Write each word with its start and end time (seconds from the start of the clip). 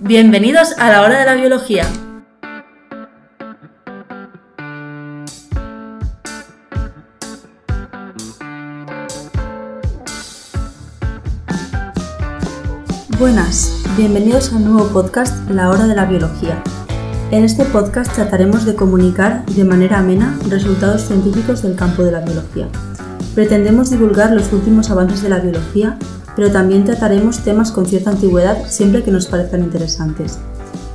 Bienvenidos 0.00 0.78
a 0.78 0.92
la 0.92 1.02
hora 1.02 1.18
de 1.18 1.26
la 1.26 1.34
biología. 1.34 1.84
Buenas, 13.18 13.82
bienvenidos 13.96 14.52
al 14.52 14.64
nuevo 14.64 14.88
podcast 14.90 15.50
La 15.50 15.68
hora 15.68 15.88
de 15.88 15.96
la 15.96 16.04
biología. 16.04 16.62
En 17.32 17.42
este 17.42 17.64
podcast 17.64 18.14
trataremos 18.14 18.64
de 18.64 18.76
comunicar 18.76 19.44
de 19.46 19.64
manera 19.64 19.98
amena 19.98 20.38
resultados 20.48 21.02
científicos 21.02 21.62
del 21.62 21.74
campo 21.74 22.04
de 22.04 22.12
la 22.12 22.20
biología. 22.20 22.68
Pretendemos 23.34 23.90
divulgar 23.90 24.30
los 24.30 24.52
últimos 24.52 24.90
avances 24.90 25.22
de 25.22 25.28
la 25.28 25.40
biología 25.40 25.98
pero 26.38 26.52
también 26.52 26.84
trataremos 26.84 27.40
temas 27.40 27.72
con 27.72 27.84
cierta 27.84 28.10
antigüedad 28.10 28.64
siempre 28.68 29.02
que 29.02 29.10
nos 29.10 29.26
parezcan 29.26 29.64
interesantes. 29.64 30.38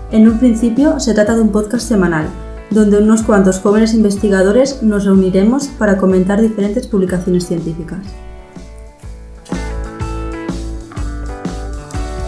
En 0.09 0.25
un 0.25 0.39
principio 0.39 1.01
se 1.01 1.13
trata 1.13 1.35
de 1.35 1.41
un 1.41 1.49
podcast 1.49 1.85
semanal, 1.85 2.27
donde 2.69 2.99
unos 2.99 3.23
cuantos 3.23 3.59
jóvenes 3.59 3.93
investigadores 3.93 4.81
nos 4.81 5.03
reuniremos 5.03 5.67
para 5.67 5.97
comentar 5.97 6.39
diferentes 6.39 6.87
publicaciones 6.87 7.45
científicas. 7.45 7.99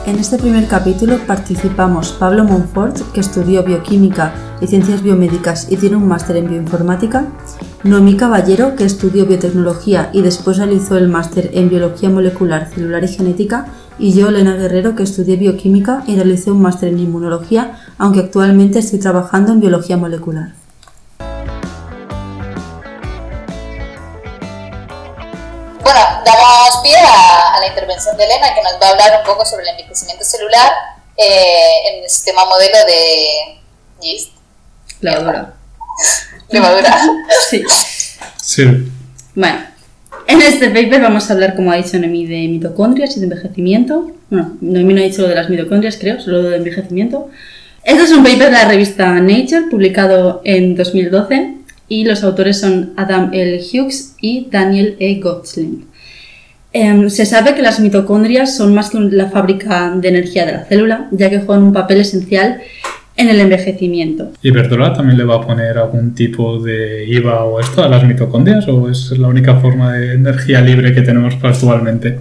En 0.05 0.19
este 0.19 0.37
primer 0.37 0.67
capítulo 0.67 1.17
participamos 1.25 2.11
Pablo 2.11 2.43
Monfort, 2.43 3.13
que 3.13 3.21
estudió 3.21 3.63
bioquímica 3.63 4.33
y 4.59 4.67
ciencias 4.67 5.01
biomédicas 5.01 5.71
y 5.71 5.77
tiene 5.77 5.95
un 5.95 6.09
máster 6.09 6.35
en 6.35 6.49
bioinformática, 6.49 7.27
Noemí 7.85 8.17
Caballero, 8.17 8.75
que 8.75 8.83
estudió 8.83 9.27
biotecnología 9.27 10.09
y 10.11 10.23
después 10.23 10.57
realizó 10.57 10.97
el 10.97 11.07
máster 11.07 11.51
en 11.53 11.69
biología 11.69 12.09
molecular, 12.09 12.67
celular 12.67 13.03
y 13.03 13.07
genética, 13.07 13.67
y 13.99 14.11
yo, 14.19 14.29
Elena 14.29 14.55
Guerrero, 14.55 14.95
que 14.95 15.03
estudié 15.03 15.35
bioquímica 15.35 16.01
y 16.07 16.15
realicé 16.15 16.49
un 16.49 16.63
máster 16.63 16.89
en 16.89 16.97
inmunología, 16.97 17.79
aunque 17.99 18.21
actualmente 18.21 18.79
estoy 18.79 18.99
trabajando 18.99 19.51
en 19.51 19.61
biología 19.61 19.97
molecular. 19.97 20.53
Bueno, 25.83 25.99
damos 26.25 26.77
pie 26.81 26.97
a, 26.97 27.59
la 27.59 27.67
intervención 27.67 28.17
de 28.17 28.23
Elena, 28.23 28.55
que 28.55 28.63
nos 28.63 28.73
va 28.81 28.87
a 28.87 28.91
hablar 28.93 29.19
un 29.19 29.27
poco 29.27 29.45
sobre 29.45 29.61
el 29.61 29.69
envejecimiento 29.69 30.25
celular 30.25 30.71
eh, 31.17 31.89
en 31.91 32.03
el 32.03 32.09
sistema 32.09 32.45
modelo 32.45 32.77
de 32.87 33.61
yeast. 34.01 34.31
Levadura. 35.01 35.53
Levadura. 36.51 36.95
Sí. 37.49 37.63
Sí. 38.41 38.63
Bueno, 39.35 39.57
en 40.27 40.41
este 40.41 40.69
paper 40.69 41.01
vamos 41.01 41.29
a 41.29 41.33
hablar, 41.33 41.55
como 41.55 41.71
ha 41.71 41.75
dicho 41.75 41.97
Noemí, 41.99 42.25
de 42.25 42.47
mitocondrias 42.47 43.15
y 43.15 43.19
de 43.19 43.25
envejecimiento. 43.25 44.11
Bueno, 44.29 44.57
Noemí 44.61 44.93
no 44.93 45.01
ha 45.01 45.03
dicho 45.03 45.21
lo 45.21 45.27
de 45.27 45.35
las 45.35 45.49
mitocondrias, 45.49 45.97
creo, 45.97 46.19
solo 46.19 46.41
lo 46.41 46.49
de 46.49 46.57
envejecimiento. 46.57 47.29
Este 47.83 48.03
es 48.03 48.11
un 48.11 48.23
paper 48.23 48.45
de 48.45 48.51
la 48.51 48.67
revista 48.67 49.13
Nature, 49.19 49.67
publicado 49.69 50.41
en 50.43 50.75
2012, 50.75 51.53
y 51.87 52.05
los 52.05 52.23
autores 52.23 52.59
son 52.59 52.93
Adam 52.97 53.29
L. 53.33 53.59
Hughes 53.59 54.15
y 54.19 54.47
Daniel 54.49 54.95
E. 54.99 55.19
Gottsling. 55.19 55.85
Em, 56.73 57.09
se 57.09 57.25
sabe 57.25 57.55
que 57.55 57.61
las 57.61 57.79
mitocondrias 57.79 58.57
son 58.57 58.73
más 58.73 58.89
que 58.89 58.99
la 58.99 59.29
fábrica 59.29 59.93
de 59.95 60.09
energía 60.09 60.45
de 60.45 60.53
la 60.53 60.65
célula, 60.65 61.07
ya 61.11 61.29
que 61.29 61.39
juegan 61.39 61.63
un 61.63 61.73
papel 61.73 62.01
esencial 62.01 62.61
en 63.17 63.29
el 63.29 63.39
envejecimiento. 63.39 64.31
¿Y 64.41 64.51
Bertola 64.51 64.93
también 64.93 65.17
le 65.17 65.23
va 65.23 65.35
a 65.35 65.41
poner 65.41 65.77
algún 65.77 66.13
tipo 66.13 66.59
de 66.59 67.05
IVA 67.07 67.45
o 67.45 67.59
esto 67.59 67.83
a 67.83 67.89
las 67.89 68.03
mitocondrias 68.03 68.67
o 68.67 68.89
es 68.89 69.11
la 69.17 69.27
única 69.27 69.55
forma 69.55 69.93
de 69.93 70.13
energía 70.13 70.61
libre 70.61 70.93
que 70.93 71.01
tenemos 71.01 71.35
actualmente? 71.41 72.19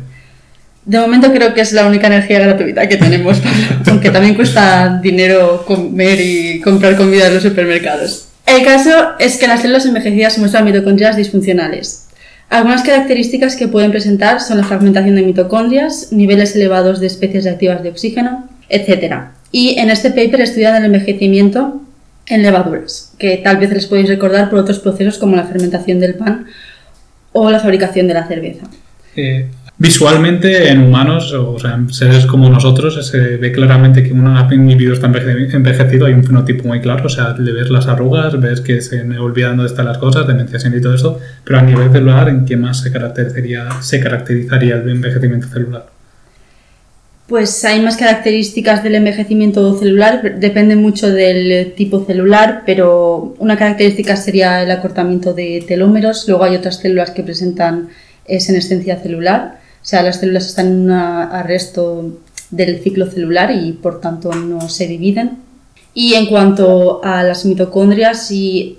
De 0.85 1.01
momento 1.01 1.33
creo 1.33 1.55
que 1.55 1.63
es 1.63 1.73
la 1.73 1.87
única 1.87 2.09
energía 2.09 2.41
gratuita 2.41 2.87
que 2.89 2.99
tenemos, 2.99 3.41
aunque 3.87 4.11
también 4.11 4.35
cuesta 4.35 5.01
dinero 5.03 5.65
comer 5.67 6.21
y 6.21 6.61
comprar 6.61 6.97
comida 6.97 7.29
en 7.29 7.35
los 7.35 7.43
supermercados. 7.43 8.29
El 8.47 8.63
caso 8.63 8.91
es 9.19 9.39
que 9.39 9.49
las 9.49 9.63
células 9.63 9.87
envejecidas 9.87 10.39
muestran 10.39 10.65
mitocondrias 10.65 11.17
disfuncionales. 11.17 12.09
Algunas 12.51 12.83
características 12.83 13.57
que 13.57 13.69
pueden 13.69 13.91
presentar 13.91 14.41
son 14.41 14.59
la 14.59 14.65
fragmentación 14.65 15.17
de 15.17 15.23
mitocondrias, 15.23 16.13
niveles 16.13 16.55
elevados 16.55 17.01
de 17.01 17.07
especies 17.07 17.45
reactivas 17.45 17.83
de 17.83 17.89
oxígeno, 17.89 18.49
etc. 18.69 19.15
Y 19.55 19.79
en 19.79 19.89
este 19.89 20.11
paper 20.11 20.41
estudian 20.41 20.75
el 20.75 20.87
envejecimiento 20.87 21.81
en 22.27 22.43
levaduras, 22.43 23.15
que 23.21 23.37
tal 23.37 23.59
vez 23.59 23.71
les 23.71 23.87
podéis 23.87 24.09
recordar 24.09 24.51
por 24.51 24.59
otros 24.59 24.81
procesos 24.81 25.17
como 25.17 25.37
la 25.37 25.45
fermentación 25.45 26.01
del 26.01 26.15
pan 26.15 26.47
o 27.31 27.49
la 27.53 27.61
fabricación 27.61 28.09
de 28.09 28.15
la 28.15 28.27
cerveza. 28.27 28.67
Eh, 29.15 29.47
visualmente 29.79 30.71
en 30.73 30.83
humanos, 30.83 31.33
o 31.33 31.57
sea, 31.61 31.75
en 31.75 31.95
seres 31.95 32.27
como 32.27 32.51
nosotros, 32.51 33.07
se 33.07 33.37
ve 33.37 33.53
claramente 33.53 34.03
que 34.03 34.13
un 34.13 34.27
individuo 34.51 34.95
está 34.95 35.07
envejecido, 35.07 36.07
hay 36.07 36.15
un 36.15 36.25
fenotipo 36.25 36.67
muy 36.67 36.81
claro, 36.81 37.07
o 37.07 37.09
sea, 37.09 37.37
le 37.39 37.53
ves 37.53 37.71
las 37.71 37.87
arrugas, 37.87 38.41
ves 38.41 38.61
que 38.61 38.81
se 38.81 39.05
me 39.05 39.21
olvida 39.21 39.51
dónde 39.51 39.67
están 39.67 39.87
las 39.87 39.99
cosas, 39.99 40.27
demencia 40.27 40.59
y 40.69 40.81
todo 40.81 40.97
eso, 40.97 41.21
pero 41.45 41.61
a 41.61 41.63
nivel 41.63 41.93
celular, 41.93 42.29
¿en 42.29 42.45
qué 42.45 42.57
más 42.57 42.81
se 42.81 42.91
caracterizaría, 42.91 43.69
se 43.83 44.01
caracterizaría 44.01 44.75
el 44.75 44.89
envejecimiento 44.89 45.47
celular? 45.47 45.94
Pues 47.27 47.65
hay 47.65 47.81
más 47.81 47.97
características 47.97 48.83
del 48.83 48.97
envejecimiento 48.97 49.79
celular, 49.79 50.39
depende 50.39 50.77
mucho 50.77 51.11
del 51.11 51.73
tipo 51.75 52.05
celular, 52.05 52.65
pero 52.67 53.35
una 53.39 53.57
característica 53.57 54.15
sería 54.17 54.63
el 54.63 54.71
acortamiento 54.71 55.33
de 55.33 55.65
telómeros. 55.67 56.29
Luego 56.29 56.45
hay 56.45 56.57
otras 56.57 56.77
células 56.77 57.13
que 57.13 57.23
presentan 57.23 57.89
senescencia 58.27 59.01
celular, 59.01 59.59
o 59.85 59.87
sea, 59.87 60.03
las 60.03 60.21
células 60.21 60.47
están 60.47 60.67
en 60.67 60.81
un 60.81 60.91
arresto 60.91 62.19
del 62.51 62.81
ciclo 62.81 63.11
celular 63.11 63.51
y 63.55 63.73
por 63.73 64.01
tanto 64.01 64.33
no 64.33 64.69
se 64.69 64.87
dividen. 64.87 65.39
Y 65.93 66.15
en 66.15 66.27
cuanto 66.27 67.05
a 67.05 67.23
las 67.23 67.45
mitocondrias 67.45 68.31
y 68.31 68.79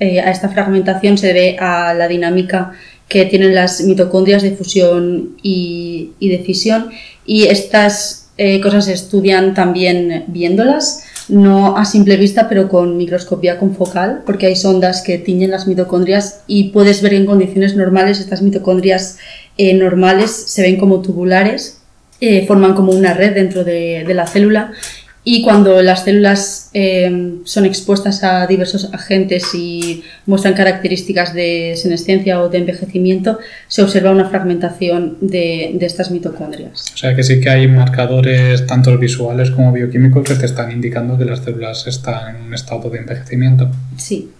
eh, 0.00 0.20
a 0.20 0.30
esta 0.30 0.48
fragmentación 0.48 1.18
se 1.18 1.28
debe 1.28 1.56
a 1.58 1.94
la 1.94 2.08
dinámica 2.08 2.72
que 3.08 3.26
tienen 3.26 3.54
las 3.54 3.80
mitocondrias 3.82 4.42
de 4.42 4.52
fusión 4.52 5.36
y, 5.42 6.12
de 6.20 6.38
fisión 6.38 6.90
y 7.30 7.46
estas 7.46 8.26
eh, 8.38 8.60
cosas 8.60 8.86
se 8.86 8.92
estudian 8.92 9.54
también 9.54 10.24
viéndolas, 10.26 11.04
no 11.28 11.76
a 11.76 11.84
simple 11.84 12.16
vista 12.16 12.48
pero 12.48 12.68
con 12.68 12.96
microscopía 12.96 13.56
confocal 13.56 14.22
porque 14.26 14.46
hay 14.46 14.56
sondas 14.56 15.02
que 15.02 15.16
tiñen 15.16 15.52
las 15.52 15.68
mitocondrias 15.68 16.40
y 16.48 16.70
puedes 16.70 17.02
ver 17.02 17.14
en 17.14 17.26
condiciones 17.26 17.76
normales 17.76 18.18
estas 18.18 18.42
mitocondrias 18.42 19.18
eh, 19.58 19.74
normales 19.74 20.32
se 20.32 20.62
ven 20.62 20.76
como 20.76 21.02
tubulares, 21.02 21.78
eh, 22.20 22.44
forman 22.48 22.74
como 22.74 22.90
una 22.90 23.14
red 23.14 23.32
dentro 23.32 23.62
de, 23.62 24.02
de 24.04 24.14
la 24.14 24.26
célula 24.26 24.72
y 25.22 25.42
cuando 25.42 25.82
las 25.82 26.04
células 26.04 26.70
em, 26.72 27.44
son 27.44 27.66
expuestas 27.66 28.24
a 28.24 28.46
diversos 28.46 28.88
agentes 28.94 29.54
y 29.54 30.02
muestran 30.24 30.54
características 30.54 31.34
de 31.34 31.74
senescencia 31.76 32.40
o 32.40 32.48
de 32.48 32.58
envejecimiento, 32.58 33.38
se 33.68 33.82
observa 33.82 34.12
una 34.12 34.30
fragmentación 34.30 35.18
de, 35.20 35.72
de, 35.74 35.86
estas 35.86 36.10
mitocondrias. 36.10 36.86
O 36.94 36.96
sea 36.96 37.14
que 37.14 37.22
sí 37.22 37.38
que 37.40 37.50
hay 37.50 37.68
marcadores 37.68 38.66
tanto 38.66 38.96
visuales 38.96 39.50
como 39.50 39.72
bioquímicos 39.72 40.26
que 40.26 40.34
te 40.36 40.46
están 40.46 40.72
indicando 40.72 41.18
que 41.18 41.26
las 41.26 41.40
células 41.40 41.86
están 41.86 42.36
en 42.36 42.42
un 42.42 42.54
estado 42.54 42.88
de 42.88 42.98
envejecimiento. 42.98 43.70
Sí. 43.98 44.30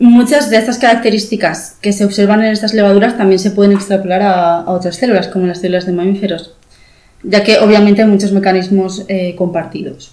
Muchas 0.00 0.50
de 0.50 0.56
estas 0.58 0.78
características 0.78 1.76
que 1.80 1.92
se 1.92 2.04
observan 2.04 2.40
en 2.40 2.52
estas 2.52 2.74
levaduras 2.74 3.16
también 3.16 3.38
se 3.38 3.52
pueden 3.52 3.72
extrapolar 3.72 4.22
a, 4.22 4.56
a 4.62 4.70
otras 4.72 4.96
células, 4.96 5.28
como 5.28 5.46
las 5.46 5.60
células 5.60 5.86
de 5.86 5.92
mamíferos 5.92 6.57
ya 7.22 7.42
que 7.44 7.58
obviamente 7.58 8.02
hay 8.02 8.08
muchos 8.08 8.32
mecanismos 8.32 9.04
eh, 9.08 9.34
compartidos. 9.36 10.12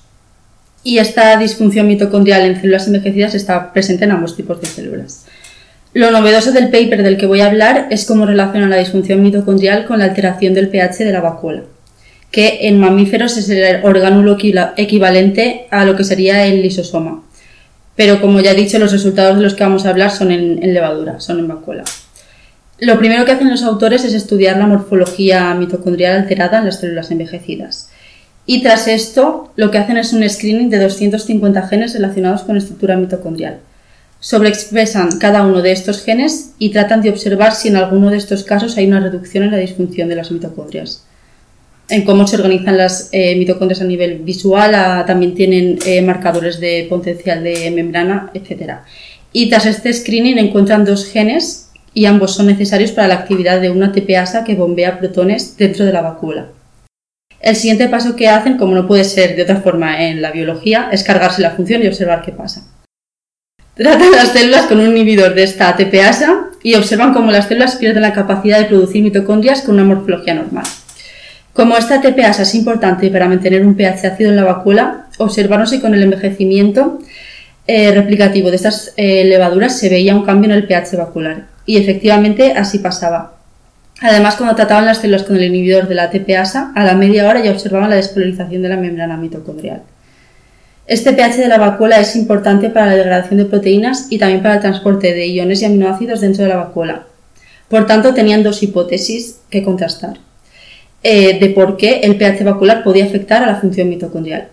Y 0.83 0.99
esta 0.99 1.38
disfunción 1.38 1.88
mitocondrial 1.88 2.43
en 2.43 2.59
células 2.61 2.88
envejecidas 2.88 3.33
está 3.33 3.73
presente 3.73 4.05
en 4.05 4.11
ambos 4.11 4.35
tipos 4.35 4.61
de 4.61 4.67
células. 4.67 5.25
Lo 5.93 6.11
novedoso 6.11 6.51
del 6.51 6.69
paper 6.69 7.03
del 7.03 7.17
que 7.17 7.25
voy 7.25 7.41
a 7.41 7.47
hablar 7.47 7.88
es 7.89 8.05
cómo 8.05 8.25
relaciona 8.25 8.67
la 8.67 8.77
disfunción 8.77 9.23
mitocondrial 9.23 9.85
con 9.85 9.99
la 9.99 10.05
alteración 10.05 10.53
del 10.53 10.69
pH 10.69 11.05
de 11.05 11.11
la 11.11 11.21
vacuola, 11.21 11.63
que 12.31 12.67
en 12.67 12.79
mamíferos 12.79 13.37
es 13.37 13.49
el 13.49 13.84
orgánulo 13.84 14.37
equivalente 14.75 15.67
a 15.72 15.85
lo 15.85 15.96
que 15.96 16.03
sería 16.03 16.46
el 16.46 16.61
lisosoma. 16.61 17.23
Pero 17.96 18.19
como 18.19 18.41
ya 18.41 18.51
he 18.51 18.55
dicho, 18.55 18.78
los 18.78 18.91
resultados 18.91 19.37
de 19.37 19.43
los 19.43 19.53
que 19.53 19.63
vamos 19.63 19.85
a 19.85 19.90
hablar 19.90 20.11
son 20.11 20.31
en, 20.31 20.61
en 20.61 20.73
levadura, 20.73 21.22
son 21.22 21.40
en 21.40 21.47
vacuola. 21.47 21.85
Lo 22.79 22.99
primero 22.99 23.23
que 23.23 23.31
hacen 23.31 23.49
los 23.49 23.63
autores 23.63 24.03
es 24.03 24.13
estudiar 24.13 24.57
la 24.57 24.67
morfología 24.67 25.53
mitocondrial 25.55 26.17
alterada 26.17 26.59
en 26.59 26.66
las 26.66 26.81
células 26.81 27.09
envejecidas. 27.09 27.89
Y 28.45 28.61
tras 28.61 28.87
esto, 28.87 29.51
lo 29.55 29.72
que 29.72 29.77
hacen 29.77 29.97
es 29.97 30.11
un 30.11 30.27
screening 30.27 30.69
de 30.69 30.79
250 30.79 31.67
genes 31.67 31.93
relacionados 31.93 32.43
con 32.43 32.57
estructura 32.57 32.97
mitocondrial. 32.97 33.59
Sobreexpresan 34.19 35.19
cada 35.19 35.43
uno 35.43 35.61
de 35.61 35.72
estos 35.72 36.03
genes 36.03 36.51
y 36.59 36.69
tratan 36.69 37.01
de 37.01 37.09
observar 37.09 37.53
si 37.53 37.69
en 37.69 37.77
alguno 37.77 38.11
de 38.11 38.17
estos 38.17 38.43
casos 38.43 38.77
hay 38.77 38.87
una 38.87 38.99
reducción 38.99 39.45
en 39.45 39.51
la 39.51 39.57
disfunción 39.57 40.09
de 40.09 40.16
las 40.16 40.31
mitocondrias. 40.31 41.05
En 41.87 42.03
cómo 42.03 42.27
se 42.27 42.35
organizan 42.35 42.77
las 42.77 43.09
eh, 43.11 43.35
mitocondrias 43.35 43.81
a 43.81 43.85
nivel 43.85 44.19
visual, 44.19 44.72
también 45.07 45.33
tienen 45.33 45.79
eh, 45.85 46.01
marcadores 46.01 46.59
de 46.59 46.87
potencial 46.89 47.43
de 47.43 47.72
membrana, 47.72 48.31
etc. 48.33 48.79
Y 49.31 49.49
tras 49.49 49.66
este 49.66 49.93
screening 49.93 50.39
encuentran 50.39 50.83
dos 50.83 51.05
genes 51.05 51.65
y 51.96 52.06
ambos 52.06 52.36
son 52.36 52.46
necesarios 52.46 52.92
para 52.92 53.08
la 53.08 53.16
actividad 53.16 53.62
de 53.62 53.72
una 53.72 53.92
TPasa 53.94 54.44
que 54.44 54.53
bombea 54.53 55.00
protones 55.00 55.58
dentro 55.58 55.86
de 55.86 55.94
la 55.94 56.02
vacuola. 56.02 56.50
El 57.40 57.56
siguiente 57.56 57.88
paso 57.88 58.16
que 58.16 58.28
hacen, 58.28 58.58
como 58.58 58.76
no 58.76 58.86
puede 58.86 59.06
ser 59.06 59.36
de 59.36 59.44
otra 59.44 59.62
forma 59.62 60.03
en 60.03 60.22
la 60.22 60.32
biología, 60.32 60.90
es 60.92 61.03
cargarse 61.03 61.42
la 61.42 61.52
función 61.52 61.82
y 61.82 61.88
observar 61.88 62.22
qué 62.22 62.34
pasa. 62.34 62.68
Tratan 63.76 64.12
las 64.12 64.30
células 64.30 64.66
con 64.68 64.80
un 64.80 64.96
inhibidor 64.96 65.34
de 65.34 65.44
esta 65.44 65.70
ATPasa 65.70 66.47
y 66.64 66.76
observan 66.76 67.14
cómo 67.14 67.32
las 67.32 67.47
células 67.47 67.78
pierden 67.78 68.02
la 68.02 68.14
capacidad 68.14 68.59
de 68.59 68.66
producir 68.66 69.02
mitocondrias 69.02 69.62
con 69.62 69.76
una 69.76 69.86
morfología 69.86 70.34
normal. 70.34 70.66
Como 71.53 71.78
esta 71.78 71.96
ATPasa 71.96 72.42
es 72.42 72.56
importante 72.56 73.09
para 73.09 73.30
mantener 73.30 73.66
un 73.66 73.76
pH 73.76 74.08
ácido 74.08 74.32
en 74.32 74.36
la 74.36 74.44
vacuola, 74.44 75.08
observaron 75.18 75.66
si 75.66 75.80
con 75.80 75.94
el 75.94 76.03
envejecimiento 76.03 77.00
eh, 77.68 77.92
replicativo 77.92 78.50
de 78.50 78.58
estas 78.58 78.94
eh, 78.97 79.24
levaduras 79.24 79.80
se 79.80 79.88
veía 79.88 80.14
un 80.14 80.26
cambio 80.26 80.50
en 80.52 80.58
el 80.58 80.68
pH 80.68 80.97
vacular. 80.97 81.54
Y 81.66 81.78
efectivamente 81.78 82.53
así 82.53 82.79
pasaba. 82.79 83.34
Además, 84.02 84.35
cuando 84.35 84.56
trataban 84.56 84.85
las 84.85 85.00
células 85.00 85.23
con 85.23 85.38
el 85.38 85.46
inhibidor 85.46 85.88
de 85.88 85.96
la 85.96 86.03
ATPasa, 86.03 86.72
a 86.76 86.84
la 86.84 86.96
media 86.96 87.28
hora 87.28 87.41
ya 87.41 87.52
observaban 87.52 87.90
la 87.90 87.96
despolarización 87.96 88.62
de 88.62 88.70
la 88.70 88.78
membrana 88.78 89.17
mitocondrial. 89.17 89.84
Este 90.88 91.14
pH 91.14 91.38
de 91.38 91.47
la 91.47 91.58
vacuola 91.58 92.00
es 92.00 92.16
importante 92.16 92.70
para 92.70 92.88
la 92.88 92.96
degradación 92.96 93.40
de 93.40 93.46
proteínas 93.46 94.08
y 94.09 94.20
también 94.20 94.44
para 94.44 94.56
el 94.56 94.62
transporte 94.62 95.14
de 95.14 95.28
iones 95.28 95.62
y 95.62 95.66
aminoácidos 95.66 96.22
dentro 96.22 96.44
de 96.44 96.50
la 96.50 96.58
vacuola. 96.58 97.08
Por 97.70 97.88
tanto, 97.88 98.14
tenían 98.14 98.44
dos 98.44 98.61
hipótesis 98.61 99.40
que 99.50 99.64
contrastar 99.64 100.18
eh, 101.02 101.40
de 101.40 101.50
por 101.50 101.78
qué 101.78 102.02
el 102.02 102.18
pH 102.18 102.44
vacuolar 102.44 102.84
podía 102.84 103.06
afectar 103.06 103.44
a 103.44 103.47
la 103.47 103.56
función 103.56 103.90
mitocondrial. 103.90 104.50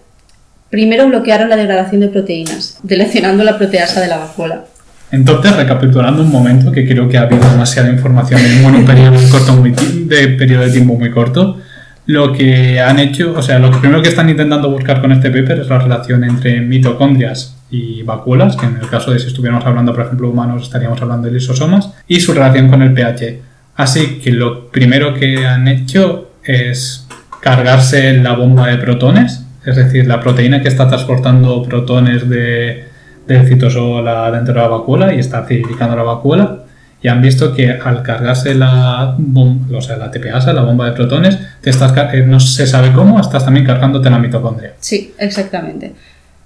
Primero 0.71 1.07
bloquearon 1.07 1.49
la 1.49 1.57
degradación 1.57 2.01
de 2.01 2.09
proteínas, 2.09 2.79
deleccionando 2.83 3.45
la 3.45 3.59
proteasa 3.59 4.01
de 4.01 4.09
la 4.09 4.19
vacuola. 4.19 4.65
Entonces, 5.13 5.55
recapitulando 5.55 6.23
un 6.23 6.33
momento, 6.33 6.73
que 6.73 6.89
creo 6.89 7.07
que 7.07 7.19
ha 7.19 7.23
habido 7.23 7.49
demasiada 7.49 7.91
información 7.91 8.41
en 8.41 8.65
un 8.65 8.85
periodo, 8.87 9.19
corto, 9.31 9.63
de 9.63 10.29
periodo 10.29 10.65
de 10.65 10.71
tiempo 10.71 10.95
muy 10.95 11.11
corto, 11.11 11.59
lo 12.07 12.33
que 12.33 12.81
han 12.81 12.99
hecho, 12.99 13.35
o 13.37 13.43
sea, 13.43 13.59
lo 13.59 13.71
primero 13.71 14.03
que 14.03 14.09
están 14.09 14.31
intentando 14.31 14.71
buscar 14.71 15.03
con 15.03 15.13
este 15.13 15.31
paper 15.31 15.61
es 15.61 15.69
la 15.69 15.79
relación 15.79 16.25
entre 16.25 16.63
mitocondrias 16.63 17.57
y 17.71 18.03
vacuolas, 18.03 18.57
que 18.57 18.65
en 18.65 18.79
el 18.79 18.89
caso 18.89 19.13
de 19.13 19.19
si 19.19 19.27
estuviéramos 19.29 19.67
hablando, 19.67 19.93
por 19.93 20.07
ejemplo, 20.07 20.31
humanos, 20.31 20.63
estaríamos 20.63 21.01
hablando 21.03 21.29
de 21.29 21.35
lisosomas, 21.35 21.91
y 22.09 22.19
su 22.21 22.33
relación 22.33 22.71
con 22.71 22.81
el 22.81 22.95
pH. 22.95 23.39
Así 23.77 24.19
que 24.19 24.33
lo 24.33 24.71
primero 24.71 25.15
que 25.15 25.47
han 25.47 25.69
hecho 25.69 26.33
es 26.43 27.07
cargarse 27.41 28.15
la 28.15 28.33
bomba 28.33 28.67
de 28.69 28.79
protones, 28.79 29.45
es 29.65 29.77
decir, 29.77 30.07
la 30.07 30.21
proteína 30.21 30.63
que 30.63 30.69
está 30.69 30.89
transportando 30.89 31.63
protones 31.63 32.29
de, 32.29 32.92
del 33.27 33.47
citosol 33.47 34.05
dentro 34.33 34.55
de 34.55 34.61
la 34.61 34.69
vacuola 34.69 35.15
y 35.15 35.19
está 35.19 35.39
acidificando 35.39 35.97
la 35.97 36.03
vacuola. 36.03 36.59
Y 37.03 37.09
han 37.09 37.21
visto 37.21 37.53
que 37.53 37.69
al 37.69 38.03
cargarse 38.03 38.55
la, 38.55 39.17
o 39.17 39.81
sea, 39.81 39.97
la 39.97 40.11
TPasa, 40.11 40.53
la 40.53 40.63
bomba 40.63 40.87
de 40.87 40.93
protones, 40.93 41.37
te 41.61 41.71
estás, 41.71 41.93
eh, 42.15 42.25
no 42.25 42.39
se 42.39 42.65
sabe 42.65 42.93
cómo, 42.93 43.19
estás 43.21 43.45
también 43.45 43.67
cargándote 43.67 44.09
la 44.09 44.21
mitocondria. 44.21 44.75
Sí, 44.79 45.13
exactamente. 45.19 45.95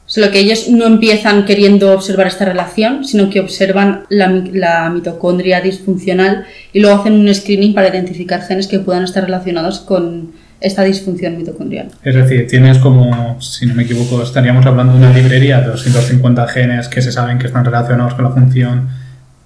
Solo 0.07 0.31
que 0.31 0.39
ellos 0.39 0.69
no 0.69 0.87
empiezan 0.87 1.45
queriendo 1.45 1.93
observar 1.93 2.29
esta 2.29 2.45
relación, 2.45 3.05
sino 3.05 3.29
que 3.29 3.41
observan 3.41 4.05
la, 4.09 4.29
la, 4.53 4.89
mitocondria 4.89 5.61
disfuncional 5.61 6.47
y 6.73 6.81
luego 6.81 7.01
hacen 7.01 7.15
un 7.15 7.35
screening 7.35 7.75
para 7.75 7.89
identificar 7.89 8.41
genes 8.41 8.69
que 8.69 8.79
puedan 8.79 9.03
estar 9.03 9.25
relacionados 9.25 9.81
con 9.81 10.33
esta 10.61 10.83
disfunción 10.83 11.37
mitocondrial. 11.37 11.89
Es 12.03 12.15
decir, 12.15 12.47
tienes 12.47 12.79
como, 12.79 13.41
si 13.41 13.67
no 13.67 13.75
me 13.75 13.83
equivoco, 13.83 14.23
estaríamos 14.23 14.65
hablando 14.67 14.95
de 14.95 14.99
una 14.99 15.13
librería 15.13 15.61
de 15.61 15.69
250 15.69 16.49
genes 16.49 16.89
que 16.89 17.03
se 17.03 17.13
saben 17.13 17.39
que 17.39 17.47
están 17.47 17.65
relacionados 17.65 18.15
con 18.15 18.25
la 18.25 18.31
función 18.31 18.89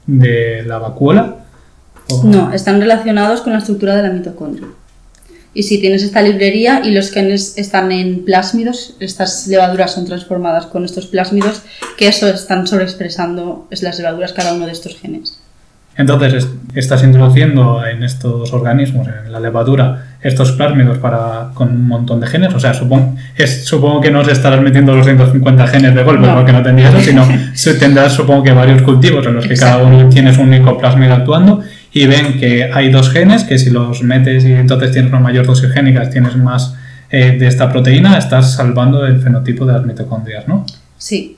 de 0.07 0.63
la 0.67 0.79
vacuola. 0.79 1.37
No, 2.25 2.53
están 2.53 2.81
relacionados 2.81 3.41
con 3.41 3.53
la 3.53 3.59
estructura 3.59 3.97
de 3.97 4.03
la 4.03 4.11
mitocondria. 4.11 4.67
Y 5.53 5.65
si 5.65 5.81
tienes 5.81 6.05
esta 6.05 6.23
librería 6.23 6.83
y 6.85 6.93
los 6.93 7.11
genes 7.11 7.55
están 7.57 7.91
en 7.91 8.25
plásmidos, 8.25 8.97
estas 9.01 9.49
levaduras 9.49 9.93
son 9.93 10.07
transformadas 10.07 10.67
con 10.67 10.85
estos 10.85 11.07
plásmidos 11.07 11.63
que 11.99 12.07
eso 12.07 12.29
están 12.29 12.69
sobreexpresando 12.69 13.67
es 13.71 13.83
las 13.83 13.99
levaduras 13.99 14.33
cada 14.33 14.55
uno 14.55 14.67
de 14.67 14.73
estos 14.73 14.97
genes. 14.97 15.41
Entonces 15.97 16.47
estás 16.75 17.03
introduciendo 17.03 17.85
en 17.85 18.05
estos 18.05 18.53
organismos, 18.53 19.09
en 19.09 19.33
la 19.33 19.41
levadura, 19.41 20.10
estos 20.23 20.53
plásmidos 20.53 20.99
para, 20.99 21.51
con 21.55 21.69
un 21.69 21.89
montón 21.89 22.21
de 22.21 22.27
genes. 22.27 22.55
O 22.55 22.61
sea, 22.61 22.75
supongo, 22.75 23.17
es, 23.37 23.65
supongo 23.65 24.01
que 24.01 24.11
no 24.11 24.25
se 24.25 24.33
estarás 24.33 24.61
metiendo 24.61 24.95
los 24.95 25.07
150 25.07 25.67
genes 25.67 25.95
de 25.95 26.03
golpe, 26.03 26.29
porque 26.29 26.53
no 26.53 26.63
tendrías 26.63 26.95
eso, 26.95 27.03
sino 27.11 27.27
se 27.55 27.75
tendrás 27.75 28.13
supongo 28.13 28.43
que 28.43 28.53
varios 28.53 28.83
cultivos 28.83 29.27
en 29.27 29.35
los 29.35 29.47
que 29.47 29.57
cada 29.57 29.79
uno 29.79 30.09
tienes 30.09 30.39
un 30.39 30.49
único 30.49 30.77
plásmido 30.79 31.15
actuando 31.15 31.63
y 31.93 32.07
ven 32.07 32.39
que 32.39 32.71
hay 32.73 32.91
dos 32.91 33.11
genes 33.11 33.45
que 33.45 33.59
si 33.59 33.71
los 33.71 34.03
metes 34.03 34.45
y 34.45 34.53
entonces 34.53 34.93
tienes 34.93 35.11
una 35.11 35.21
mayor 35.21 35.47
dosis 35.47 35.73
génica, 35.73 36.09
tienes 36.09 36.37
más 36.37 36.75
eh, 37.11 37.37
de 37.39 37.47
esta 37.47 37.71
proteína, 37.71 38.19
estás 38.19 38.55
salvando 38.55 39.05
el 39.07 39.21
fenotipo 39.21 39.67
de 39.67 39.73
las 39.73 39.85
mitocondrias, 39.85 40.47
¿no? 40.47 40.65
Sí, 40.97 41.37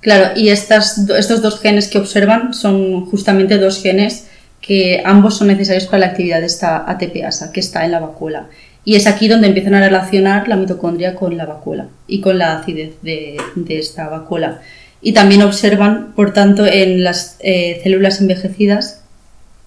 Claro, 0.00 0.30
y 0.36 0.50
estas, 0.50 0.96
estos 1.10 1.42
dos 1.42 1.60
genes 1.60 1.88
que 1.88 1.98
observan 1.98 2.54
son 2.54 3.06
justamente 3.06 3.58
dos 3.58 3.82
genes 3.82 4.28
que 4.68 5.00
ambos 5.02 5.38
son 5.38 5.48
necesarios 5.48 5.86
para 5.86 6.00
la 6.00 6.06
actividad 6.08 6.40
de 6.40 6.46
esta 6.46 6.84
ATPasa 6.90 7.52
que 7.52 7.60
está 7.60 7.86
en 7.86 7.92
la 7.92 8.00
vacuola. 8.00 8.48
Y 8.84 8.96
es 8.96 9.06
aquí 9.06 9.26
donde 9.26 9.48
empiezan 9.48 9.72
a 9.72 9.80
relacionar 9.80 10.46
la 10.46 10.56
mitocondria 10.56 11.14
con 11.14 11.38
la 11.38 11.46
vacuola 11.46 11.88
y 12.06 12.20
con 12.20 12.36
la 12.36 12.58
acidez 12.58 12.92
de, 13.00 13.38
esta 13.70 14.08
vacuola. 14.10 14.60
Y 15.00 15.14
también 15.14 15.40
observan, 15.40 16.12
por 16.14 16.34
tanto, 16.34 16.66
en 16.66 17.02
las 17.02 17.38
eh, 17.40 17.80
células 17.82 18.20
envejecidas 18.20 19.00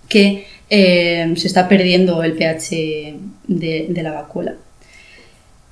que 0.08 0.46
eh, 0.70 1.34
se 1.36 1.48
está 1.48 1.68
perdiendo 1.68 2.22
el 2.22 2.34
pH 2.34 3.16
de, 3.48 3.88
de 3.90 4.04
la 4.04 4.12
vacuola. 4.12 4.54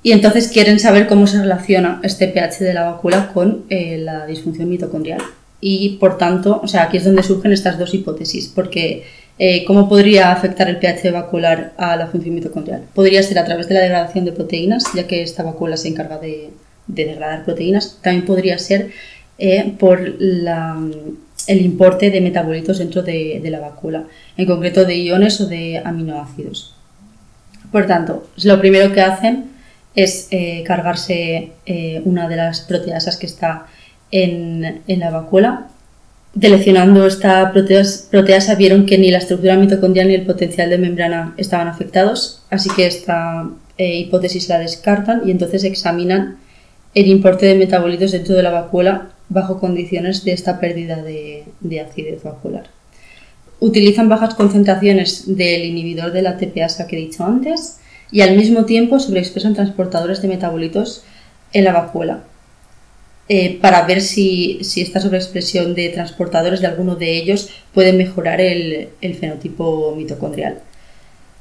Y 0.02 0.10
entonces 0.10 0.48
quieren 0.48 0.80
saber 0.80 1.06
cómo 1.06 1.28
se 1.28 1.40
relaciona 1.40 2.00
este 2.02 2.26
pH 2.26 2.64
de 2.64 2.74
la 2.74 2.90
vacuola 2.90 3.32
con 3.32 3.64
eh, 3.70 3.96
la 3.98 4.26
disfunción 4.26 4.68
mitocondrial. 4.68 5.22
Y 5.60 5.98
por 5.98 6.18
tanto, 6.18 6.60
o 6.62 6.66
sea, 6.66 6.84
aquí 6.84 6.96
es 6.96 7.04
donde 7.04 7.22
surgen 7.22 7.52
estas 7.52 7.78
dos 7.78 7.92
hipótesis, 7.92 8.48
porque 8.48 9.04
eh, 9.42 9.64
¿cómo 9.64 9.88
podría 9.88 10.32
afectar 10.32 10.68
el 10.68 10.76
pH 10.76 11.10
vacuolar 11.12 11.72
a 11.78 11.96
la 11.96 12.08
función 12.08 12.34
mitocondrial? 12.34 12.82
Podría 12.94 13.22
ser 13.22 13.38
a 13.38 13.44
través 13.46 13.68
de 13.68 13.74
la 13.74 13.80
degradación 13.80 14.26
de 14.26 14.32
proteínas, 14.32 14.84
ya 14.94 15.06
que 15.06 15.22
esta 15.22 15.42
vacuola 15.42 15.78
se 15.78 15.88
encarga 15.88 16.18
de, 16.18 16.50
degradar 16.86 17.46
proteínas. 17.46 17.98
También 18.02 18.26
podría 18.26 18.58
ser 18.58 18.90
eh, 19.38 19.72
por 19.78 19.98
el 20.00 21.60
importe 21.62 22.10
de 22.10 22.20
metabolitos 22.20 22.78
dentro 22.78 23.02
de, 23.02 23.40
la 23.44 23.60
vacuola, 23.60 24.04
en 24.36 24.44
concreto 24.44 24.84
de 24.84 24.98
iones 24.98 25.40
o 25.40 25.46
de 25.46 25.80
aminoácidos. 25.82 26.76
Por 27.72 27.86
tanto, 27.86 28.28
lo 28.44 28.60
primero 28.60 28.92
que 28.92 29.00
hacen 29.00 29.52
es 29.94 30.28
eh, 30.32 30.62
cargarse 30.66 31.52
una 32.04 32.28
de 32.28 32.36
las 32.36 32.60
proteasas 32.60 33.16
que 33.16 33.24
está 33.24 33.66
en, 34.10 34.82
la 34.86 35.10
vacuola. 35.10 35.68
Deleccionando 36.34 37.06
esta 37.06 37.52
proteasa 37.52 38.54
vieron 38.54 38.86
que 38.86 38.98
ni 38.98 39.10
la 39.10 39.18
estructura 39.18 39.56
mitocondrial 39.56 40.06
ni 40.06 40.14
el 40.14 40.26
potencial 40.26 40.70
de 40.70 40.78
membrana 40.78 41.34
estaban 41.36 41.66
afectados, 41.66 42.42
así 42.50 42.70
que 42.70 42.86
esta 42.86 43.48
eh, 43.78 43.98
hipótesis 43.98 44.48
la 44.48 44.60
descartan 44.60 45.22
y 45.26 45.32
entonces 45.32 45.64
examinan 45.64 46.38
el 46.94 47.08
importe 47.08 47.46
de 47.46 47.56
metabolitos 47.56 48.12
dentro 48.12 48.36
de 48.36 48.44
la 48.44 48.50
vacuola 48.50 49.08
bajo 49.28 49.58
condiciones 49.58 50.24
de 50.24 50.32
esta 50.32 50.60
pérdida 50.60 51.02
de, 51.02 51.44
de 51.60 51.80
acidez 51.80 52.22
vacuolar. 52.22 52.68
Utilizan 53.58 54.08
bajas 54.08 54.34
concentraciones 54.34 55.36
del 55.36 55.64
inhibidor 55.64 56.12
de 56.12 56.22
la 56.22 56.36
TPasa 56.36 56.86
que 56.86 56.96
he 56.96 57.00
dicho 57.00 57.24
antes 57.24 57.80
y 58.12 58.20
al 58.20 58.36
mismo 58.36 58.66
tiempo 58.66 59.00
sobreexpresan 59.00 59.54
transportadores 59.54 60.22
de 60.22 60.28
metabolitos 60.28 61.02
en 61.52 61.64
la 61.64 61.72
vacuola 61.72 62.20
eh, 63.32 63.60
para 63.62 63.86
ver 63.86 64.00
si, 64.00 64.58
esta 64.60 64.98
sobreexpresión 64.98 65.72
de 65.76 65.88
transportadores 65.90 66.60
de 66.60 66.66
alguno 66.66 66.96
de 66.96 67.16
ellos 67.16 67.48
puede 67.72 67.92
mejorar 67.92 68.40
el, 68.40 68.88
fenotipo 69.20 69.94
mitocondrial. 69.96 70.58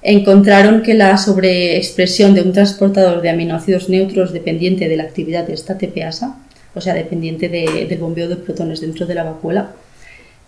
Encontraron 0.04 0.84
que 0.84 0.94
la 0.94 1.18
sobreexpresión 1.18 2.36
de 2.36 2.44
un 2.44 2.54
transportador 2.54 3.24
de 3.24 3.32
aminoácidos 3.32 3.90
neutros 3.90 4.34
dependiente 4.34 4.88
de 4.88 4.98
la 4.98 5.04
actividad 5.06 5.48
de 5.48 5.54
esta 5.54 5.80
TPasa, 5.80 6.38
o 6.76 6.80
sea, 6.80 6.94
dependiente 6.94 7.50
del 7.50 7.98
bombeo 7.98 8.28
de 8.28 8.36
protones 8.36 8.82
dentro 8.82 9.08
de 9.08 9.16
la 9.16 9.24
vacuola, 9.24 9.72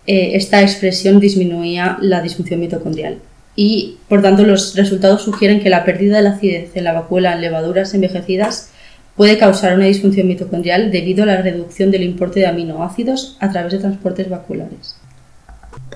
eh, 0.05 0.33
esta 0.35 0.61
expresión 0.61 1.19
disminuía 1.19 1.97
la 2.01 2.21
disfunción 2.21 2.59
mitocondrial 2.59 3.17
y 3.55 3.97
por 4.07 4.21
tanto 4.21 4.43
los 4.43 4.75
resultados 4.75 5.23
sugieren 5.23 5.59
que 5.59 5.71
la 5.71 5.85
pérdida 5.85 6.17
de 6.17 6.21
la 6.21 6.31
acidez 6.31 6.69
en 6.75 6.83
la 6.83 6.93
vacuola 6.93 7.33
en 7.33 7.41
levaduras 7.41 7.95
envejecidas 7.95 8.70
puede 9.15 9.37
causar 9.37 9.75
una 9.75 9.85
disfunción 9.85 10.27
mitocondrial 10.27 10.91
debido 10.91 11.23
a 11.23 11.27
la 11.27 11.41
reducción 11.41 11.91
del 11.91 12.03
importe 12.03 12.41
de 12.41 12.47
aminoácidos 12.47 13.37
a 13.39 13.51
través 13.51 13.73
de 13.73 13.79
transportes 13.79 14.29
vacuolares. 14.29 14.95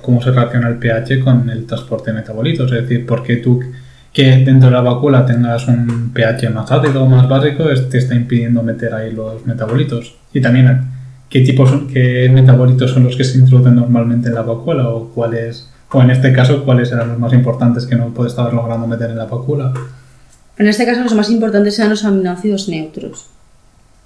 ¿Cómo 0.01 0.21
se 0.21 0.31
relaciona 0.31 0.69
el 0.69 0.77
pH 0.77 1.23
con 1.23 1.49
el 1.49 1.65
transporte 1.65 2.11
de 2.11 2.17
metabolitos? 2.17 2.71
Es 2.71 2.81
decir, 2.81 3.05
¿por 3.05 3.23
qué 3.23 3.37
tú 3.37 3.61
que 4.13 4.23
dentro 4.45 4.69
de 4.69 4.75
la 4.75 4.81
vacuola 4.81 5.25
tengas 5.25 5.67
un 5.67 6.11
pH 6.13 6.49
más 6.49 6.71
ácido 6.71 7.03
o 7.03 7.07
más 7.07 7.27
básico 7.27 7.65
te 7.89 7.97
está 7.97 8.15
impidiendo 8.15 8.61
meter 8.63 8.93
ahí 8.93 9.11
los 9.11 9.45
metabolitos? 9.45 10.15
Y 10.33 10.41
también, 10.41 10.81
¿qué 11.29 11.41
tipos, 11.41 11.71
qué 11.91 12.29
metabolitos 12.31 12.91
son 12.91 13.03
los 13.03 13.15
que 13.15 13.23
se 13.23 13.39
introducen 13.39 13.75
normalmente 13.75 14.29
en 14.29 14.35
la 14.35 14.43
vacuola 14.43 14.89
o 14.89 15.09
cuáles 15.09 15.69
o 15.91 16.01
en 16.01 16.09
este 16.09 16.33
caso, 16.33 16.65
cuáles 16.65 16.91
eran 16.91 17.09
los 17.09 17.19
más 17.19 17.31
importantes 17.31 17.85
que 17.85 17.95
no 17.95 18.09
puede 18.09 18.29
estar 18.29 18.53
logrando 18.53 18.85
meter 18.85 19.11
en 19.11 19.17
la 19.17 19.25
vacuola. 19.25 19.73
En 20.57 20.67
este 20.67 20.85
caso 20.85 21.01
los 21.01 21.13
más 21.13 21.29
importantes 21.29 21.77
eran 21.77 21.91
los 21.91 22.05
aminoácidos 22.05 22.69
neutros. 22.69 23.27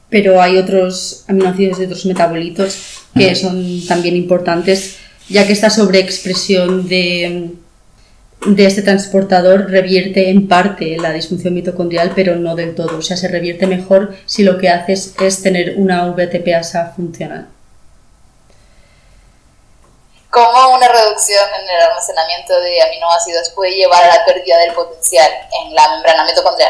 Pero 0.09 0.41
hay 0.41 0.57
otros 0.57 1.23
aminoácidos 1.27 1.77
de 1.77 1.85
otros 1.85 2.05
metabolitos 2.05 2.77
que 3.13 3.35
son 3.35 3.85
también 3.87 4.15
importantes, 4.15 4.97
ya 5.29 5.45
que 5.45 5.53
esta 5.53 5.69
sobreexpresión 5.69 6.87
de, 6.87 7.51
de 8.45 8.65
este 8.65 8.81
transportador 8.81 9.69
revierte 9.69 10.29
en 10.29 10.47
parte 10.47 10.97
la 10.97 11.13
disfunción 11.13 11.53
mitocondrial, 11.53 12.13
pero 12.15 12.35
no 12.35 12.55
del 12.55 12.73
todo. 12.73 12.97
O 12.97 13.01
sea, 13.03 13.17
se 13.17 13.27
revierte 13.27 13.67
mejor 13.67 14.15
si 14.25 14.43
lo 14.43 14.57
que 14.57 14.69
haces 14.69 15.13
es 15.21 15.43
tener 15.43 15.75
una 15.77 16.09
VTPasa 16.09 16.93
funcional. 16.95 17.47
¿Cómo 20.69 20.77
una 20.77 20.87
reducción 20.87 21.45
en 21.59 21.67
el 21.67 21.81
almacenamiento 21.81 22.53
de 22.61 22.79
aminoácidos 22.83 23.49
puede 23.55 23.71
llevar 23.71 24.03
a 24.03 24.17
la 24.17 24.23
pérdida 24.23 24.55
del 24.59 24.75
potencial 24.75 25.27
en 25.65 25.73
la 25.73 25.89
membrana 25.95 26.25
mitocondrial? 26.25 26.69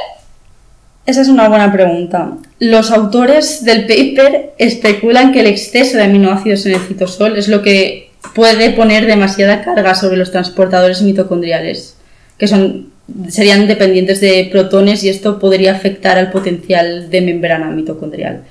Esa 1.06 1.20
es 1.20 1.28
una 1.28 1.50
buena 1.50 1.70
pregunta. 1.70 2.32
Los 2.60 2.92
autores 2.92 3.66
del 3.66 3.88
paper 3.88 4.54
especulan 4.58 5.34
que 5.34 5.42
el 5.42 5.48
exceso 5.48 5.98
de 5.98 6.04
aminoácidos 6.04 6.66
en 6.66 6.76
el 6.76 6.80
citosol 6.80 7.38
es 7.38 7.50
lo 7.50 7.62
que 7.62 8.14
puede 8.34 8.70
poner 8.70 9.06
demasiada 9.06 9.66
carga 9.66 9.94
sobre 9.96 10.16
los 10.16 10.32
transportadores 10.32 11.02
mitocondriales, 11.02 11.98
que 12.38 12.48
son, 12.48 12.94
serían 13.28 13.68
dependientes 13.68 14.22
de 14.22 14.48
protones 14.50 15.04
y 15.04 15.10
esto 15.10 15.40
podría 15.40 15.74
afectar 15.74 16.18
al 16.18 16.32
potencial 16.32 17.10
de 17.10 17.20
membrana 17.20 17.66
mitocondrial 17.66 18.46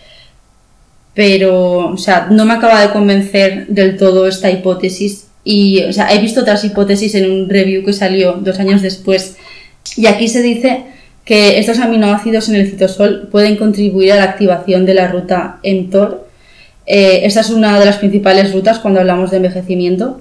pero, 1.14 1.88
o 1.88 1.96
sea, 1.96 2.28
no 2.30 2.44
me 2.44 2.52
acaba 2.52 2.80
de 2.80 2.92
convencer 2.92 3.66
del 3.66 3.96
todo 3.96 4.28
esta 4.28 4.52
hipótesis 4.52 5.27
y, 5.50 5.82
o 5.84 5.94
sea, 5.94 6.12
he 6.12 6.18
visto 6.18 6.42
otras 6.42 6.62
hipótesis 6.62 7.14
en 7.14 7.30
un 7.30 7.48
review 7.48 7.82
que 7.82 7.94
salió 7.94 8.32
dos 8.34 8.58
años 8.58 8.82
después 8.82 9.38
y 9.96 10.04
aquí 10.06 10.28
se 10.28 10.42
dice 10.42 10.82
que 11.24 11.58
estos 11.58 11.78
aminoácidos 11.78 12.50
en 12.50 12.56
el 12.56 12.70
citosol 12.70 13.28
pueden 13.32 13.56
contribuir 13.56 14.12
a 14.12 14.16
la 14.16 14.24
activación 14.24 14.84
de 14.84 14.92
la 14.92 15.08
ruta 15.08 15.58
mTOR. 15.64 16.28
Eh, 16.84 17.20
esta 17.24 17.40
es 17.40 17.48
una 17.48 17.80
de 17.80 17.86
las 17.86 17.96
principales 17.96 18.52
rutas 18.52 18.78
cuando 18.78 19.00
hablamos 19.00 19.30
de 19.30 19.38
envejecimiento 19.38 20.20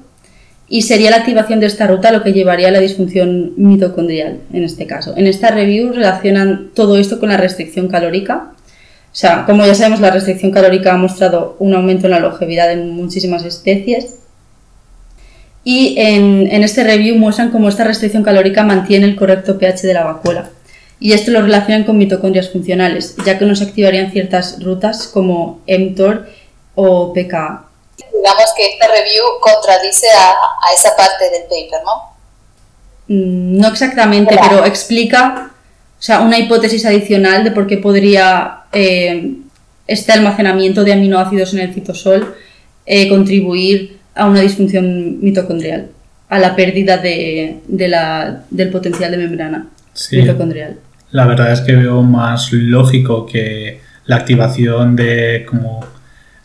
y 0.70 0.84
sería 0.84 1.12
la 1.12 1.18
activación 1.18 1.60
de 1.60 1.66
esta 1.66 1.88
ruta 1.88 2.14
lo 2.14 2.24
que 2.24 2.32
llevaría 2.32 2.70
a 2.70 2.72
la 2.72 2.80
disfunción 2.80 3.52
mitocondrial 3.58 4.40
en 4.54 4.64
este 4.64 4.88
caso. 4.88 5.14
En 5.18 5.28
esta 5.28 5.52
review 5.52 5.92
relacionan 5.92 6.72
todo 6.74 6.98
esto 6.98 7.20
con 7.20 7.28
la 7.28 7.38
restricción 7.38 7.90
calórica 7.90 8.54
o 9.08 9.20
sea, 9.20 9.46
como 9.46 9.66
ya 9.66 9.74
sabemos, 9.74 10.00
la 10.00 10.12
restricción 10.12 10.52
calórica 10.52 10.94
ha 10.94 10.98
mostrado 10.98 11.56
un 11.58 11.74
aumento 11.74 12.06
en 12.06 12.12
la 12.12 12.20
longevidad 12.20 12.72
en 12.72 12.92
muchísimas 12.92 13.44
especies. 13.46 14.20
Y 15.70 15.96
en, 15.98 16.64
este 16.64 16.86
review 16.86 17.18
muestran 17.18 17.52
cómo 17.52 17.68
esta 17.68 17.84
restricción 17.84 18.24
calórica 18.24 18.64
mantiene 18.64 19.06
el 19.06 19.18
correcto 19.18 19.60
pH 19.60 19.86
de 19.86 19.94
la 19.94 20.06
vacuola. 20.06 20.50
Y 20.98 21.12
esto 21.12 21.30
lo 21.32 21.42
relacionan 21.42 21.84
con 21.84 21.98
mitocondrias 21.98 22.50
funcionales, 22.50 23.18
ya 23.26 23.38
que 23.38 23.44
no 23.44 23.54
se 23.54 23.66
activarían 23.66 24.10
ciertas 24.10 24.64
rutas 24.64 25.10
como 25.10 25.60
mTOR 25.68 26.26
o 26.74 27.12
PKA. 27.12 27.66
Digamos 27.98 28.54
que 28.56 28.66
esta 28.66 28.88
review 28.88 29.26
contradice 29.42 30.08
a, 30.18 30.74
esa 30.74 30.96
parte 30.96 31.30
del 31.32 31.44
paper, 31.44 31.82
¿no? 31.84 32.14
Mm, 33.10 33.60
no 33.60 33.68
exactamente, 33.68 34.40
pero 34.42 34.64
explica 34.64 35.52
o 36.00 36.02
sea, 36.02 36.22
una 36.22 36.40
hipótesis 36.40 36.86
adicional 36.86 37.44
de 37.44 37.52
por 37.52 37.68
qué 37.68 37.78
podría 37.78 38.60
eh, 38.72 39.34
este 39.86 40.14
almacenamiento 40.14 40.86
de 40.86 40.94
aminoácidos 40.94 41.54
en 41.56 41.60
el 41.60 41.74
citosol 41.74 42.38
eh, 42.86 43.10
contribuir 43.10 43.98
a 44.18 44.26
una 44.26 44.42
disfunción 44.42 45.20
mitocondrial, 45.22 45.88
a 46.30 46.40
la 46.40 46.56
pérdida 46.56 46.98
de, 46.98 47.62
la, 47.70 48.44
del 48.50 48.70
potencial 48.70 49.12
de 49.12 49.18
membrana 49.18 49.68
mitocondrial. 50.12 50.78
La 51.12 51.26
verdad 51.26 51.54
es 51.54 51.62
que 51.62 51.76
veo 51.76 52.02
más 52.04 52.52
lógico 52.52 53.26
que 53.26 53.80
la 54.06 54.18
activación 54.18 54.96
de 54.96 55.46
como 55.48 55.86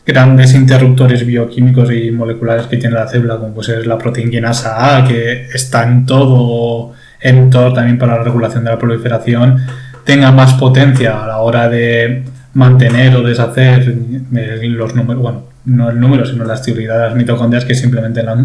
grandes 0.05 0.53
interruptores 0.53 1.25
bioquímicos 1.25 1.91
y 1.91 2.11
moleculares 2.11 2.67
que 2.67 2.77
tiene 2.77 2.95
la 2.95 3.07
célula, 3.07 3.37
como 3.37 3.53
pues 3.53 3.69
es 3.69 3.85
la 3.85 3.97
proteinquinasa 3.97 4.97
A, 4.97 5.07
que 5.07 5.47
está 5.53 5.83
en 5.83 6.05
todo 6.05 6.93
mTOR 7.23 7.73
también 7.73 7.97
para 7.97 8.17
la 8.17 8.23
regulación 8.23 8.65
de 8.65 8.71
la 8.71 8.77
proliferación 8.77 9.61
tenga 10.03 10.31
más 10.31 10.53
potencia 10.55 11.23
a 11.23 11.27
la 11.27 11.37
hora 11.39 11.69
de 11.69 12.23
mantener 12.53 13.15
o 13.15 13.23
deshacer 13.23 13.95
los 14.31 14.95
números, 14.95 15.21
bueno, 15.21 15.43
no 15.65 15.89
el 15.89 15.99
número, 15.99 16.25
sino 16.25 16.43
la 16.43 16.55
de 16.55 16.85
las 16.85 17.15
mitocondrias 17.15 17.65
que 17.65 17.75
simplemente 17.75 18.21
la, 18.23 18.35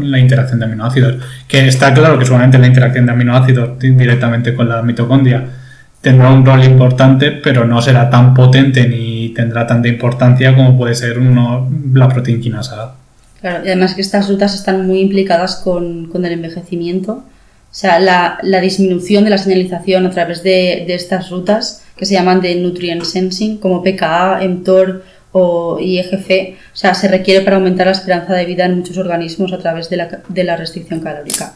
la 0.00 0.18
interacción 0.18 0.58
de 0.58 0.66
aminoácidos. 0.66 1.16
Que 1.46 1.66
está 1.68 1.92
claro 1.92 2.18
que 2.18 2.24
solamente 2.24 2.58
la 2.58 2.66
interacción 2.66 3.06
de 3.06 3.12
aminoácidos 3.12 3.78
directamente 3.78 4.54
con 4.54 4.68
la 4.68 4.82
mitocondria 4.82 5.44
tendrá 6.00 6.30
un 6.30 6.44
rol 6.44 6.64
importante, 6.64 7.30
pero 7.32 7.64
no 7.64 7.80
será 7.80 8.10
tan 8.10 8.34
potente 8.34 8.88
ni 8.88 9.30
tendrá 9.30 9.66
tanta 9.66 9.88
importancia 9.88 10.54
como 10.54 10.76
puede 10.76 10.94
ser 10.94 11.18
uno, 11.18 11.70
la 11.92 12.08
proteinquinasa. 12.08 12.94
Claro, 13.40 13.64
y 13.64 13.68
además 13.68 13.94
que 13.94 14.00
estas 14.00 14.28
rutas 14.28 14.54
están 14.54 14.86
muy 14.86 15.00
implicadas 15.00 15.56
con, 15.56 16.08
con 16.08 16.24
el 16.24 16.32
envejecimiento 16.32 17.24
o 17.74 17.76
sea, 17.76 17.98
la, 17.98 18.60
disminución 18.60 19.24
de 19.24 19.30
la 19.30 19.38
señalización 19.38 20.06
a 20.06 20.10
través 20.12 20.44
de, 20.44 20.86
estas 20.94 21.28
rutas 21.30 21.82
que 21.96 22.06
se 22.06 22.14
llaman 22.14 22.40
de 22.40 22.54
nutrient 22.54 23.02
sensing, 23.02 23.58
como 23.58 23.82
PKA, 23.82 24.38
mTOR 24.48 25.02
o 25.36 25.80
IGF, 25.80 26.30
o 26.72 26.76
sea, 26.76 26.94
se 26.94 27.08
requiere 27.08 27.40
para 27.40 27.56
aumentar 27.56 27.86
la 27.86 27.92
esperanza 27.92 28.34
de 28.34 28.44
vida 28.44 28.66
en 28.66 28.76
muchos 28.76 28.96
organismos 28.98 29.52
a 29.52 29.58
través 29.58 29.90
de 29.90 29.96
la, 30.44 30.56
restricción 30.56 31.00
calórica. 31.00 31.54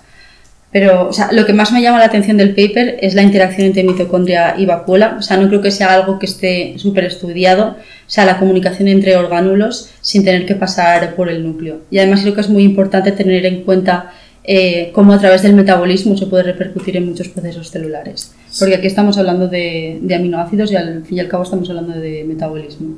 Pero, 0.72 1.08
o 1.08 1.12
sea, 1.12 1.30
lo 1.30 1.46
que 1.46 1.52
más 1.52 1.70
me 1.70 1.80
llama 1.80 2.00
la 2.00 2.06
atención 2.06 2.36
del 2.36 2.56
paper 2.56 2.98
es 3.00 3.14
la 3.14 3.22
interacción 3.22 3.68
entre 3.68 3.84
mitocondria 3.84 4.56
y 4.58 4.66
vacuola. 4.66 5.14
O 5.16 5.22
sea, 5.22 5.36
no 5.36 5.46
creo 5.46 5.62
que 5.62 5.70
sea 5.70 5.94
algo 5.94 6.18
que 6.18 6.26
esté 6.26 6.74
súper 6.76 7.04
estudiado. 7.04 7.76
O 7.78 8.10
sea, 8.10 8.24
la 8.24 8.40
comunicación 8.40 8.88
entre 8.88 9.16
orgánulos 9.16 9.90
sin 10.00 10.24
tener 10.24 10.44
que 10.44 10.56
pasar 10.56 11.14
por 11.14 11.30
el 11.30 11.46
núcleo. 11.46 11.82
Y 11.88 11.98
además 11.98 12.22
creo 12.22 12.34
que 12.34 12.40
es 12.40 12.50
muy 12.50 12.64
importante 12.64 13.12
tener 13.12 13.46
en 13.46 13.62
cuenta 13.62 14.12
eh, 14.42 14.90
cómo 14.92 15.12
a 15.12 15.20
través 15.20 15.42
del 15.42 15.54
metabolismo 15.54 16.16
se 16.16 16.26
puede 16.26 16.42
repercutir 16.42 16.96
en 16.96 17.06
muchos 17.06 17.28
procesos 17.28 17.70
celulares. 17.70 18.34
Porque 18.58 18.74
aquí 18.74 18.88
estamos 18.88 19.16
hablando 19.18 19.46
de, 19.46 20.00
aminoácidos 20.12 20.72
y 20.72 20.76
al 20.76 21.04
fin 21.04 21.18
y 21.18 21.20
al 21.20 21.28
cabo 21.28 21.44
estamos 21.44 21.70
hablando 21.70 21.92
de 21.92 22.24
metabolismo. 22.24 22.96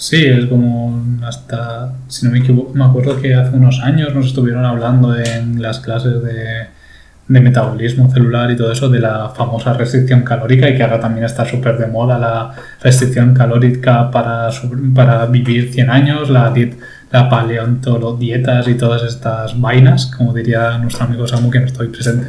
Sí, 0.00 0.24
es 0.24 0.46
como 0.46 0.98
hasta, 1.22 1.92
si 2.08 2.24
no 2.24 2.32
me 2.32 2.38
equivoco, 2.38 2.72
me 2.72 2.86
acuerdo 2.86 3.20
que 3.20 3.34
hace 3.34 3.54
unos 3.54 3.80
años 3.80 4.14
nos 4.14 4.28
estuvieron 4.28 4.64
hablando 4.64 5.14
en 5.14 5.60
las 5.60 5.80
clases 5.80 6.22
de, 6.22 6.68
de 7.28 7.40
metabolismo 7.40 8.10
celular 8.10 8.50
y 8.50 8.56
todo 8.56 8.72
eso 8.72 8.88
de 8.88 8.98
la 8.98 9.28
famosa 9.28 9.74
restricción 9.74 10.22
calórica 10.22 10.70
y 10.70 10.74
que 10.74 10.82
ahora 10.82 11.00
también 11.00 11.26
está 11.26 11.44
súper 11.44 11.76
de 11.76 11.86
moda 11.86 12.18
la 12.18 12.50
restricción 12.82 13.34
calórica 13.34 14.10
para, 14.10 14.48
para 14.94 15.26
vivir 15.26 15.70
100 15.70 15.90
años, 15.90 16.30
la 16.30 16.54
la 17.12 17.28
paleontolodietas 17.28 18.68
y 18.68 18.76
todas 18.76 19.02
estas 19.02 19.60
vainas, 19.60 20.06
como 20.06 20.32
diría 20.32 20.78
nuestro 20.78 21.04
amigo 21.04 21.28
Samu, 21.28 21.50
que 21.50 21.60
no 21.60 21.66
estoy 21.66 21.88
presente. 21.88 22.28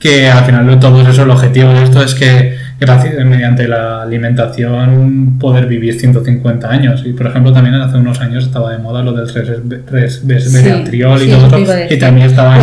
Que 0.00 0.28
al 0.28 0.44
final 0.44 0.66
de 0.66 0.78
todo 0.78 1.08
eso, 1.08 1.22
el 1.22 1.30
objetivo 1.30 1.72
de 1.72 1.84
esto 1.84 2.02
es 2.02 2.16
que 2.16 2.56
gracias, 2.82 3.24
mediante 3.24 3.66
la 3.66 4.02
alimentación 4.02 5.38
poder 5.38 5.66
vivir 5.66 5.98
150 5.98 6.68
años. 6.68 7.02
Y 7.06 7.12
por 7.12 7.26
ejemplo, 7.26 7.52
también 7.52 7.74
hace 7.76 7.96
unos 7.96 8.20
años 8.20 8.44
estaba 8.44 8.72
de 8.72 8.78
moda 8.78 9.02
lo 9.02 9.12
del 9.12 9.28
resveratrol 9.32 11.22
y 11.22 11.30
todo 11.30 11.56
eso, 11.56 11.94
y 11.94 11.98
también 11.98 12.26
estaba 12.28 12.58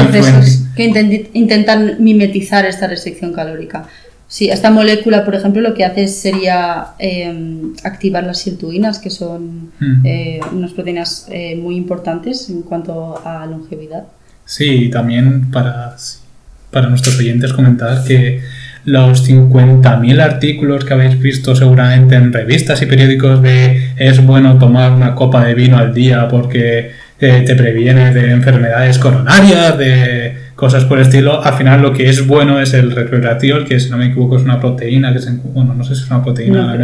que 0.75 1.27
intentan 1.33 1.95
mimetizar 1.99 2.65
esta 2.65 2.87
restricción 2.87 3.33
calórica. 3.33 3.85
Sí, 4.29 4.47
esta 4.47 4.69
molécula, 4.69 5.25
por 5.25 5.33
ejemplo, 5.33 5.59
lo 5.59 5.73
que 5.73 5.83
hace 5.83 6.07
sería 6.07 6.89
em, 6.99 7.73
activar 7.83 8.23
las 8.23 8.37
sirtuinas, 8.37 8.99
que 8.99 9.09
son 9.09 9.71
mm. 9.79 10.05
eh, 10.05 10.39
unas 10.53 10.71
proteínas 10.71 11.27
eh, 11.31 11.55
muy 11.55 11.75
importantes 11.75 12.47
en 12.47 12.61
cuanto 12.61 13.19
a 13.25 13.47
longevidad. 13.47 14.03
Sí, 14.45 14.85
y 14.85 14.89
también 14.91 15.49
para, 15.49 15.95
para 16.69 16.89
nuestros 16.89 17.17
oyentes 17.17 17.53
comentar 17.53 18.03
que 18.03 18.41
los 18.85 19.27
50.000 19.27 20.21
artículos 20.21 20.85
que 20.85 20.93
habéis 20.93 21.19
visto 21.19 21.55
seguramente 21.55 22.15
en 22.15 22.31
revistas 22.31 22.81
y 22.81 22.85
periódicos 22.85 23.41
de 23.41 23.91
es 23.97 24.25
bueno 24.25 24.57
tomar 24.57 24.91
una 24.91 25.15
copa 25.15 25.43
de 25.43 25.53
vino 25.53 25.77
al 25.77 25.93
día 25.93 26.27
porque 26.27 26.91
eh, 27.19 27.43
te 27.45 27.55
previene 27.55 28.13
de 28.13 28.31
enfermedades 28.31 28.97
coronarias, 28.97 29.77
de 29.77 30.37
cosas 30.55 30.85
por 30.85 30.97
el 30.99 31.05
estilo. 31.05 31.43
Al 31.43 31.53
final 31.53 31.81
lo 31.81 31.93
que 31.93 32.09
es 32.09 32.25
bueno 32.25 32.59
es 32.61 32.73
el 32.73 32.91
resveratrol, 32.91 33.65
que 33.65 33.79
si 33.79 33.89
no 33.89 33.97
me 33.97 34.07
equivoco 34.07 34.37
es 34.37 34.43
una 34.43 34.59
proteína 34.59 35.11
que 35.11 35.19
se 35.19 35.31
bueno, 35.31 35.73
no 35.73 35.83
sé 35.83 35.95
si 35.95 36.03
es 36.03 36.09
una 36.09 36.23
proteína, 36.23 36.77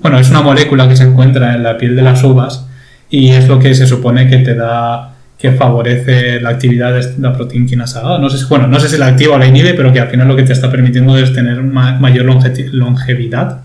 bueno, 0.00 0.18
es 0.20 0.30
una 0.30 0.42
molécula 0.42 0.88
que 0.88 0.94
se 0.94 1.04
encuentra 1.04 1.54
en 1.54 1.64
la 1.64 1.76
piel 1.78 1.96
de 1.96 2.02
las 2.02 2.22
uvas 2.22 2.68
y 3.10 3.30
es 3.30 3.48
lo 3.48 3.58
que 3.58 3.74
se 3.74 3.86
supone 3.86 4.28
que 4.28 4.38
te 4.38 4.54
da 4.54 5.15
que 5.38 5.52
favorece 5.52 6.40
la 6.40 6.50
actividad 6.50 6.94
de 6.94 7.20
la 7.20 7.32
proteína 7.32 7.84
No 8.18 8.30
sé 8.30 8.38
si, 8.38 8.44
bueno, 8.46 8.66
no 8.66 8.80
sé 8.80 8.88
si 8.88 8.96
la 8.96 9.08
activa 9.08 9.36
o 9.36 9.38
la 9.38 9.46
inhibe, 9.46 9.74
pero 9.74 9.92
que 9.92 10.00
al 10.00 10.08
final 10.08 10.28
lo 10.28 10.36
que 10.36 10.44
te 10.44 10.52
está 10.52 10.70
permitiendo 10.70 11.16
es 11.18 11.32
tener 11.32 11.62
mayor 11.62 12.24
longevidad. 12.72 13.60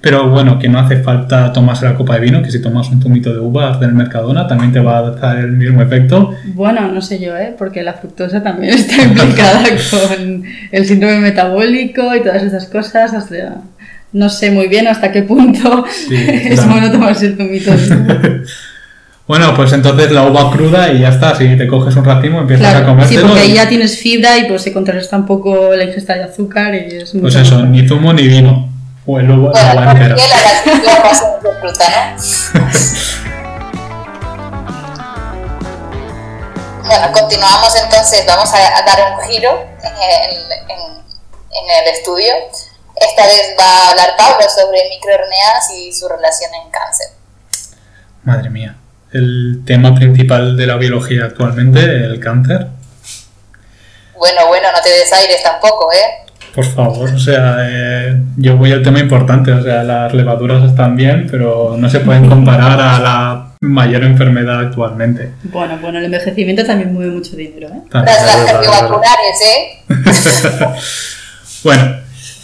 Pero 0.00 0.28
bueno, 0.28 0.60
que 0.60 0.68
no 0.68 0.78
hace 0.78 0.98
falta 0.98 1.52
tomarse 1.52 1.84
la 1.84 1.94
copa 1.94 2.14
de 2.14 2.20
vino, 2.20 2.40
que 2.40 2.52
si 2.52 2.62
tomas 2.62 2.88
un 2.90 3.02
zumito 3.02 3.32
de 3.32 3.40
uvas 3.40 3.80
del 3.80 3.94
Mercadona 3.94 4.46
también 4.46 4.72
te 4.72 4.78
va 4.78 4.98
a 4.98 5.10
dar 5.10 5.38
el 5.38 5.52
mismo 5.52 5.82
efecto. 5.82 6.34
Bueno, 6.54 6.92
no 6.92 7.00
sé 7.00 7.18
yo, 7.18 7.36
¿eh? 7.36 7.54
porque 7.58 7.82
la 7.82 7.94
fructosa 7.94 8.40
también 8.40 8.74
está 8.74 9.02
implicada 9.02 9.64
con 9.90 10.44
el 10.70 10.86
síndrome 10.86 11.18
metabólico 11.18 12.14
y 12.14 12.20
todas 12.20 12.44
esas 12.44 12.66
cosas. 12.66 13.12
Hasta, 13.12 13.56
no 14.12 14.28
sé 14.28 14.52
muy 14.52 14.68
bien 14.68 14.86
hasta 14.86 15.10
qué 15.10 15.22
punto 15.22 15.84
Sí, 15.90 16.14
es 16.16 16.60
claro. 16.60 16.70
bueno 16.70 16.92
tomarse 16.92 17.26
el 17.26 17.36
zumito 17.36 17.76
de 17.76 17.96
uva. 17.96 18.20
Bueno, 19.28 19.54
pues 19.54 19.72
entonces 19.74 20.10
la 20.10 20.22
uva 20.22 20.50
cruda 20.50 20.88
y 20.90 21.00
ya 21.00 21.10
está. 21.10 21.34
Si 21.36 21.54
te 21.56 21.66
coges 21.68 21.94
un 21.96 22.04
racimo, 22.04 22.40
empiezas 22.40 22.66
a 22.68 22.70
Claro, 22.70 22.86
sí, 22.86 22.90
comértelo. 22.92 23.26
porque 23.26 23.40
ahí 23.42 23.50
y- 23.52 23.54
ya 23.54 23.68
tienes 23.68 23.98
fibra 23.98 24.38
y 24.38 24.44
pues 24.48 24.62
se 24.62 24.72
contrarresta 24.72 25.16
un 25.16 25.26
poco 25.26 25.74
la 25.76 25.84
ingesta 25.84 26.14
de 26.14 26.24
azúcar 26.24 26.74
y 26.74 26.96
es 26.96 27.12
Pues 27.20 27.34
eso, 27.34 27.56
mejor. 27.56 27.68
ni 27.68 27.86
zumo 27.86 28.12
ni 28.14 28.26
vino. 28.26 28.68
O 29.06 29.18
el 29.20 29.30
uva, 29.30 29.52
la 29.52 29.74
Bueno, 29.74 29.90
entera. 29.92 30.16
la 30.84 31.02
pasa 31.02 31.26
de 31.42 31.60
fruta, 31.60 32.14
¿no? 32.54 32.68
Bueno, 36.86 37.12
continuamos 37.12 37.74
entonces, 37.84 38.24
vamos 38.26 38.50
a, 38.54 38.78
a 38.78 38.82
dar 38.82 38.98
un 39.12 39.28
giro 39.30 39.50
en, 39.82 39.90
en- 40.70 40.98
en 41.50 41.82
el 41.82 41.92
estudio. 41.94 42.32
Esta 42.96 43.26
vez 43.26 43.54
va 43.60 43.64
a 43.64 43.90
hablar 43.90 44.10
Pablo 44.16 44.46
sobre 44.48 44.88
microRNAs 44.88 45.70
y 45.76 45.92
su 45.92 46.08
relación 46.08 46.50
en 46.54 46.70
cáncer. 46.70 47.08
Madre 48.24 48.48
mía. 48.50 48.76
El 49.12 49.62
tema 49.64 49.94
principal 49.94 50.56
de 50.56 50.66
la 50.66 50.76
biología 50.76 51.24
actualmente, 51.24 51.80
el 51.80 52.20
cáncer. 52.20 52.66
Bueno, 54.18 54.46
bueno, 54.48 54.68
no 54.74 54.82
te 54.82 54.90
des 54.90 55.12
aires 55.12 55.42
tampoco, 55.42 55.90
¿eh? 55.92 56.28
Por 56.54 56.64
favor, 56.64 57.08
o 57.10 57.18
sea, 57.18 57.58
eh, 57.60 58.16
yo 58.36 58.56
voy 58.56 58.72
al 58.72 58.82
tema 58.82 58.98
importante, 58.98 59.52
o 59.52 59.62
sea, 59.62 59.84
las 59.84 60.12
levaduras 60.12 60.64
están 60.64 60.96
bien, 60.96 61.28
pero 61.30 61.76
no 61.78 61.88
se 61.88 62.00
pueden 62.00 62.28
comparar 62.28 62.80
a 62.80 62.98
la 62.98 63.48
mayor 63.60 64.02
enfermedad 64.04 64.60
actualmente. 64.60 65.30
Bueno, 65.44 65.78
bueno, 65.80 65.98
el 65.98 66.06
envejecimiento 66.06 66.64
también 66.64 66.92
mueve 66.92 67.12
mucho 67.12 67.36
dinero, 67.36 67.68
¿eh? 67.68 67.82
También 67.90 68.16
Las, 68.16 68.36
las 68.36 68.52
cardiovasculares, 68.52 69.40
¿eh? 69.46 69.84
Bueno, 71.64 71.96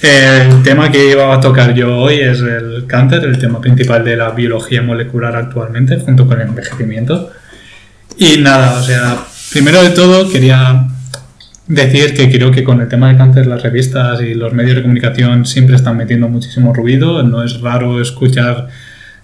el 0.02 0.62
tema 0.62 0.90
que 0.90 1.12
iba 1.12 1.34
a 1.34 1.40
tocar 1.40 1.74
yo 1.74 1.96
hoy 1.96 2.20
es 2.20 2.40
el 2.40 2.84
cáncer, 2.86 3.24
el 3.24 3.38
tema 3.38 3.60
principal 3.60 4.04
de 4.04 4.16
la 4.16 4.30
biología 4.30 4.82
molecular 4.82 5.34
actualmente, 5.36 5.98
junto 5.98 6.26
con 6.26 6.40
el 6.40 6.48
envejecimiento. 6.48 7.30
Y 8.18 8.38
nada, 8.38 8.78
o 8.78 8.82
sea, 8.82 9.18
primero 9.50 9.82
de 9.82 9.90
todo 9.90 10.30
quería 10.30 10.86
decir 11.66 12.14
que 12.14 12.30
creo 12.30 12.50
que 12.50 12.62
con 12.62 12.80
el 12.80 12.88
tema 12.88 13.08
del 13.08 13.16
cáncer 13.16 13.46
las 13.46 13.62
revistas 13.62 14.20
y 14.20 14.34
los 14.34 14.52
medios 14.52 14.76
de 14.76 14.82
comunicación 14.82 15.46
siempre 15.46 15.76
están 15.76 15.96
metiendo 15.96 16.28
muchísimo 16.28 16.74
ruido. 16.74 17.22
No 17.22 17.42
es 17.42 17.60
raro 17.60 18.00
escuchar 18.00 18.68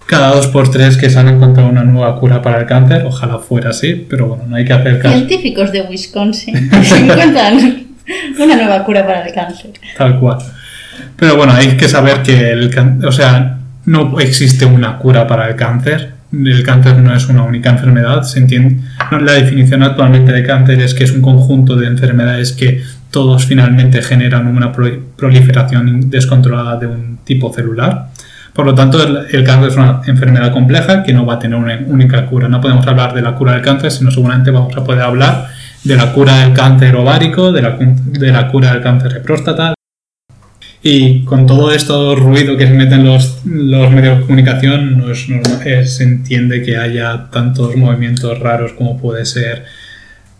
cada 0.07 0.35
dos 0.35 0.47
por 0.47 0.69
tres 0.71 0.97
que 0.97 1.09
se 1.09 1.19
han 1.19 1.29
encontrado 1.29 1.69
una 1.69 1.83
nueva 1.83 2.19
cura 2.19 2.41
para 2.41 2.59
el 2.59 2.65
cáncer. 2.65 3.05
Ojalá 3.05 3.39
fuera 3.39 3.69
así, 3.69 4.05
pero 4.09 4.27
bueno, 4.27 4.45
no 4.47 4.55
hay 4.55 4.65
que 4.65 4.73
hacer 4.73 4.99
caso. 4.99 5.15
Científicos 5.15 5.71
de 5.71 5.83
Wisconsin 5.83 6.69
se 6.83 6.97
encuentran 7.05 7.85
una 8.39 8.55
nueva 8.55 8.83
cura 8.83 9.05
para 9.05 9.25
el 9.25 9.33
cáncer. 9.33 9.71
Tal 9.97 10.19
cual. 10.19 10.39
Pero 11.15 11.35
bueno, 11.35 11.53
hay 11.53 11.77
que 11.77 11.87
saber 11.87 12.21
que 12.23 12.51
el 12.51 12.71
o 13.05 13.11
sea, 13.11 13.57
no 13.85 14.19
existe 14.19 14.65
una 14.65 14.97
cura 14.97 15.27
para 15.27 15.47
el 15.49 15.55
cáncer. 15.55 16.13
El 16.31 16.63
cáncer 16.63 16.97
no 16.97 17.13
es 17.13 17.27
una 17.27 17.43
única 17.43 17.69
enfermedad. 17.69 18.23
Se 18.23 18.39
entiende. 18.39 18.81
La 19.19 19.33
definición 19.33 19.83
actualmente 19.83 20.31
de 20.31 20.43
cáncer 20.43 20.79
es 20.81 20.93
que 20.93 21.03
es 21.03 21.11
un 21.11 21.21
conjunto 21.21 21.75
de 21.75 21.87
enfermedades 21.87 22.53
que 22.53 22.81
todos 23.09 23.45
finalmente 23.45 24.01
generan 24.01 24.47
una 24.47 24.71
pro- 24.71 24.99
proliferación 25.17 26.09
descontrolada 26.09 26.77
de 26.77 26.87
un 26.87 27.19
tipo 27.25 27.53
celular. 27.53 28.07
Por 28.53 28.65
lo 28.65 28.75
tanto, 28.75 29.01
el, 29.01 29.43
cáncer 29.43 29.69
es 29.69 29.75
una 29.77 30.01
enfermedad 30.07 30.51
compleja 30.51 31.03
que 31.03 31.13
no 31.13 31.25
va 31.25 31.35
a 31.35 31.39
tener 31.39 31.57
una 31.57 31.77
única 31.87 32.25
cura. 32.25 32.47
No 32.47 32.59
podemos 32.61 32.85
hablar 32.87 33.13
de 33.13 33.21
la 33.21 33.35
cura 33.35 33.53
del 33.53 33.61
cáncer, 33.61 33.91
sino 33.91 34.11
seguramente 34.11 34.51
vamos 34.51 34.75
a 34.75 34.83
poder 34.83 35.01
hablar 35.01 35.47
de 35.83 35.95
la 35.95 36.11
cura 36.13 36.37
del 36.39 36.53
cáncer 36.53 36.95
ovárico, 36.95 37.51
de 37.51 37.61
la, 37.61 37.77
de 37.79 38.31
la 38.31 38.47
cura 38.49 38.73
del 38.73 38.81
cáncer 38.81 39.13
de 39.13 39.19
próstata, 39.21 39.73
y 40.83 41.23
con 41.25 41.45
todo 41.45 41.71
esto 41.71 42.15
ruido 42.15 42.57
que 42.57 42.65
se 42.65 42.73
meten 42.73 43.05
los, 43.05 43.45
los 43.45 43.91
medios 43.91 44.17
de 44.17 44.25
comunicación, 44.25 44.97
no 44.97 45.11
es 45.11 45.29
normal, 45.29 45.61
eh, 45.65 45.85
se 45.85 46.03
entiende 46.03 46.63
que 46.63 46.77
haya 46.77 47.29
tantos 47.31 47.75
movimientos 47.75 48.39
raros 48.39 48.73
como 48.73 48.99
puede 48.99 49.25
ser 49.25 49.65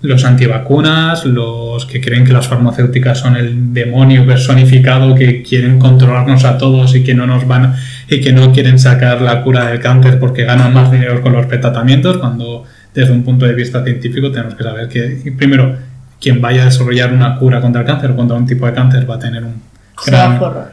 los 0.02 0.26
antivacunas, 0.26 1.26
los 1.26 1.86
que 1.86 2.02
creen 2.02 2.26
que 2.26 2.34
las 2.34 2.48
farmacéuticas 2.48 3.20
son 3.20 3.36
el 3.36 3.72
demonio 3.72 4.26
personificado, 4.26 5.14
que 5.14 5.44
quieren 5.44 5.78
controlarnos 5.78 6.44
a 6.44 6.58
todos 6.58 6.96
y 6.96 7.04
que 7.04 7.14
no 7.14 7.28
nos 7.28 7.48
van 7.48 7.76
y 8.10 8.20
que 8.20 8.34
no 8.34 8.52
quieren 8.52 8.80
sacar 8.80 9.22
la 9.22 9.44
cura 9.44 9.68
del 9.68 9.80
cáncer 9.80 10.20
porque 10.20 10.44
ganan 10.44 10.74
más 10.74 10.92
dinero 10.92 11.22
con 11.22 11.34
los 11.34 11.48
tratamientos, 11.48 12.18
cuando 12.18 12.64
desde 12.96 13.14
un 13.14 13.24
punto 13.24 13.46
de 13.46 13.54
vista 13.54 13.84
científico 13.84 14.32
tenemos 14.32 14.56
que 14.56 14.64
saber 14.64 14.90
que 14.90 15.34
primero 15.38 15.78
quien 16.20 16.42
vaya 16.42 16.64
a 16.64 16.66
desarrollar 16.66 17.14
una 17.14 17.36
cura 17.38 17.62
contra 17.62 17.82
el 17.82 17.88
cáncer 17.88 18.12
o 18.12 18.16
contra 18.16 18.38
un 18.38 18.48
tipo 18.48 18.66
de 18.66 18.74
cáncer 18.74 19.10
va 19.10 19.16
a 19.16 19.20
tener 19.20 19.44
un 19.44 19.71
Gran 20.06 20.40
forrar. 20.40 20.72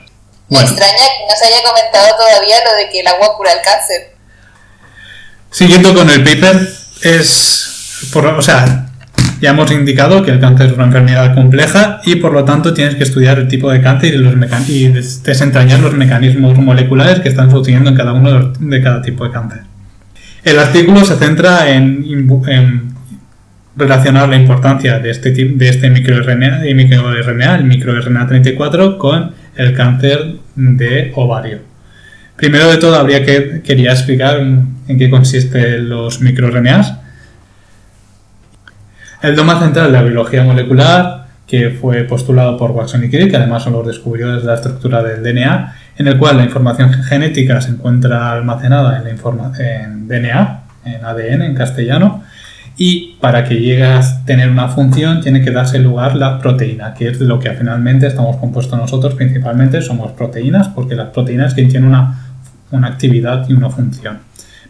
Me 0.48 0.56
bueno, 0.56 0.66
extraña 0.70 0.92
que 0.96 1.24
no 1.28 1.36
se 1.36 1.46
haya 1.46 1.62
comentado 1.68 2.16
todavía 2.16 2.56
lo 2.64 2.76
de 2.76 2.88
que 2.90 3.00
el 3.00 3.06
agua 3.06 3.36
cura 3.36 3.52
el 3.52 3.60
cáncer. 3.62 4.14
Siguiendo 5.50 5.94
con 5.94 6.08
el 6.10 6.22
paper, 6.24 6.68
es. 7.02 8.08
Por, 8.12 8.26
o 8.26 8.42
sea, 8.42 8.86
ya 9.40 9.50
hemos 9.50 9.70
indicado 9.70 10.22
que 10.24 10.30
el 10.30 10.40
cáncer 10.40 10.66
es 10.68 10.72
una 10.72 10.84
enfermedad 10.84 11.34
compleja 11.34 12.00
y 12.04 12.16
por 12.16 12.32
lo 12.32 12.44
tanto 12.44 12.72
tienes 12.74 12.94
que 12.94 13.02
estudiar 13.04 13.38
el 13.38 13.48
tipo 13.48 13.70
de 13.70 13.82
cáncer 13.82 14.14
y, 14.14 14.18
los 14.18 14.34
y 14.68 14.88
des- 14.88 15.22
desentrañar 15.22 15.80
los 15.80 15.94
mecanismos 15.94 16.56
moleculares 16.58 17.20
que 17.20 17.28
están 17.28 17.50
sucediendo 17.50 17.90
en 17.90 17.96
cada 17.96 18.12
uno 18.12 18.32
de, 18.32 18.38
los- 18.38 18.60
de 18.60 18.82
cada 18.82 19.02
tipo 19.02 19.24
de 19.24 19.32
cáncer. 19.32 19.60
El 20.44 20.58
artículo 20.58 21.04
se 21.04 21.16
centra 21.16 21.68
en, 21.70 22.04
en 22.46 22.94
relacionar 23.78 24.28
la 24.28 24.36
importancia 24.36 24.98
de 24.98 25.10
este, 25.10 25.32
tip- 25.32 25.56
de 25.56 25.68
este 25.68 25.88
microRNA, 25.88 26.68
y 26.68 26.74
microRNA, 26.74 27.56
el 27.56 27.64
microRNA 27.64 28.26
34, 28.26 28.98
con 28.98 29.32
el 29.56 29.74
cáncer 29.74 30.34
de 30.56 31.12
ovario. 31.14 31.60
Primero 32.36 32.68
de 32.68 32.76
todo, 32.76 32.96
habría 32.96 33.24
que 33.24 33.62
quería 33.64 33.92
explicar 33.92 34.38
en 34.38 34.98
qué 34.98 35.08
consisten 35.10 35.88
los 35.88 36.20
microRNAs. 36.20 36.94
El 39.22 39.34
dogma 39.34 39.58
central 39.58 39.86
de 39.86 39.92
la 39.92 40.02
biología 40.02 40.44
molecular, 40.44 41.26
que 41.46 41.70
fue 41.70 42.04
postulado 42.04 42.56
por 42.56 42.70
Watson 42.72 43.04
y 43.04 43.10
Crick, 43.10 43.30
que 43.30 43.36
además 43.36 43.64
son 43.64 43.72
los 43.72 43.86
descubridores 43.86 44.42
de 44.42 44.48
la 44.48 44.54
estructura 44.54 45.02
del 45.02 45.22
DNA, 45.22 45.74
en 45.96 46.06
el 46.06 46.18
cual 46.18 46.36
la 46.36 46.44
información 46.44 46.92
genética 46.92 47.60
se 47.60 47.70
encuentra 47.70 48.30
almacenada 48.30 48.98
en, 48.98 49.04
la 49.04 49.52
en 49.58 50.06
DNA, 50.06 50.60
en 50.84 51.04
ADN 51.04 51.42
en 51.42 51.54
castellano, 51.54 52.22
y 52.80 53.16
para 53.20 53.44
que 53.44 53.56
llegue 53.56 53.84
a 53.84 54.00
tener 54.24 54.48
una 54.48 54.68
función 54.68 55.20
tiene 55.20 55.42
que 55.42 55.50
darse 55.50 55.80
lugar 55.80 56.14
la 56.14 56.38
proteína, 56.38 56.94
que 56.94 57.08
es 57.08 57.18
de 57.18 57.26
lo 57.26 57.40
que 57.40 57.50
finalmente 57.50 58.06
estamos 58.06 58.36
compuestos 58.36 58.78
nosotros, 58.78 59.14
principalmente 59.14 59.82
somos 59.82 60.12
proteínas, 60.12 60.68
porque 60.68 60.94
las 60.94 61.08
proteínas 61.08 61.56
tienen 61.56 61.84
una, 61.84 62.30
una 62.70 62.86
actividad 62.86 63.48
y 63.48 63.52
una 63.52 63.68
función. 63.68 64.18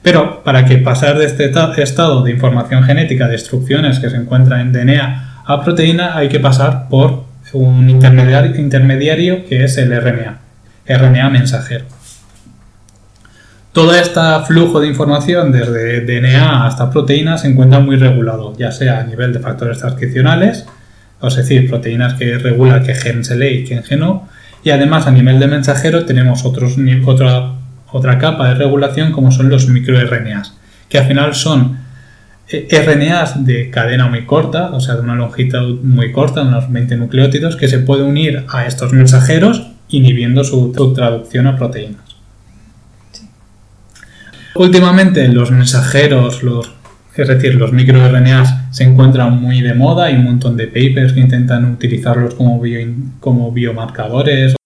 Pero 0.02 0.42
para 0.42 0.64
que 0.64 0.78
pasar 0.78 1.18
de 1.18 1.26
este 1.26 1.52
estado 1.82 2.22
de 2.22 2.30
información 2.30 2.82
genética 2.82 3.28
de 3.28 3.34
instrucciones 3.34 3.98
que 3.98 4.08
se 4.08 4.16
encuentra 4.16 4.62
en 4.62 4.72
DNA 4.72 5.42
a 5.44 5.62
proteína 5.62 6.16
hay 6.16 6.28
que 6.28 6.40
pasar 6.40 6.88
por 6.88 7.24
un 7.52 7.90
intermediario, 7.90 8.56
intermediario 8.56 9.44
que 9.46 9.64
es 9.64 9.76
el 9.76 9.90
RNA, 9.90 10.38
RNA 10.86 11.30
mensajero. 11.30 11.84
Todo 13.72 13.94
este 13.94 14.20
flujo 14.46 14.80
de 14.80 14.88
información 14.88 15.52
desde 15.52 16.00
DNA 16.00 16.66
hasta 16.66 16.90
proteínas 16.90 17.42
se 17.42 17.48
encuentra 17.48 17.80
muy 17.80 17.96
regulado, 17.96 18.56
ya 18.56 18.72
sea 18.72 19.00
a 19.00 19.04
nivel 19.04 19.32
de 19.32 19.40
factores 19.40 19.78
transcripcionales, 19.78 20.66
es 21.22 21.36
decir, 21.36 21.68
proteínas 21.68 22.14
que 22.14 22.38
regulan 22.38 22.82
qué 22.82 22.94
gen 22.94 23.24
se 23.24 23.36
lee 23.36 23.58
y 23.58 23.64
qué 23.64 23.82
gen 23.82 24.00
no, 24.00 24.28
y 24.64 24.70
además 24.70 25.06
a 25.06 25.10
nivel 25.10 25.38
de 25.38 25.46
mensajero 25.46 26.06
tenemos 26.06 26.44
otra, 26.44 27.52
otra 27.92 28.18
capa 28.18 28.48
de 28.48 28.54
regulación 28.54 29.12
como 29.12 29.30
son 29.30 29.48
los 29.48 29.68
microRNAs, 29.68 30.54
que 30.88 30.98
al 30.98 31.06
final 31.06 31.34
son 31.34 31.78
eh, 32.48 32.66
RNAs 32.70 33.44
de 33.44 33.68
cadena 33.68 34.08
muy 34.08 34.24
corta, 34.24 34.70
o 34.70 34.80
sea, 34.80 34.94
de 34.94 35.02
una 35.02 35.14
longitud 35.14 35.80
muy 35.82 36.12
corta, 36.12 36.42
unos 36.42 36.72
20 36.72 36.96
nucleótidos, 36.96 37.56
que 37.56 37.68
se 37.68 37.78
puede 37.78 38.02
unir 38.02 38.44
a 38.48 38.66
estos 38.66 38.92
mensajeros 38.92 39.68
inhibiendo 39.90 40.42
su 40.44 40.72
traducción 40.94 41.46
a 41.46 41.56
proteínas. 41.56 42.07
Últimamente 44.58 45.28
los 45.28 45.52
mensajeros, 45.52 46.40
es 47.14 47.28
decir, 47.28 47.54
los 47.54 47.72
microRNAs 47.72 48.54
se 48.72 48.82
encuentran 48.84 49.40
muy 49.40 49.60
de 49.60 49.72
moda, 49.74 50.06
hay 50.06 50.16
un 50.16 50.24
montón 50.24 50.56
de 50.56 50.66
papers 50.66 51.12
que 51.12 51.20
intentan 51.20 51.64
utilizarlos 51.72 52.34
como, 52.34 52.60
bio- 52.60 52.92
como 53.20 53.52
biomarcadores. 53.52 54.56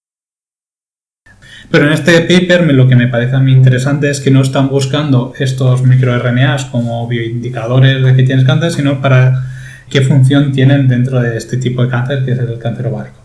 Pero 1.71 1.87
en 1.87 1.93
este 1.93 2.21
paper 2.23 2.73
lo 2.73 2.89
que 2.89 2.97
me 2.97 3.09
parece 3.09 3.37
a 3.37 3.41
mí 3.41 3.53
interesante 3.53 4.09
es 4.09 4.21
que 4.21 4.31
no 4.31 4.41
están 4.41 4.69
buscando 4.71 5.35
estos 5.39 5.83
microRNAs 5.83 6.65
como 6.67 7.07
bioindicadores 7.07 8.03
de 8.03 8.15
que 8.17 8.23
tienes 8.23 8.47
cáncer, 8.47 8.71
sino 8.73 9.01
para 9.03 9.45
qué 9.91 10.01
función 10.01 10.53
tienen 10.53 10.89
dentro 10.89 11.21
de 11.21 11.37
este 11.37 11.59
tipo 11.59 11.83
de 11.83 11.91
cáncer 11.91 12.25
que 12.25 12.33
es 12.33 12.39
el 12.39 12.59
cáncer 12.59 12.87
ovárico. 12.87 13.19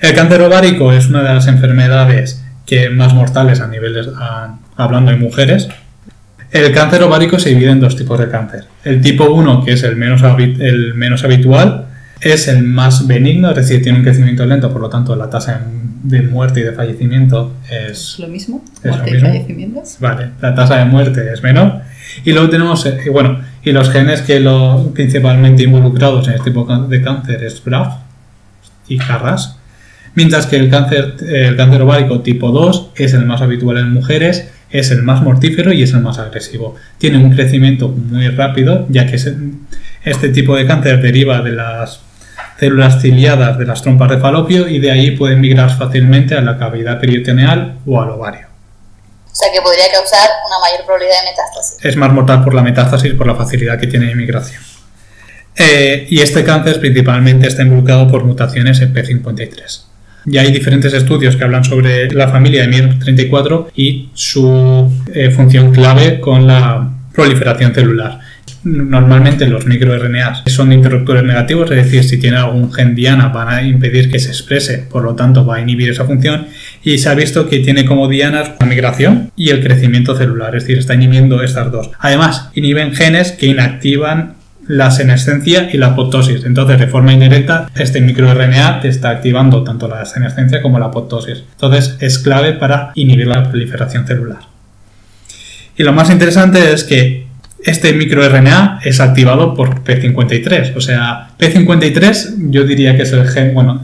El 0.00 0.14
cáncer 0.14 0.40
ovárico 0.42 0.92
es 0.92 1.08
una 1.08 1.22
de 1.24 1.34
las 1.34 1.48
enfermedades 1.48 2.44
que 2.64 2.90
más 2.90 3.12
mortales 3.14 3.60
a 3.60 3.66
niveles 3.66 4.08
a- 4.16 4.56
hablando 4.78 5.10
de 5.10 5.18
mujeres. 5.18 5.68
El 6.50 6.72
cáncer 6.72 7.02
ovárico 7.02 7.38
se 7.38 7.50
divide 7.50 7.70
en 7.70 7.80
dos 7.80 7.94
tipos 7.94 8.18
de 8.18 8.30
cáncer. 8.30 8.64
El 8.82 9.02
tipo 9.02 9.28
1, 9.28 9.64
que 9.64 9.72
es 9.72 9.82
el 9.82 9.96
menos, 9.96 10.22
el 10.38 10.94
menos 10.94 11.22
habitual, 11.24 11.88
es 12.20 12.48
el 12.48 12.62
más 12.62 13.06
benigno, 13.06 13.50
es 13.50 13.56
decir, 13.56 13.82
tiene 13.82 13.98
un 13.98 14.04
crecimiento 14.04 14.46
lento, 14.46 14.72
por 14.72 14.80
lo 14.80 14.88
tanto 14.88 15.14
la 15.14 15.28
tasa 15.28 15.60
de 16.02 16.22
muerte 16.22 16.60
y 16.60 16.62
de 16.62 16.72
fallecimiento 16.72 17.56
es 17.70 18.14
¿Es 18.14 18.18
lo 18.18 18.28
mismo? 18.28 18.64
Es 18.78 18.84
lo 18.84 18.90
¿Muerte 18.92 19.16
y 19.16 19.20
fallecimientos? 19.20 19.96
Vale, 20.00 20.30
la 20.40 20.54
tasa 20.54 20.76
de 20.76 20.84
muerte 20.86 21.32
es 21.32 21.42
menor. 21.42 21.82
Y 22.24 22.32
luego 22.32 22.48
tenemos, 22.48 22.86
eh, 22.86 22.98
y 23.04 23.08
bueno, 23.10 23.40
y 23.62 23.72
los 23.72 23.90
genes 23.90 24.22
que 24.22 24.40
lo 24.40 24.90
principalmente 24.94 25.64
involucrados 25.64 26.26
en 26.28 26.34
este 26.34 26.50
tipo 26.50 26.64
de 26.64 27.02
cáncer 27.02 27.44
es 27.44 27.62
BRAF 27.62 27.94
y 28.88 28.96
CARRAS. 28.96 29.58
Mientras 30.14 30.46
que 30.46 30.56
el 30.56 30.70
cáncer, 30.70 31.16
el 31.28 31.56
cáncer 31.56 31.82
ovárico 31.82 32.20
tipo 32.20 32.50
2 32.50 32.92
es 32.96 33.12
el 33.12 33.26
más 33.26 33.42
habitual 33.42 33.78
en 33.78 33.92
mujeres, 33.92 34.50
es 34.70 34.90
el 34.90 35.02
más 35.02 35.22
mortífero 35.22 35.72
y 35.72 35.82
es 35.82 35.92
el 35.92 36.00
más 36.00 36.18
agresivo. 36.18 36.74
Tiene 36.98 37.18
un 37.18 37.30
crecimiento 37.32 37.88
muy 37.88 38.28
rápido, 38.28 38.86
ya 38.88 39.06
que 39.06 39.16
este 40.04 40.28
tipo 40.30 40.56
de 40.56 40.66
cáncer 40.66 41.00
deriva 41.00 41.40
de 41.40 41.52
las 41.52 42.00
células 42.58 43.00
ciliadas 43.00 43.56
de 43.58 43.66
las 43.66 43.82
trompas 43.82 44.10
de 44.10 44.18
falopio 44.18 44.68
y 44.68 44.78
de 44.78 44.90
ahí 44.90 45.12
pueden 45.12 45.40
migrar 45.40 45.76
fácilmente 45.76 46.34
a 46.34 46.40
la 46.40 46.58
cavidad 46.58 47.00
peritoneal 47.00 47.78
o 47.86 48.00
al 48.00 48.10
ovario. 48.10 48.46
O 49.30 49.34
sea 49.34 49.52
que 49.52 49.60
podría 49.60 49.84
causar 49.92 50.28
una 50.46 50.58
mayor 50.58 50.84
probabilidad 50.84 51.22
de 51.22 51.30
metástasis. 51.30 51.84
es 51.84 51.96
más 51.96 52.12
mortal 52.12 52.42
por 52.42 52.54
la 52.54 52.62
metástasis 52.62 53.14
por 53.14 53.26
la 53.26 53.36
facilidad 53.36 53.78
que 53.78 53.86
tiene 53.86 54.06
de 54.06 54.12
inmigración. 54.12 54.60
Eh, 55.56 56.06
y 56.08 56.20
este 56.20 56.44
cáncer 56.44 56.80
principalmente 56.80 57.46
está 57.46 57.62
involucrado 57.62 58.08
por 58.08 58.24
mutaciones 58.24 58.80
en 58.80 58.94
P53. 58.94 59.82
Ya 60.30 60.42
hay 60.42 60.52
diferentes 60.52 60.92
estudios 60.92 61.36
que 61.36 61.44
hablan 61.44 61.64
sobre 61.64 62.10
la 62.12 62.28
familia 62.28 62.66
de 62.66 62.68
MIR34 62.68 63.68
y 63.74 64.08
su 64.14 64.90
eh, 65.14 65.30
función 65.30 65.72
clave 65.72 66.20
con 66.20 66.46
la 66.46 66.90
proliferación 67.12 67.74
celular. 67.74 68.20
Normalmente 68.64 69.46
los 69.46 69.66
microRNAs 69.66 70.42
son 70.46 70.72
interruptores 70.72 71.22
negativos, 71.22 71.70
es 71.70 71.84
decir, 71.84 72.04
si 72.04 72.18
tiene 72.18 72.36
algún 72.36 72.72
gen 72.72 72.94
diana 72.94 73.28
van 73.28 73.48
a 73.48 73.62
impedir 73.62 74.10
que 74.10 74.18
se 74.18 74.28
exprese, 74.28 74.78
por 74.78 75.04
lo 75.04 75.14
tanto 75.14 75.46
va 75.46 75.56
a 75.56 75.60
inhibir 75.60 75.88
esa 75.88 76.04
función 76.04 76.48
y 76.82 76.98
se 76.98 77.08
ha 77.08 77.14
visto 77.14 77.48
que 77.48 77.60
tiene 77.60 77.84
como 77.84 78.08
dianas 78.08 78.52
la 78.58 78.66
migración 78.66 79.30
y 79.36 79.50
el 79.50 79.62
crecimiento 79.62 80.16
celular, 80.16 80.56
es 80.56 80.64
decir, 80.64 80.78
está 80.78 80.94
inhibiendo 80.94 81.42
estas 81.42 81.70
dos. 81.70 81.90
Además, 82.00 82.50
inhiben 82.54 82.94
genes 82.94 83.32
que 83.32 83.46
inactivan 83.46 84.34
la 84.68 84.90
senescencia 84.90 85.68
y 85.72 85.78
la 85.78 85.88
apoptosis. 85.88 86.44
Entonces, 86.44 86.78
de 86.78 86.86
forma 86.86 87.12
indirecta, 87.12 87.68
este 87.74 88.00
microRNA 88.00 88.80
te 88.80 88.88
está 88.88 89.10
activando 89.10 89.64
tanto 89.64 89.88
la 89.88 90.04
senescencia 90.04 90.62
como 90.62 90.78
la 90.78 90.86
apoptosis. 90.86 91.42
Entonces, 91.52 91.96
es 92.00 92.18
clave 92.18 92.52
para 92.52 92.92
inhibir 92.94 93.26
la 93.26 93.42
proliferación 93.48 94.06
celular. 94.06 94.38
Y 95.76 95.82
lo 95.84 95.92
más 95.92 96.10
interesante 96.10 96.72
es 96.72 96.84
que 96.84 97.26
este 97.64 97.92
microRNA 97.92 98.80
es 98.84 99.00
activado 99.00 99.54
por 99.54 99.82
P53. 99.84 100.76
O 100.76 100.80
sea, 100.80 101.28
P53 101.38 102.50
yo 102.50 102.64
diría 102.64 102.96
que 102.96 103.02
es 103.02 103.12
el 103.12 103.26
gen, 103.28 103.54
bueno, 103.54 103.82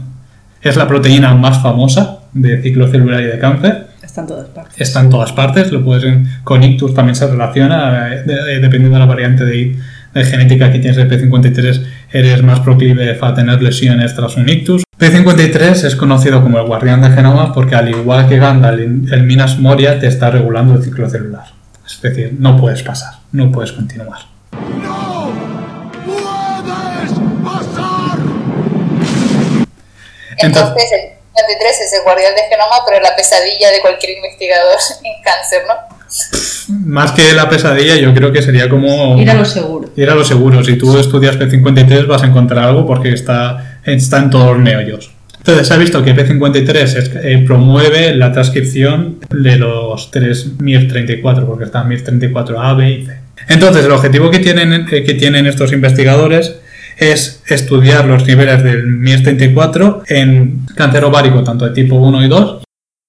es 0.61 0.75
la 0.75 0.87
proteína 0.87 1.33
más 1.35 1.61
famosa 1.61 2.19
de 2.33 2.61
ciclo 2.61 2.87
celular 2.89 3.21
y 3.21 3.25
de 3.25 3.39
cáncer. 3.39 3.87
Está 4.03 4.21
en 4.21 4.27
todas 4.27 4.47
partes. 4.49 4.73
Está 4.81 4.99
en 5.01 5.09
todas 5.09 5.31
partes, 5.33 5.71
lo 5.71 5.83
puedes 5.83 6.05
con 6.43 6.63
ictus 6.63 6.93
también 6.93 7.15
se 7.15 7.27
relaciona, 7.27 8.13
eh, 8.13 8.23
de- 8.25 8.43
de- 8.43 8.59
dependiendo 8.59 8.95
de 8.95 8.99
la 8.99 9.05
variante 9.05 9.43
de, 9.45 9.51
de 9.51 9.77
genética 10.23 10.71
que 10.71 10.79
tienes 10.79 10.95
de 10.95 11.09
P53, 11.09 11.85
eres 12.11 12.43
más 12.43 12.61
proclive 12.61 13.17
a 13.19 13.33
tener 13.33 13.61
lesiones 13.61 14.15
tras 14.15 14.37
un 14.37 14.47
ictus. 14.47 14.83
P53 14.97 15.83
es 15.83 15.95
conocido 15.97 16.41
como 16.41 16.57
el 16.57 16.65
guardián 16.65 17.01
del 17.01 17.13
genoma 17.13 17.51
porque 17.51 17.75
al 17.75 17.89
igual 17.89 18.29
que 18.29 18.37
Gandalf, 18.37 18.79
el, 18.79 19.13
el 19.13 19.23
Minas 19.23 19.59
Moria 19.59 19.99
te 19.99 20.07
está 20.07 20.31
regulando 20.31 20.75
el 20.75 20.83
ciclo 20.83 21.09
celular. 21.09 21.43
Es 21.85 22.01
decir, 22.01 22.33
no 22.39 22.55
puedes 22.55 22.81
pasar, 22.81 23.15
no 23.33 23.51
puedes 23.51 23.73
continuar. 23.73 24.19
¡No 24.81 25.33
puedes 26.05 27.11
pasar! 27.43 28.19
Entonces, 30.37 30.91
el 30.91 31.15
53 31.35 31.81
es 31.81 31.93
el 31.93 32.03
guardián 32.03 32.33
del 32.35 32.45
genoma, 32.45 32.77
pero 32.87 33.01
la 33.01 33.15
pesadilla 33.15 33.69
de 33.69 33.81
cualquier 33.81 34.17
investigador 34.17 34.77
en 35.03 35.21
cáncer, 35.23 35.63
¿no? 35.67 35.94
Más 36.85 37.11
que 37.11 37.33
la 37.33 37.49
pesadilla, 37.49 37.95
yo 37.97 38.13
creo 38.13 38.31
que 38.31 38.41
sería 38.41 38.67
como... 38.69 39.19
Ir 39.21 39.29
a 39.29 39.35
lo 39.35 39.45
seguro. 39.45 39.89
Ir 39.95 40.09
a 40.09 40.15
lo 40.15 40.23
seguro. 40.23 40.63
Si 40.63 40.75
tú 40.77 40.97
estudias 40.97 41.37
P53 41.37 42.07
vas 42.07 42.23
a 42.23 42.27
encontrar 42.27 42.65
algo 42.67 42.85
porque 42.85 43.11
está, 43.13 43.79
está 43.83 44.19
en 44.19 44.29
todos 44.29 44.53
los 44.55 44.59
meollos. 44.59 45.11
Entonces 45.37 45.67
se 45.67 45.73
ha 45.75 45.77
visto 45.77 46.03
que 46.03 46.15
P53 46.15 46.69
es- 46.97 47.11
eh, 47.23 47.43
promueve 47.45 48.15
la 48.15 48.31
transcripción 48.31 49.17
de 49.29 49.57
los 49.57 50.09
tres 50.09 50.57
MIR34, 50.57 51.45
porque 51.45 51.65
están 51.65 51.87
MIR34A, 51.87 52.75
B 52.77 52.91
y 52.91 53.05
C. 53.05 53.13
Entonces 53.49 53.85
el 53.85 53.91
objetivo 53.91 54.31
que 54.31 54.39
tienen, 54.39 54.73
eh, 54.91 55.03
que 55.03 55.13
tienen 55.13 55.45
estos 55.45 55.71
investigadores 55.71 56.55
es 56.97 57.43
estudiar 57.47 58.05
los 58.05 58.25
niveles 58.25 58.63
del 58.63 58.85
MIR34 58.87 60.01
en 60.07 60.61
cáncer 60.75 61.03
ovárico 61.03 61.43
tanto 61.43 61.65
de 61.65 61.71
tipo 61.71 61.95
1 61.97 62.25
y 62.25 62.27
2 62.27 62.63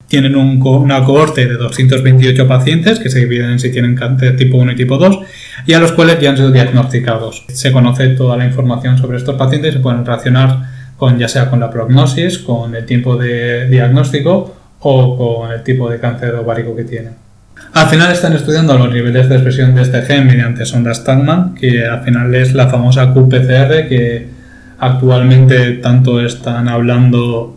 tienen 0.09 0.37
un 0.37 0.63
una 0.63 1.05
cohorte 1.05 1.47
de 1.47 1.55
228 1.55 2.47
pacientes 2.47 2.99
que 2.99 3.11
se 3.11 3.21
dividen 3.21 3.51
en 3.51 3.59
si 3.59 3.71
tienen 3.71 3.95
cáncer 3.95 4.37
tipo 4.37 4.57
1 4.57 4.73
y 4.73 4.77
tipo 4.77 4.99
2 4.99 5.21
y 5.67 5.73
a 5.73 5.81
los 5.81 5.93
cuales 5.93 6.21
ya 6.21 6.31
han 6.31 6.37
sido 6.37 6.53
diagnosticados. 6.53 7.45
Se 7.49 7.73
conoce 7.73 8.09
toda 8.09 8.37
la 8.37 8.45
información 8.45 8.99
sobre 8.99 9.19
estos 9.19 9.37
pacientes 9.37 9.71
y 9.71 9.77
se 9.79 9.81
pueden 9.83 10.05
relacionar 10.05 10.77
con 10.97 11.19
ya 11.19 11.29
sea 11.29 11.51
con 11.51 11.61
la 11.61 11.71
prognosis, 11.71 12.39
con 12.39 12.75
el 12.75 12.87
tiempo 12.87 13.17
de 13.17 13.69
diagnóstico 13.69 14.57
o 14.81 15.17
con 15.17 15.53
el 15.53 15.63
tipo 15.63 15.91
de 15.91 15.99
cáncer 15.99 16.35
ovárico 16.35 16.75
que 16.75 16.85
tienen. 16.85 17.13
Al 17.73 17.89
final 17.89 18.13
están 18.13 18.33
estudiando 18.35 18.77
los 18.77 18.93
niveles 18.93 19.29
de 19.29 19.37
expresión 19.37 19.75
de 19.75 19.83
este 19.83 20.03
gen 20.03 20.27
mediante 20.27 20.65
sondas 20.65 21.05
Tagman, 21.05 21.55
que 21.55 21.85
al 21.87 22.03
final 22.03 22.35
es 22.35 22.55
la 22.55 22.69
famosa 22.69 23.13
qPCR 23.13 23.89
que 23.89 24.29
actualmente 24.79 25.73
tanto 25.75 26.21
están 26.21 26.69
hablando 26.69 27.56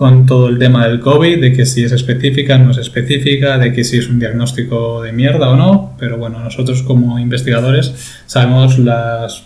con 0.00 0.24
todo 0.24 0.48
el 0.48 0.58
tema 0.58 0.86
del 0.88 0.98
COVID, 0.98 1.42
de 1.42 1.52
que 1.52 1.66
si 1.66 1.84
es 1.84 1.92
específica, 1.92 2.56
no 2.56 2.70
es 2.70 2.78
específica, 2.78 3.58
de 3.58 3.70
que 3.70 3.84
si 3.84 3.98
es 3.98 4.08
un 4.08 4.18
diagnóstico 4.18 5.02
de 5.02 5.12
mierda 5.12 5.50
o 5.50 5.56
no, 5.56 5.94
pero 5.98 6.16
bueno, 6.16 6.38
nosotros 6.38 6.82
como 6.82 7.18
investigadores 7.18 7.92
sabemos 8.24 8.78
las 8.78 9.42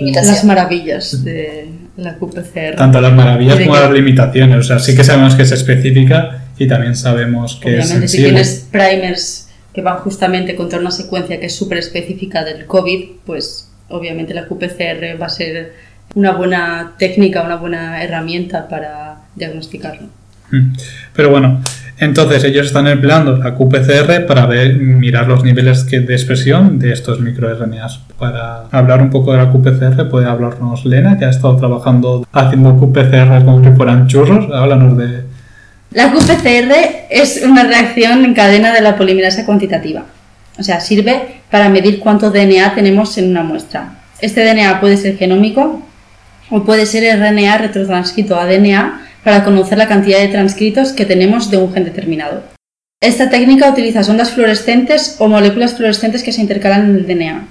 Las 0.00 0.42
maravillas 0.42 1.22
de 1.22 1.68
la 1.98 2.16
QPCR. 2.16 2.76
tanto 2.76 2.98
las 3.02 3.12
maravillas 3.12 3.58
como 3.58 3.74
que- 3.74 3.80
las 3.80 3.90
limitaciones, 3.90 4.56
o 4.58 4.62
sea, 4.62 4.78
sí 4.78 4.96
que 4.96 5.04
sabemos 5.04 5.34
que 5.34 5.42
es 5.42 5.52
específica 5.52 6.44
y 6.58 6.66
también 6.66 6.96
sabemos 6.96 7.56
que 7.56 7.76
es 7.76 7.84
Obviamente, 7.84 8.08
si 8.08 8.16
sensible. 8.16 8.40
tienes 8.42 8.68
primers 8.72 9.48
que 9.74 9.82
van 9.82 9.98
justamente 9.98 10.56
contra 10.56 10.78
una 10.78 10.90
secuencia 10.90 11.38
que 11.38 11.44
es 11.44 11.54
súper 11.54 11.76
específica 11.76 12.42
del 12.42 12.64
COVID, 12.64 13.04
pues 13.26 13.68
obviamente 13.90 14.32
la 14.32 14.46
QPCR 14.46 15.20
va 15.20 15.26
a 15.26 15.28
ser 15.28 15.74
una 16.14 16.32
buena 16.32 16.94
técnica, 16.98 17.42
una 17.42 17.56
buena 17.56 18.02
herramienta 18.02 18.66
para 18.68 19.15
diagnosticarlo. 19.36 20.08
Mm. 20.50 20.72
Pero 21.14 21.30
bueno, 21.30 21.60
entonces 21.98 22.44
ellos 22.44 22.66
están 22.66 22.86
empleando 22.88 23.36
la 23.36 23.54
qPCR 23.54 24.26
para 24.26 24.46
ver, 24.46 24.74
mirar 24.74 25.26
los 25.28 25.42
niveles 25.42 25.84
que- 25.84 26.00
de 26.00 26.14
expresión 26.14 26.78
de 26.78 26.92
estos 26.92 27.20
microRNAs. 27.20 28.00
Para 28.18 28.64
hablar 28.70 29.00
un 29.00 29.10
poco 29.10 29.32
de 29.32 29.38
la 29.38 29.50
qPCR 29.52 30.08
puede 30.08 30.26
hablarnos 30.26 30.84
Lena, 30.84 31.18
que 31.18 31.24
ha 31.24 31.30
estado 31.30 31.56
trabajando 31.56 32.26
haciendo 32.32 32.78
qPCR 32.78 33.44
como 33.44 33.64
si 33.64 33.70
fueran 33.70 34.06
churros. 34.06 34.46
Háblanos 34.52 34.96
de... 34.98 35.24
La 35.92 36.12
QPCR 36.12 36.74
es 37.10 37.42
una 37.44 37.64
reacción 37.64 38.24
en 38.24 38.34
cadena 38.34 38.72
de 38.74 38.82
la 38.82 38.96
polimerasa 38.96 39.46
cuantitativa. 39.46 40.04
O 40.58 40.62
sea, 40.62 40.80
sirve 40.80 41.40
para 41.50 41.68
medir 41.68 42.00
cuánto 42.00 42.30
DNA 42.30 42.74
tenemos 42.74 43.16
en 43.18 43.30
una 43.30 43.42
muestra. 43.42 43.94
Este 44.20 44.42
DNA 44.44 44.80
puede 44.80 44.96
ser 44.96 45.16
genómico 45.16 45.82
o 46.50 46.64
puede 46.64 46.86
ser 46.86 47.18
RNA 47.18 47.58
retrotranscrito 47.58 48.38
a 48.38 48.46
DNA 48.46 49.05
para 49.26 49.42
conocer 49.42 49.76
la 49.76 49.88
cantidad 49.88 50.20
de 50.20 50.28
transcritos 50.28 50.92
que 50.92 51.04
tenemos 51.04 51.50
de 51.50 51.56
un 51.56 51.74
gen 51.74 51.82
determinado. 51.82 52.44
Esta 53.00 53.28
técnica 53.28 53.68
utiliza 53.68 54.08
ondas 54.08 54.30
fluorescentes 54.30 55.16
o 55.18 55.26
moléculas 55.26 55.74
fluorescentes 55.74 56.22
que 56.22 56.30
se 56.30 56.42
intercalan 56.42 56.90
en 56.90 56.94
el 56.94 57.06
DNA, 57.08 57.48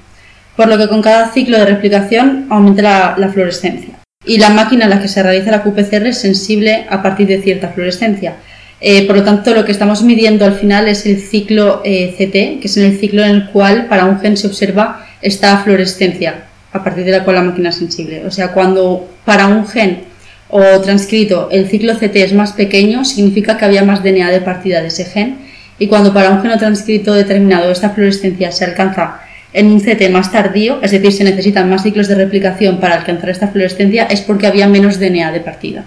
por 0.56 0.70
lo 0.70 0.78
que 0.78 0.88
con 0.88 1.02
cada 1.02 1.34
ciclo 1.34 1.60
de 1.60 1.66
replicación 1.66 2.46
aumenta 2.50 2.82
la, 2.82 3.16
la 3.18 3.28
fluorescencia. 3.28 3.96
Y 4.26 4.38
la 4.38 4.52
máquina 4.52 4.86
en 4.86 4.92
la 4.92 5.02
que 5.02 5.10
se 5.10 5.22
realiza 5.22 5.52
la 5.52 5.64
QPCR 5.64 6.08
es 6.08 6.20
sensible 6.20 6.86
a 6.90 7.04
partir 7.04 7.28
de 7.28 7.42
cierta 7.42 7.68
fluorescencia. 7.68 8.36
Eh, 8.80 9.06
por 9.06 9.18
lo 9.18 9.24
tanto, 9.24 9.54
lo 9.54 9.66
que 9.66 9.74
estamos 9.74 10.02
midiendo 10.02 10.46
al 10.46 10.54
final 10.54 10.88
es 10.88 11.06
el 11.06 11.20
ciclo 11.20 11.82
eh, 11.84 12.16
CT, 12.18 12.62
que 12.62 12.68
es 12.70 12.78
el 12.78 12.98
ciclo 12.98 13.22
en 13.22 13.32
el 13.32 13.50
cual 13.50 13.88
para 13.88 14.06
un 14.06 14.22
gen 14.22 14.38
se 14.38 14.48
observa 14.48 15.06
esta 15.22 15.58
fluorescencia, 15.58 16.46
a 16.72 16.82
partir 16.86 17.04
de 17.04 17.12
la 17.12 17.26
cual 17.26 17.36
la 17.36 17.44
máquina 17.44 17.68
es 17.68 17.76
sensible. 17.76 18.26
O 18.26 18.32
sea, 18.32 18.54
cuando 18.54 19.10
para 19.26 19.48
un 19.48 19.68
gen 19.68 20.15
o 20.56 20.80
transcrito 20.80 21.50
el 21.52 21.68
ciclo 21.68 21.96
CT 21.96 22.16
es 22.16 22.34
más 22.34 22.54
pequeño, 22.54 23.04
significa 23.04 23.58
que 23.58 23.66
había 23.66 23.84
más 23.84 24.02
DNA 24.02 24.32
de 24.32 24.40
partida 24.40 24.82
de 24.82 24.88
ese 24.88 25.04
gen. 25.04 25.40
Y 25.80 25.88
cuando 25.88 26.14
para 26.14 26.30
un 26.30 26.42
gen 26.42 26.52
o 26.52 26.58
transcrito 26.58 27.14
determinado 27.14 27.70
esta 27.70 27.90
fluorescencia 27.90 28.54
se 28.54 28.64
alcanza 28.64 29.20
en 29.52 29.68
un 29.68 29.82
CT 29.82 30.10
más 30.12 30.32
tardío, 30.32 30.80
es 30.82 30.92
decir, 30.92 31.12
se 31.12 31.26
necesitan 31.26 31.70
más 31.70 31.84
ciclos 31.84 32.08
de 32.08 32.16
replicación 32.16 32.80
para 32.80 32.96
alcanzar 32.96 33.30
esta 33.32 33.50
fluorescencia, 33.50 34.06
es 34.06 34.22
porque 34.22 34.48
había 34.48 34.70
menos 34.70 34.98
DNA 34.98 35.34
de 35.34 35.42
partida. 35.42 35.84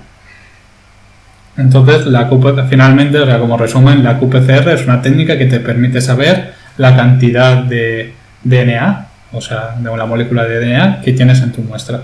Entonces, 1.56 2.06
la 2.06 2.28
QP, 2.28 2.68
finalmente, 2.68 3.18
o 3.18 3.24
sea, 3.24 3.38
como 3.38 3.56
resumen, 3.56 4.04
la 4.04 4.18
QPCR 4.18 4.68
es 4.68 4.84
una 4.84 5.00
técnica 5.00 5.38
que 5.38 5.46
te 5.46 5.60
permite 5.60 6.02
saber 6.02 6.52
la 6.76 6.94
cantidad 6.94 7.62
de 7.64 8.12
DNA, 8.44 9.06
o 9.32 9.40
sea, 9.40 9.76
de 9.78 9.96
la 9.96 10.04
molécula 10.04 10.44
de 10.44 10.60
DNA 10.60 11.00
que 11.00 11.14
tienes 11.14 11.40
en 11.40 11.52
tu 11.52 11.62
muestra. 11.62 12.02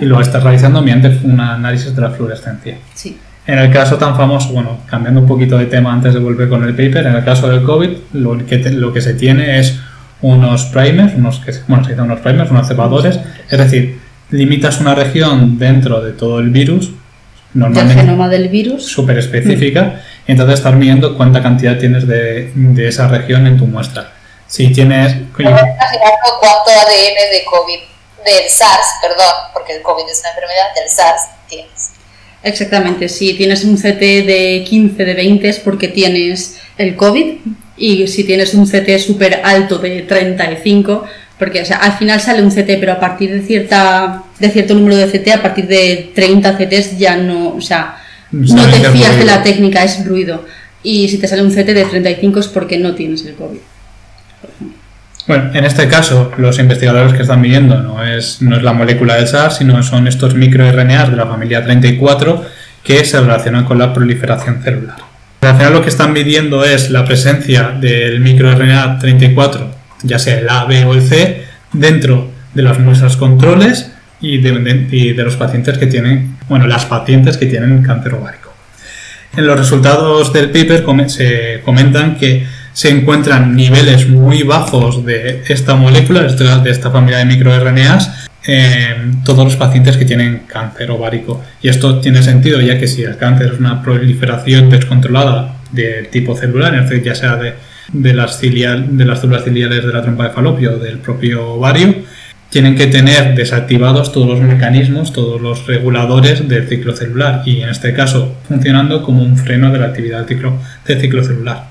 Y 0.00 0.04
lo 0.04 0.20
estás 0.20 0.42
realizando 0.42 0.82
mediante 0.82 1.18
un 1.24 1.40
análisis 1.40 1.94
de 1.94 2.02
la 2.02 2.10
fluorescencia. 2.10 2.76
Sí. 2.94 3.18
En 3.46 3.58
el 3.58 3.72
caso 3.72 3.96
tan 3.96 4.16
famoso, 4.16 4.52
bueno, 4.52 4.78
cambiando 4.86 5.20
un 5.20 5.26
poquito 5.26 5.56
de 5.58 5.66
tema 5.66 5.92
antes 5.92 6.14
de 6.14 6.20
volver 6.20 6.48
con 6.48 6.62
el 6.62 6.70
paper, 6.74 7.06
en 7.06 7.14
el 7.16 7.24
caso 7.24 7.48
del 7.48 7.62
COVID, 7.64 7.90
lo 8.12 8.46
que, 8.46 8.58
te- 8.58 8.70
lo 8.70 8.92
que 8.92 9.00
se 9.00 9.14
tiene 9.14 9.58
es 9.58 9.78
unos 10.22 10.66
primers, 10.66 11.14
unos 11.14 11.40
que, 11.40 11.52
se- 11.52 11.62
bueno, 11.66 11.82
se 11.84 11.90
dicen 11.90 12.04
unos 12.04 12.20
primers, 12.20 12.50
unos 12.50 12.68
cepadores, 12.68 13.18
es 13.48 13.58
decir, 13.58 13.98
limitas 14.30 14.80
una 14.80 14.94
región 14.94 15.58
dentro 15.58 16.00
de 16.00 16.12
todo 16.12 16.38
el 16.38 16.50
virus, 16.50 16.88
Del 16.90 16.94
normalmente 17.54 17.94
genoma 18.02 18.28
del 18.28 18.48
virus. 18.50 18.84
súper 18.86 19.18
específica, 19.18 20.00
y 20.28 20.32
entonces 20.32 20.58
estás 20.58 20.74
midiendo 20.74 21.16
cuánta 21.16 21.42
cantidad 21.42 21.78
tienes 21.78 22.06
de, 22.06 22.52
de 22.54 22.88
esa 22.88 23.08
región 23.08 23.46
en 23.48 23.56
tu 23.56 23.66
muestra. 23.66 24.12
Si 24.46 24.68
tienes... 24.68 25.16
Cuánto 25.34 26.70
ADN 26.70 27.18
de 27.32 27.44
COVID, 27.50 27.78
del 28.24 28.48
SARS, 28.48 28.86
perdón, 29.02 29.34
porque 29.52 29.76
el 29.76 29.82
COVID 29.82 30.08
es 30.08 30.20
una 30.20 30.30
enfermedad, 30.30 30.74
del 30.74 30.88
SARS 30.88 31.22
tienes. 31.48 31.90
Exactamente, 32.42 33.08
si 33.08 33.34
tienes 33.34 33.64
un 33.64 33.76
CT 33.76 34.00
de 34.00 34.64
15, 34.66 35.04
de 35.04 35.14
20 35.14 35.48
es 35.48 35.58
porque 35.58 35.88
tienes 35.88 36.58
el 36.78 36.96
COVID 36.96 37.34
y 37.76 38.06
si 38.08 38.24
tienes 38.24 38.54
un 38.54 38.66
CT 38.66 38.98
súper 38.98 39.42
alto 39.44 39.78
de 39.78 40.02
35, 40.02 41.04
porque 41.38 41.62
o 41.62 41.64
sea, 41.64 41.78
al 41.78 41.92
final 41.98 42.20
sale 42.20 42.42
un 42.42 42.50
CT, 42.50 42.78
pero 42.80 42.92
a 42.92 43.00
partir 43.00 43.32
de, 43.32 43.42
cierta, 43.46 44.24
de 44.38 44.50
cierto 44.50 44.74
número 44.74 44.96
de 44.96 45.06
CT, 45.06 45.28
a 45.32 45.42
partir 45.42 45.66
de 45.66 46.12
30 46.14 46.56
CTs 46.56 46.98
ya 46.98 47.16
no, 47.16 47.54
o 47.56 47.60
sea, 47.60 47.98
no 48.30 48.70
te 48.70 48.90
fías 48.90 49.16
de 49.18 49.24
la 49.24 49.42
técnica, 49.42 49.82
es 49.84 50.04
ruido. 50.06 50.44
Y 50.82 51.08
si 51.08 51.18
te 51.18 51.28
sale 51.28 51.42
un 51.42 51.50
CT 51.50 51.66
de 51.66 51.84
35 51.84 52.40
es 52.40 52.48
porque 52.48 52.78
no 52.78 52.94
tienes 52.94 53.24
el 53.26 53.34
COVID. 53.34 53.58
Bueno, 55.30 55.50
en 55.54 55.64
este 55.64 55.86
caso, 55.86 56.32
los 56.38 56.58
investigadores 56.58 57.12
que 57.12 57.22
están 57.22 57.40
midiendo 57.40 57.80
no 57.80 58.04
es, 58.04 58.42
no 58.42 58.56
es 58.56 58.64
la 58.64 58.72
molécula 58.72 59.14
del 59.14 59.28
SARS, 59.28 59.58
sino 59.58 59.80
son 59.84 60.08
estos 60.08 60.34
microRNAs 60.34 61.08
de 61.08 61.16
la 61.16 61.24
familia 61.24 61.62
34 61.62 62.44
que 62.82 63.04
se 63.04 63.20
relacionan 63.20 63.64
con 63.64 63.78
la 63.78 63.94
proliferación 63.94 64.60
celular. 64.60 64.96
Al 65.42 65.56
final 65.56 65.72
lo 65.74 65.82
que 65.82 65.90
están 65.90 66.12
midiendo 66.12 66.64
es 66.64 66.90
la 66.90 67.04
presencia 67.04 67.76
del 67.80 68.18
microRNA 68.18 68.98
34, 68.98 69.70
ya 70.02 70.18
sea 70.18 70.40
el 70.40 70.48
A, 70.48 70.64
B 70.64 70.84
o 70.84 70.94
el 70.94 71.02
C, 71.02 71.44
dentro 71.72 72.28
de 72.52 72.62
las 72.62 72.80
muestras 72.80 73.16
controles 73.16 73.92
y 74.20 74.38
de, 74.38 75.14
los 75.14 75.36
pacientes 75.36 75.78
que 75.78 75.86
tienen, 75.86 76.38
bueno, 76.48 76.66
las 76.66 76.86
pacientes 76.86 77.36
que 77.36 77.46
tienen 77.46 77.84
cáncer 77.84 78.14
ovárico. 78.14 78.52
En 79.36 79.46
los 79.46 79.56
resultados 79.56 80.32
del 80.32 80.50
paper 80.50 80.84
se 81.08 81.60
comentan 81.64 82.16
que 82.16 82.48
se 82.72 82.88
encuentran 82.90 83.54
niveles 83.56 84.08
muy 84.08 84.42
bajos 84.42 85.04
de 85.04 85.42
esta 85.48 85.74
molécula, 85.76 86.22
de 86.22 86.70
esta- 86.70 86.90
familia 86.90 87.18
de 87.18 87.24
microRNAs, 87.26 88.28
en 88.46 89.22
todos 89.24 89.44
los 89.44 89.56
pacientes 89.56 89.96
que 89.96 90.04
tienen 90.04 90.42
cáncer 90.46 90.90
ovárico. 90.90 91.42
Y 91.62 91.68
esto 91.68 92.00
tiene 92.00 92.22
sentido 92.22 92.60
ya 92.60 92.78
que 92.78 92.88
si 92.88 93.02
el 93.02 93.16
cáncer 93.16 93.52
es 93.52 93.60
una 93.60 93.82
proliferación 93.82 94.70
descontrolada 94.70 95.56
de 95.72 96.08
tipo 96.10 96.34
celular, 96.36 96.88
ya 97.04 97.14
sea 97.14 97.36
de, 97.36 97.54
de 97.92 98.14
las, 98.14 98.40
cilial- 98.42 98.86
de 98.96 99.04
las 99.04 99.20
células 99.20 99.44
ciliales 99.44 99.84
de 99.84 99.92
la 99.92 100.02
trompa 100.02 100.24
de 100.24 100.30
falopio 100.30 100.74
o 100.74 100.78
del 100.78 100.98
propio 100.98 101.50
ovario, 101.54 101.94
tienen 102.48 102.74
que 102.76 102.86
tener 102.88 103.36
desactivados 103.36 104.10
todos 104.10 104.26
los 104.26 104.40
mecanismos, 104.40 105.12
todos 105.12 105.40
los 105.40 105.66
reguladores 105.68 106.48
del 106.48 106.66
ciclo 106.68 106.96
celular 106.96 107.42
y 107.46 107.60
en 107.60 107.68
este 107.68 107.92
caso 107.92 108.34
funcionando 108.48 109.02
como 109.04 109.22
un 109.22 109.36
freno 109.36 109.70
de 109.70 109.78
la 109.78 109.86
actividad 109.86 110.18
del 110.20 110.28
ciclo, 110.28 110.54
del 110.86 111.00
ciclo 111.00 111.22
celular. 111.22 111.69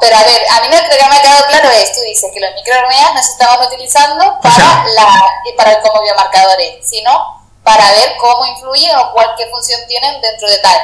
Pero 0.00 0.14
a 0.16 0.22
ver, 0.24 0.40
a 0.50 0.56
mí 0.62 0.66
lo 0.70 0.78
que 0.78 0.94
me 1.10 1.16
ha 1.18 1.22
quedado 1.22 1.44
claro 1.48 1.68
es, 1.74 1.92
tú 1.94 2.00
dices 2.06 2.30
que 2.32 2.40
los 2.40 2.50
microRNAs 2.54 3.14
no 3.14 3.22
se 3.22 3.32
estaban 3.32 3.58
utilizando 3.66 4.24
para, 4.42 4.54
sea- 4.54 4.84
la, 4.94 5.06
para 5.56 5.80
como 5.82 6.02
biomarcadores, 6.02 6.78
sino 6.86 7.10
para 7.64 7.84
ver 7.92 8.14
cómo 8.20 8.46
influyen 8.46 8.94
o 8.96 9.12
cuál 9.12 9.28
qué 9.36 9.44
función 9.50 9.80
tienen 9.88 10.20
dentro 10.22 10.48
de 10.48 10.58
tal. 10.62 10.78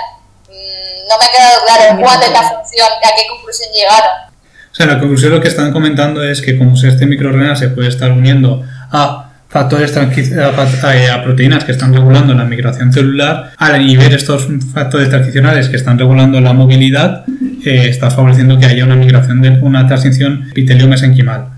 Mm, 0.50 1.08
no 1.08 1.14
me 1.18 1.24
ha 1.26 1.30
quedado 1.32 1.56
claro 1.64 2.00
cuál 2.02 2.22
es 2.22 2.30
la 2.32 2.42
función, 2.42 2.88
a 2.90 3.10
qué 3.14 3.26
conclusión 3.28 3.70
llegaron. 3.72 4.34
O 4.70 4.74
sea, 4.74 4.86
la 4.86 4.98
conclusión 4.98 5.30
lo 5.32 5.40
que 5.40 5.48
están 5.48 5.72
comentando 5.72 6.22
es 6.24 6.42
que 6.42 6.58
como 6.58 6.76
si 6.76 6.88
este 6.88 7.06
microRNA 7.06 7.54
se 7.54 7.68
puede 7.68 7.88
estar 7.88 8.10
uniendo 8.10 8.62
a 8.92 9.30
factores 9.48 9.96
a- 9.96 11.14
a 11.14 11.22
proteínas 11.22 11.62
que 11.64 11.70
están 11.72 11.94
regulando 11.94 12.34
la 12.34 12.42
migración 12.44 12.92
celular, 12.92 13.52
al 13.56 13.80
inhibir 13.80 14.12
estos 14.12 14.48
factores 14.74 15.08
transicionales 15.08 15.68
que 15.68 15.76
están 15.76 15.96
regulando 15.96 16.40
la 16.40 16.52
movilidad, 16.52 17.24
eh, 17.64 17.88
está 17.88 18.10
favoreciendo 18.10 18.58
que 18.58 18.66
haya 18.66 18.84
una 18.84 18.96
migración 18.96 19.40
de 19.42 19.50
una 19.60 19.86
transición 19.86 20.48
epitelio-mesenquimal. 20.50 21.48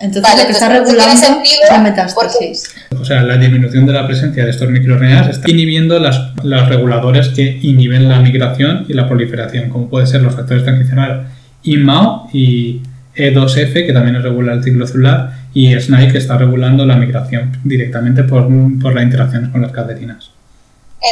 Entonces 0.00 0.22
Vale, 0.22 0.42
lo 0.42 0.46
que 0.46 0.52
está 0.52 0.66
entonces, 0.66 0.94
¿tiene 0.94 1.16
regulando 1.18 1.50
la 1.70 1.78
metástasis. 1.80 2.74
O 3.00 3.04
sea, 3.04 3.22
la 3.22 3.36
disminución 3.36 3.84
de 3.84 3.92
la 3.92 4.06
presencia 4.06 4.44
de 4.44 4.50
estos 4.50 4.70
microRNAs 4.70 5.28
está 5.28 5.50
inhibiendo 5.50 5.98
las, 5.98 6.34
los 6.44 6.68
reguladores 6.68 7.30
que 7.30 7.58
inhiben 7.62 8.08
la 8.08 8.20
migración 8.20 8.86
y 8.88 8.92
la 8.92 9.08
proliferación, 9.08 9.70
como 9.70 9.88
pueden 9.88 10.06
ser 10.06 10.22
los 10.22 10.36
factores 10.36 10.62
transicionales 10.62 11.26
IMAO 11.64 12.30
y 12.32 12.80
E2F, 13.16 13.86
que 13.86 13.92
también 13.92 14.22
regula 14.22 14.52
el 14.52 14.62
ciclo 14.62 14.86
celular, 14.86 15.32
y 15.52 15.74
SNAI, 15.74 16.12
que 16.12 16.18
está 16.18 16.38
regulando 16.38 16.86
la 16.86 16.94
migración 16.94 17.50
directamente 17.64 18.22
por, 18.22 18.48
por 18.80 18.94
la 18.94 19.02
interacción 19.02 19.50
con 19.50 19.62
las 19.62 19.72
cadeninas. 19.72 20.30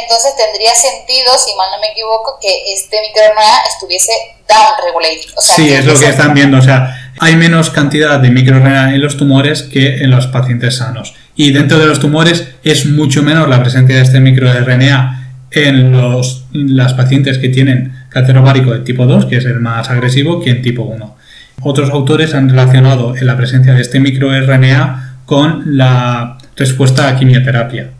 Entonces 0.01 0.33
tendría 0.35 0.73
sentido, 0.75 1.31
si 1.37 1.55
mal 1.55 1.67
no 1.71 1.79
me 1.79 1.91
equivoco, 1.91 2.37
que 2.41 2.73
este 2.73 2.97
microRNA 3.01 3.61
estuviese 3.73 4.11
down-regulated. 4.47 5.33
O 5.35 5.41
sea, 5.41 5.55
Sí, 5.55 5.73
es 5.73 5.85
lo 5.85 5.97
que 5.97 6.07
están 6.07 6.33
viendo. 6.33 6.57
O 6.57 6.61
sea, 6.61 7.11
hay 7.19 7.35
menos 7.35 7.69
cantidad 7.69 8.19
de 8.19 8.29
microRNA 8.29 8.93
en 8.93 9.01
los 9.01 9.17
tumores 9.17 9.63
que 9.63 9.97
en 9.97 10.11
los 10.11 10.27
pacientes 10.27 10.77
sanos. 10.77 11.13
Y 11.35 11.51
dentro 11.51 11.79
de 11.79 11.85
los 11.85 11.99
tumores 11.99 12.47
es 12.63 12.85
mucho 12.85 13.23
menos 13.23 13.47
la 13.47 13.61
presencia 13.61 13.95
de 13.95 14.01
este 14.01 14.19
microRNA 14.19 15.33
en 15.51 15.91
los, 15.91 16.45
las 16.51 16.93
pacientes 16.93 17.37
que 17.37 17.49
tienen 17.49 18.05
cáncer 18.09 18.37
ovárico 18.37 18.71
de 18.71 18.79
tipo 18.79 19.05
2, 19.05 19.25
que 19.25 19.37
es 19.37 19.45
el 19.45 19.59
más 19.59 19.89
agresivo, 19.89 20.41
que 20.41 20.49
en 20.51 20.61
tipo 20.61 20.83
1. 20.83 21.15
Otros 21.61 21.89
autores 21.89 22.33
han 22.33 22.49
relacionado 22.49 23.13
la 23.19 23.37
presencia 23.37 23.73
de 23.73 23.81
este 23.81 23.99
microRNA 23.99 25.21
con 25.25 25.77
la 25.77 26.37
respuesta 26.55 27.07
a 27.07 27.15
quimioterapia 27.15 27.96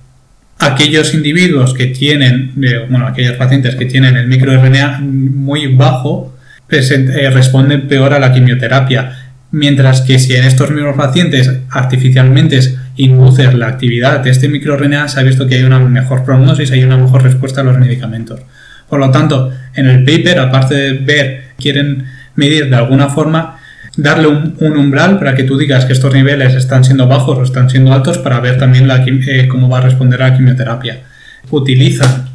aquellos 0.60 1.14
individuos 1.14 1.74
que 1.74 1.88
tienen, 1.88 2.54
eh, 2.62 2.86
bueno, 2.90 3.08
aquellos 3.08 3.36
pacientes 3.36 3.76
que 3.76 3.86
tienen 3.86 4.18
el 4.18 4.28
microRNA 4.28 5.00
muy 5.02 5.68
bajo, 5.68 6.36
eh, 6.70 7.30
responden 7.32 7.88
peor 7.88 8.14
a 8.14 8.20
la 8.20 8.34
quimioterapia. 8.34 9.12
Mientras 9.52 10.02
que 10.02 10.20
si 10.20 10.36
en 10.36 10.44
estos 10.44 10.72
mismos 10.72 10.98
pacientes 10.98 11.52
artificialmente 11.70 12.60
induces 12.98 13.54
la 13.54 13.68
actividad 13.68 14.20
de 14.20 14.32
este 14.32 14.50
microRNA, 14.50 15.08
se 15.08 15.20
ha 15.20 15.24
visto 15.24 15.48
que 15.48 15.56
hay 15.56 15.64
una 15.64 15.80
mejor 15.80 16.26
prognosis, 16.26 16.72
hay 16.72 16.84
una 16.84 16.98
mejor 16.98 17.24
respuesta 17.24 17.62
a 17.62 17.64
los 17.64 17.78
medicamentos. 17.78 18.42
Por 18.90 19.00
lo 19.00 19.12
tanto, 19.12 19.52
en 19.76 19.88
el 19.88 20.04
paper, 20.04 20.40
aparte 20.40 20.76
de 20.76 20.94
ver, 20.94 21.44
quieren 21.58 22.06
medir 22.36 22.70
de 22.70 22.76
alguna 22.76 23.08
forma, 23.10 23.57
darle 23.98 24.28
un, 24.28 24.56
umbral 24.78 25.18
para 25.20 25.36
que 25.36 25.44
tú 25.44 25.58
digas 25.58 25.86
que 25.86 25.94
estos 25.94 26.14
niveles 26.14 26.54
están 26.56 26.84
siendo 26.84 27.08
bajos 27.08 27.38
o 27.38 27.44
están 27.44 27.70
siendo 27.70 27.92
altos 27.94 28.18
para 28.20 28.40
ver 28.40 28.58
también 28.58 28.88
eh, 28.90 29.48
cómo 29.48 29.68
va 29.70 29.80
a 29.80 29.82
responder 29.82 30.22
a 30.22 30.30
la 30.30 30.38
quimioterapia. 30.38 31.02
Utilizan 31.50 32.26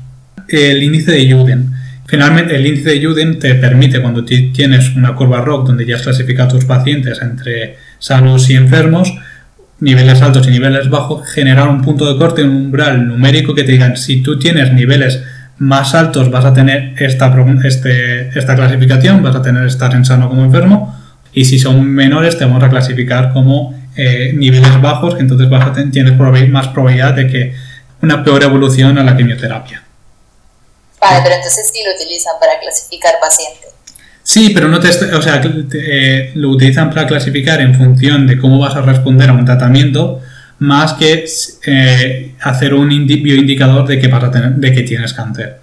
el 0.49 0.83
índice 0.83 1.13
de 1.13 1.33
Juden. 1.33 1.71
Finalmente, 2.07 2.57
el 2.57 2.67
índice 2.67 2.91
de 2.91 3.05
Juden 3.05 3.39
te 3.39 3.55
permite, 3.55 4.01
cuando 4.03 4.25
ti- 4.25 4.51
tienes 4.53 4.95
una 4.97 5.15
curva 5.15 5.41
ROC 5.41 5.67
donde 5.69 5.87
ya 5.87 5.97
has 5.97 6.03
clasificado 6.03 6.49
a 6.49 6.53
tus 6.53 6.65
pacientes 6.65 7.23
entre 7.23 7.77
sanos 7.99 8.51
y 8.51 8.55
enfermos, 8.55 9.13
niveles 9.81 10.21
altos 10.21 10.47
y 10.49 10.51
niveles 10.51 10.91
bajos, 10.91 11.27
generar 11.31 11.69
un 11.69 11.81
punto 11.83 12.13
de 12.13 12.19
corte, 12.19 12.43
un 12.43 12.51
umbral 12.57 13.07
numérico 13.07 13.55
que 13.55 13.65
te 13.65 13.73
digan 13.73 13.97
si 13.97 14.21
tú 14.23 14.39
tienes 14.39 14.73
niveles 14.73 15.23
más 15.59 15.95
altos 15.95 16.31
vas 16.31 16.45
a 16.45 16.53
tener 16.53 16.95
esta, 16.99 17.33
este- 17.65 18.37
esta 18.39 18.55
clasificación, 18.57 19.23
vas 19.23 19.37
a 19.37 19.43
tener 19.43 19.65
estar 19.65 19.95
en 19.95 20.05
sano 20.05 20.29
como 20.29 20.45
enfermo, 20.45 20.99
y 21.33 21.45
si 21.45 21.59
son 21.59 21.85
menores 21.87 22.37
te 22.39 22.45
vamos 22.45 22.63
a 22.63 22.69
clasificar 22.69 23.33
como 23.33 23.75
eh, 23.97 24.33
niveles 24.35 24.81
bajos, 24.81 25.15
que 25.15 25.21
entonces 25.21 25.49
vas 25.49 25.67
a 25.67 25.73
ten- 25.73 25.91
tienes 25.91 26.17
más 26.49 26.69
probabilidad 26.69 27.15
de 27.15 27.27
que 27.27 27.55
una 28.03 28.23
peor 28.25 28.43
evolución 28.43 28.99
a 28.99 29.05
la 29.05 29.17
quimioterapia. 29.17 29.83
Vale, 31.01 31.21
pero 31.23 31.35
entonces 31.35 31.71
sí 31.73 31.81
lo 31.85 31.95
utilizan 31.95 32.35
para 32.41 32.59
clasificar 32.61 33.15
pacientes. 33.21 33.71
Sí, 34.23 34.51
pero 34.55 34.69
no 34.69 34.79
te, 34.79 34.89
o 34.89 35.23
sea, 35.23 35.41
te- 35.41 35.49
eh, 35.75 36.33
lo 36.37 36.51
utilizan 36.51 36.91
para 36.91 37.07
clasificar 37.07 37.61
en 37.61 37.75
función 37.75 38.27
de 38.27 38.39
cómo 38.39 38.59
vas 38.59 38.77
a 38.77 38.83
responder 38.83 39.29
a 39.29 39.33
un 39.33 39.45
tratamiento, 39.45 40.21
más 40.59 40.93
que 40.95 41.25
eh, 41.67 42.35
hacer 42.41 42.73
un 42.75 42.91
indi- 42.91 43.21
bioindicador 43.23 43.87
de 43.87 43.99
que 44.01 44.07
vas 44.09 44.23
a 44.23 44.31
tener, 44.31 44.53
de 44.53 44.73
que 44.73 44.83
tienes 44.83 45.13
cáncer. 45.13 45.61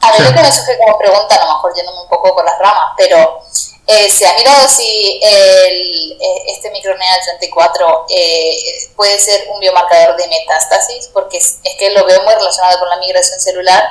A 0.00 0.06
mí 0.08 0.12
Sí. 0.18 0.22
lo 0.24 0.28
que 0.34 0.42
me 0.42 0.52
surge 0.52 0.72
como 0.84 0.98
pregunta, 0.98 1.34
a 1.34 1.46
lo 1.46 1.54
mejor 1.54 1.72
yéndome 1.74 2.02
un 2.02 2.08
poco 2.10 2.34
por 2.34 2.44
las 2.44 2.58
ramas, 2.60 2.92
pero 2.98 3.38
eh, 3.86 4.08
se 4.08 4.26
ha 4.26 4.34
mirado 4.38 4.68
si 4.68 5.20
el, 5.22 6.12
eh, 6.12 6.42
este 6.48 6.70
microRNA 6.70 7.04
34 7.38 8.06
eh, 8.10 8.56
puede 8.94 9.18
ser 9.18 9.48
un 9.52 9.60
biomarcador 9.60 10.16
de 10.16 10.28
metástasis, 10.28 11.10
porque 11.12 11.38
es, 11.38 11.58
que 11.78 11.90
lo 11.90 12.04
veo 12.06 12.22
muy 12.22 12.34
relacionado 12.34 12.78
con 12.78 12.88
la 12.88 12.96
migración 12.98 13.40
celular 13.40 13.82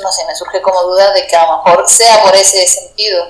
no 0.00 0.10
sé, 0.10 0.22
me 0.26 0.34
surge 0.34 0.62
como 0.62 0.82
duda 0.82 1.12
de 1.12 1.26
que 1.26 1.36
a 1.36 1.46
lo 1.46 1.56
mejor 1.58 1.84
sea 1.86 2.22
por 2.22 2.34
ese 2.34 2.66
sentido. 2.66 3.24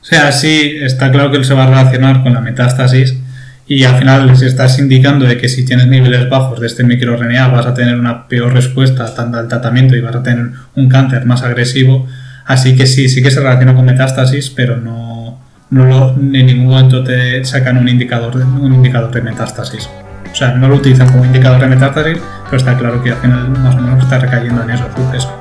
O 0.00 0.04
sea, 0.04 0.32
sí, 0.32 0.78
está 0.82 1.10
claro 1.10 1.30
que 1.30 1.36
él 1.36 1.44
se 1.44 1.54
va 1.54 1.64
a 1.64 1.66
relacionar 1.66 2.22
con 2.22 2.32
la 2.32 2.40
metástasis 2.40 3.14
y 3.66 3.84
al 3.84 3.98
final 3.98 4.28
les 4.28 4.42
estás 4.42 4.78
indicando 4.78 5.26
de 5.26 5.36
que 5.36 5.48
si 5.48 5.64
tienes 5.64 5.88
niveles 5.88 6.30
bajos 6.30 6.60
de 6.60 6.68
este 6.68 6.84
microRNA 6.84 7.48
vas 7.48 7.66
a 7.66 7.74
tener 7.74 7.96
una 7.96 8.28
peor 8.28 8.54
respuesta 8.54 9.04
al 9.04 9.48
tratamiento 9.48 9.96
y 9.96 10.00
vas 10.00 10.14
a 10.14 10.22
tener 10.22 10.46
un 10.76 10.88
cáncer 10.88 11.24
más 11.24 11.42
agresivo. 11.42 12.06
Así 12.46 12.76
que 12.76 12.86
sí, 12.86 13.08
sí 13.08 13.22
que 13.22 13.30
se 13.30 13.40
relaciona 13.40 13.74
con 13.74 13.84
metástasis, 13.84 14.50
pero 14.50 14.76
no, 14.76 15.38
no 15.70 15.84
lo- 15.84 16.10
en 16.10 16.30
ningún 16.46 16.66
momento 16.68 17.02
te 17.02 17.44
sacan 17.44 17.76
un 17.76 17.88
indicador, 17.88 18.36
de, 18.36 18.44
un 18.44 18.72
indicador 18.74 19.10
de 19.10 19.20
metástasis. 19.22 19.88
O 20.30 20.34
sea, 20.34 20.48
no 20.52 20.68
lo 20.68 20.76
utilizan 20.76 21.10
como 21.10 21.24
indicador 21.24 21.60
de 21.60 21.66
metástasis, 21.66 22.18
pero 22.44 22.56
está 22.56 22.76
claro 22.78 23.02
que 23.02 23.10
al 23.10 23.16
final 23.16 23.48
más 23.48 23.74
o 23.74 23.78
menos 23.78 24.04
está 24.04 24.18
recayendo 24.18 24.62
en 24.62 24.70
eso, 24.70 24.84
suceso. 24.94 25.32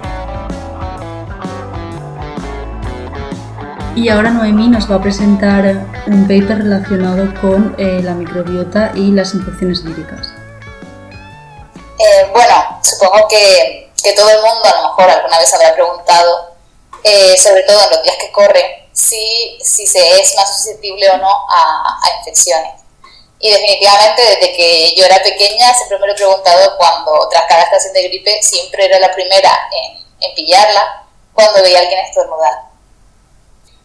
Y 3.96 4.10
ahora 4.10 4.30
Noemí 4.32 4.68
nos 4.68 4.92
va 4.92 4.96
a 4.96 5.02
presentar 5.02 5.86
un 6.08 6.24
paper 6.24 6.58
relacionado 6.64 7.34
con 7.40 7.76
eh, 7.78 8.02
la 8.04 8.14
microbiota 8.14 8.92
y 8.94 9.12
las 9.12 9.34
infecciones 9.34 9.84
víricas. 9.86 10.34
Eh, 11.98 12.30
bueno, 12.34 12.54
supongo 12.84 13.26
que, 13.30 13.90
que 14.04 14.14
todo 14.16 14.30
el 14.30 14.36
mundo 14.38 14.64
a 14.66 14.82
lo 14.82 14.88
mejor 14.90 15.10
alguna 15.10 15.38
vez 15.40 15.54
habrá 15.54 15.74
preguntado, 15.74 16.55
eh, 17.06 17.38
sobre 17.38 17.64
todo 17.64 17.82
en 17.84 17.90
los 17.92 18.04
días 18.04 18.18
que 18.18 18.32
corren, 18.32 18.90
si, 18.92 19.60
si 19.62 19.86
se 19.86 20.20
es 20.20 20.36
más 20.36 20.58
susceptible 20.58 21.10
o 21.12 21.18
no 21.18 21.30
a, 21.30 22.00
a 22.04 22.18
infecciones. 22.18 22.82
Y 23.40 23.52
definitivamente 23.52 24.22
desde 24.22 24.56
que 24.56 24.96
yo 24.96 25.06
era 25.06 25.22
pequeña 25.22 25.74
siempre 25.76 26.00
me 26.00 26.08
lo 26.08 26.14
he 26.14 26.16
preguntado 26.16 26.78
cuando 26.78 27.30
tras 27.30 27.46
cada 27.46 27.64
estación 27.64 27.94
de 27.94 28.08
gripe 28.08 28.42
siempre 28.42 28.86
era 28.86 29.00
la 29.00 29.14
primera 29.14 29.70
en, 29.72 30.04
en 30.22 30.36
pillarla 30.36 31.06
cuando 31.34 31.62
veía 31.62 31.78
a 31.78 31.82
alguien 31.82 32.00
estornudar. 32.06 32.54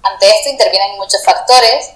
Ante 0.03 0.29
esto 0.29 0.49
intervienen 0.49 0.97
muchos 0.97 1.23
factores, 1.25 1.91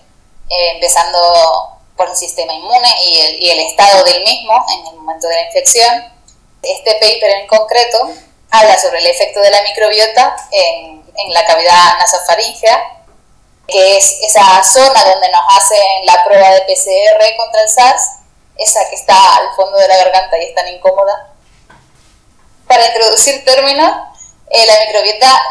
eh, 0.51 0.71
empezando 0.75 1.79
por 1.97 2.11
el 2.11 2.17
sistema 2.17 2.53
inmune 2.53 2.89
y 3.03 3.21
el, 3.21 3.43
y 3.43 3.51
el 3.51 3.61
estado 3.61 4.05
del 4.05 4.23
mismo 4.25 4.53
en 4.69 4.87
el 4.89 4.97
momento 4.97 5.27
de 5.29 5.37
la 5.37 5.43
infección. 5.47 6.13
Este 6.61 6.95
paper 6.95 7.31
en 7.31 7.47
concreto 7.47 8.11
habla 8.51 8.79
sobre 8.79 8.99
el 8.99 9.07
efecto 9.07 9.41
de 9.41 9.51
la 9.51 9.63
microbiota 9.63 10.37
en, 10.51 11.04
en 11.17 11.33
la 11.33 11.45
cavidad 11.45 11.99
nasofaringea, 11.99 13.05
que 13.67 13.97
es 13.97 14.19
esa 14.23 14.63
zona 14.63 15.05
donde 15.05 15.31
nos 15.31 15.43
hacen 15.57 16.05
la 16.05 16.25
prueba 16.25 16.51
de 16.51 16.63
PCR 16.63 17.37
contra 17.37 17.63
el 17.63 17.69
SARS, 17.69 18.03
esa 18.57 18.89
que 18.89 18.97
está 18.97 19.37
al 19.37 19.55
fondo 19.57 19.77
de 19.79 19.89
la 19.89 19.97
garganta 19.97 20.39
y 20.39 20.45
es 20.45 20.55
tan 20.55 20.69
incómoda. 20.69 21.33
Para 22.69 22.87
introducir 22.87 23.45
términos, 23.45 23.91
eh, 24.51 24.67
la 24.67 24.79
microbiota 24.87 25.43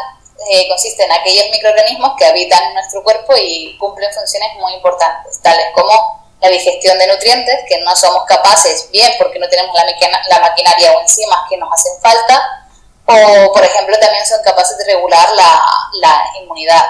eh, 0.50 0.68
consiste 0.68 1.04
en 1.04 1.12
aquellos 1.12 1.50
microorganismos 1.50 2.12
que 2.18 2.26
habitan 2.26 2.74
nuestro 2.74 3.02
cuerpo 3.02 3.34
y 3.36 3.76
cumplen 3.78 4.12
funciones 4.12 4.54
muy 4.56 4.74
importantes, 4.74 5.40
tales 5.42 5.66
como 5.74 6.24
la 6.40 6.48
digestión 6.48 6.98
de 6.98 7.06
nutrientes, 7.06 7.60
que 7.68 7.78
no 7.80 7.96
somos 7.96 8.24
capaces, 8.26 8.90
bien 8.90 9.12
porque 9.18 9.38
no 9.38 9.48
tenemos 9.48 9.74
la 10.28 10.38
maquinaria 10.40 10.92
o 10.92 11.00
enzimas 11.00 11.40
que 11.48 11.56
nos 11.56 11.72
hacen 11.72 11.92
falta, 12.02 12.63
o 13.06 13.52
por 13.52 13.62
ejemplo 13.64 13.94
también 14.00 14.24
son 14.28 14.38
capaces 14.44 14.76
de 14.78 14.92
regular 14.94 15.26
la, 15.36 15.50
la 16.00 16.14
inmunidad. 16.42 16.82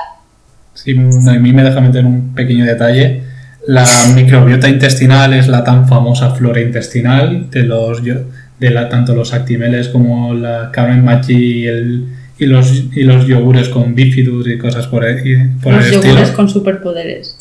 Sí, 0.75 0.93
a 1.29 1.33
mí 1.39 1.53
me 1.53 1.63
deja 1.63 1.81
meter 1.81 2.05
un 2.05 2.35
pequeño 2.35 2.65
detalle. 2.65 3.23
La 3.67 3.87
microbiota 4.15 4.69
intestinal 4.69 5.33
es 5.33 5.49
la 5.49 5.65
tan 5.65 5.89
famosa 5.89 6.31
flora 6.31 6.61
intestinal 6.61 7.49
de 7.51 7.63
los 7.63 8.03
de 8.05 8.71
la, 8.71 8.89
tanto 8.89 9.15
los 9.15 9.33
actimeles 9.33 9.89
como 9.89 10.35
la 10.35 10.71
Carmen 10.71 11.05
Machi 11.05 11.63
y, 11.63 11.67
el, 11.67 12.09
y 12.39 12.47
los 12.47 12.71
y 12.93 13.03
los 13.05 13.27
yogures 13.27 13.69
con 13.71 13.95
bifidus 13.95 14.47
y 14.49 14.59
cosas 14.59 14.87
por, 14.87 15.05
el- 15.05 15.27
y 15.27 15.49
por 15.63 15.73
Los 15.73 15.87
el 15.87 15.93
yogures 15.93 16.15
estilo. 16.21 16.37
con 16.37 16.49
superpoderes. 16.51 17.39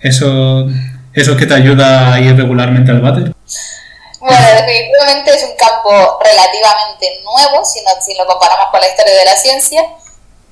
Eso 0.00 0.68
eso 1.14 1.36
que 1.36 1.46
te 1.46 1.54
ayuda 1.54 2.12
a 2.14 2.20
ir 2.20 2.36
regularmente 2.36 2.90
al 2.90 3.00
váter. 3.00 3.32
Bueno, 4.20 4.46
definitivamente 4.56 5.30
es 5.34 5.42
un 5.44 5.54
campo 5.56 6.18
relativamente 6.22 7.22
nuevo 7.22 7.64
si, 7.64 7.80
no- 7.82 8.02
si 8.02 8.14
lo 8.14 8.26
comparamos 8.26 8.68
con 8.70 8.80
la 8.80 8.88
historia 8.88 9.14
de 9.14 9.24
la 9.24 9.36
ciencia. 9.36 9.82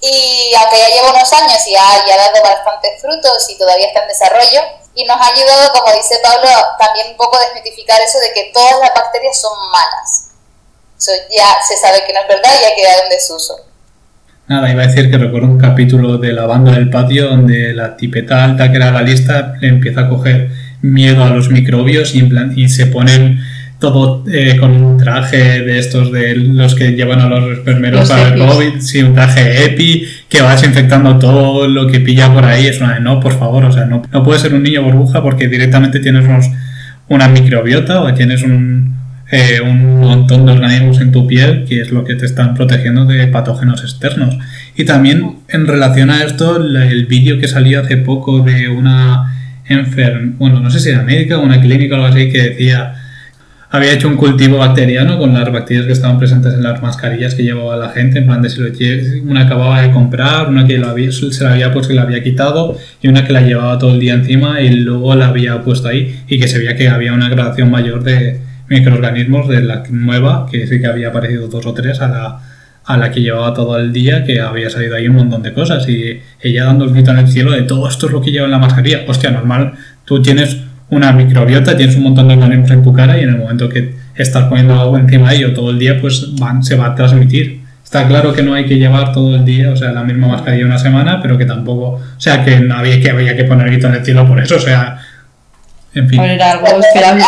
Y 0.01 0.53
aunque 0.61 0.79
ya 0.79 0.89
lleva 0.89 1.11
unos 1.11 1.33
años 1.33 1.57
y 1.67 1.75
ha, 1.75 2.17
dado 2.17 2.43
bastantes 2.43 3.01
frutos 3.01 3.49
y 3.51 3.59
todavía 3.59 3.89
está 3.89 4.03
en 4.03 4.09
desarrollo, 4.09 4.61
y 4.95 5.05
nos 5.05 5.17
ha 5.21 5.27
ayudado, 5.33 5.73
como 5.73 5.93
dice 5.97 6.17
Pablo, 6.23 6.49
también 6.79 7.09
un 7.11 7.17
poco 7.17 7.37
a 7.37 7.41
desmitificar 7.41 8.01
eso 8.01 8.19
de 8.21 8.33
que 8.33 8.51
todas 8.53 8.79
las 8.81 8.95
bacterias 8.95 9.39
son 9.41 9.53
malas. 9.71 10.29
Eso 10.99 11.13
ya 11.31 11.57
se 11.67 11.77
sabe 11.77 12.05
que 12.07 12.13
no 12.13 12.21
es 12.21 12.29
verdad 12.29 12.51
y 12.63 12.65
ha 12.65 12.75
quedado 12.77 13.03
en 13.05 13.11
desuso. 13.11 13.57
Nada, 14.49 14.71
iba 14.71 14.85
a 14.85 14.87
decir 14.87 15.11
que 15.11 15.19
recuerdo 15.19 15.49
un 15.49 15.59
capítulo 15.59 16.19
de 16.19 16.33
La 16.33 16.47
banda 16.47 16.73
del 16.73 16.89
patio 16.89 17.29
donde 17.29 17.75
la 17.75 17.97
tipeta 17.97 18.45
alta 18.45 18.71
que 18.71 18.77
era 18.77 18.91
la 18.93 19.03
lista 19.03 19.55
le 19.61 19.69
empieza 19.69 20.03
a 20.03 20.09
coger 20.09 20.51
miedo 20.83 21.25
a 21.25 21.29
los 21.29 21.49
microbios 21.49 22.15
y, 22.15 22.21
en 22.21 22.29
plan- 22.29 22.53
y 22.57 22.69
se 22.69 22.87
ponen 22.87 23.41
todo 23.93 24.25
eh, 24.31 24.57
con 24.57 24.71
un 24.71 24.97
traje 24.97 25.63
de 25.63 25.79
estos 25.79 26.13
de 26.13 26.37
los 26.37 26.75
que 26.75 26.93
llevan 26.93 27.21
a 27.21 27.29
los 27.29 27.59
enfermeros 27.59 28.01
Los 28.01 28.09
para 28.09 28.29
el 28.29 28.41
EPIs. 28.41 28.53
COVID, 28.53 28.81
sí, 28.81 29.03
un 29.03 29.15
traje 29.15 29.65
EPI 29.65 30.07
que 30.29 30.43
va 30.43 30.53
desinfectando 30.53 31.19
todo 31.19 31.69
lo 31.69 31.87
que 31.87 32.01
pilla 32.01 32.33
por 32.33 32.45
ahí. 32.45 32.67
Es 32.67 32.81
una 32.81 32.95
de 32.95 33.01
no, 33.01 33.21
por 33.21 33.39
favor, 33.39 33.65
o 33.65 33.73
sea, 33.73 33.85
no, 33.87 34.03
no 34.13 34.23
puedes 34.23 34.43
ser 34.43 34.55
un 34.55 34.63
niño 34.63 34.83
burbuja 34.83 35.23
porque 35.23 35.49
directamente 35.49 36.01
tienes 36.01 36.25
unos, 36.27 36.47
una 37.09 37.29
microbiota 37.29 38.01
o 38.03 38.13
tienes 38.15 38.43
un, 38.43 38.97
eh, 39.31 39.61
un 39.61 40.01
montón 40.01 40.47
de 40.47 40.53
organismos 40.53 41.01
en 41.01 41.11
tu 41.11 41.27
piel 41.27 41.65
que 41.69 41.81
es 41.81 41.91
lo 41.91 42.05
que 42.05 42.15
te 42.15 42.27
están 42.27 42.55
protegiendo 42.55 43.05
de 43.05 43.27
patógenos 43.29 43.83
externos. 43.83 44.37
Y 44.77 44.85
también 44.85 45.37
en 45.49 45.67
relación 45.67 46.11
a 46.11 46.23
esto, 46.23 46.57
el 46.57 47.07
vídeo 47.07 47.39
que 47.39 47.49
salió 47.49 47.81
hace 47.81 47.97
poco 47.97 48.41
de 48.41 48.69
una 48.69 49.33
enfermera, 49.69 50.35
bueno, 50.39 50.61
no 50.61 50.71
sé 50.71 50.81
si 50.81 50.91
era 50.91 51.03
médica 51.03 51.39
o 51.39 51.43
una 51.43 51.61
clínica 51.61 51.95
o 51.95 52.05
algo 52.05 52.09
así, 52.09 52.31
que 52.31 52.51
decía, 52.51 52.95
había 53.71 53.93
hecho 53.93 54.09
un 54.09 54.17
cultivo 54.17 54.59
bacteriano 54.59 55.19
con 55.19 55.35
las 55.35 55.51
bacterias 55.51 55.87
que 55.87 55.93
estaban 55.93 56.19
presentes 56.19 56.55
en 56.55 56.63
las 56.63 56.81
mascarillas 56.83 57.35
que 57.35 57.43
llevaba 57.43 57.77
la 57.77 57.89
gente, 57.91 58.21
en 58.21 58.27
plan 58.27 58.43
de 58.43 58.49
si 58.49 58.61
lo 58.61 58.69
una 59.29 59.43
acababa 59.43 59.83
de 59.83 59.91
comprar, 59.91 60.49
una 60.49 60.67
que 60.67 60.79
lo 60.79 60.89
había, 60.89 61.11
se 61.11 61.45
la 61.45 61.53
había 61.53 61.73
puesto 61.73 61.93
y 61.93 61.97
la 61.97 62.03
había 62.03 62.23
quitado, 62.23 62.79
y 63.03 63.09
una 63.09 63.25
que 63.25 63.33
la 63.33 63.43
llevaba 63.43 63.79
todo 63.79 63.93
el 63.93 64.01
día 64.01 64.15
encima 64.15 64.61
y 64.61 64.71
luego 64.71 65.15
la 65.15 65.29
había 65.29 65.63
puesto 65.63 65.89
ahí, 65.89 66.21
y 66.29 66.39
que 66.39 66.49
se 66.49 66.59
veía 66.59 66.77
que 66.77 66.89
había 66.89 67.13
una 67.13 67.29
gradación 67.29 67.71
mayor 67.71 68.05
de 68.05 68.41
microorganismos 68.69 69.49
de 69.49 69.63
la 69.63 69.83
nueva, 69.91 70.47
que 70.51 70.67
sí 70.67 70.81
que 70.81 70.87
había 70.87 71.09
aparecido 71.09 71.49
dos 71.49 71.67
o 71.67 71.75
tres 71.75 72.01
a 72.01 72.09
la, 72.09 72.41
a 72.85 72.97
la 72.97 73.11
que 73.11 73.21
llevaba 73.21 73.53
todo 73.53 73.79
el 73.79 73.93
día, 73.93 74.25
que 74.25 74.41
había 74.41 74.71
salido 74.71 74.95
ahí 74.95 75.09
un 75.09 75.17
montón 75.17 75.43
de 75.43 75.53
cosas, 75.53 75.89
y 75.89 76.21
ella 76.41 76.65
dando 76.65 76.85
el 76.85 76.93
grito 76.93 77.11
en 77.11 77.19
el 77.19 77.29
cielo 77.29 77.51
de 77.51 77.63
todo 77.63 77.89
esto 77.89 78.07
es 78.07 78.13
lo 78.13 78.21
que 78.21 78.31
lleva 78.31 78.45
en 78.45 78.53
la 78.53 78.59
mascarilla. 78.59 79.01
Hostia, 79.09 79.33
normal, 79.33 79.73
tú 80.05 80.23
tienes 80.23 80.57
una 80.91 81.13
microbiota, 81.13 81.77
tienes 81.77 81.97
un 81.97 82.05
montón 82.05 82.29
de 82.29 82.35
organismos 82.35 82.71
en 82.71 82.83
tu 82.83 82.93
cara 82.93 83.19
y 83.19 83.23
en 83.23 83.31
el 83.31 83.39
momento 83.39 83.69
que 83.69 83.95
estás 84.15 84.45
poniendo 84.45 84.81
algo 84.81 84.97
encima 84.97 85.31
de 85.31 85.37
ello 85.37 85.55
todo 85.55 85.71
el 85.71 85.79
día, 85.79 86.01
pues 86.01 86.37
van, 86.37 86.63
se 86.63 86.77
va 86.77 86.87
a 86.87 86.95
transmitir. 86.95 87.65
Está 87.83 88.07
claro 88.07 88.33
que 88.33 88.43
no 88.43 88.55
hay 88.55 88.67
que 88.67 88.79
llevar 88.79 89.13
todo 89.13 89.37
el 89.37 89.45
día, 89.45 89.71
o 89.71 89.77
sea, 89.77 89.93
la 89.93 90.03
misma 90.03 90.29
mascarilla 90.29 90.67
una 90.67 90.79
semana, 90.79 91.21
pero 91.23 91.39
que 91.39 91.45
tampoco, 91.45 92.01
o 92.17 92.21
sea, 92.21 92.45
que 92.45 92.59
no 92.59 92.77
había 92.77 93.01
que, 93.01 93.11
había 93.11 93.37
que 93.37 93.45
poner 93.45 93.69
grito 93.69 93.87
en 93.87 93.95
el 93.95 94.05
cielo 94.05 94.27
por 94.27 94.41
eso, 94.41 94.57
o 94.57 94.61
sea, 94.61 94.99
en 95.95 96.09
fin. 96.09 96.21
Era 96.21 96.53
algo 96.53 96.67
esperable. 96.67 97.23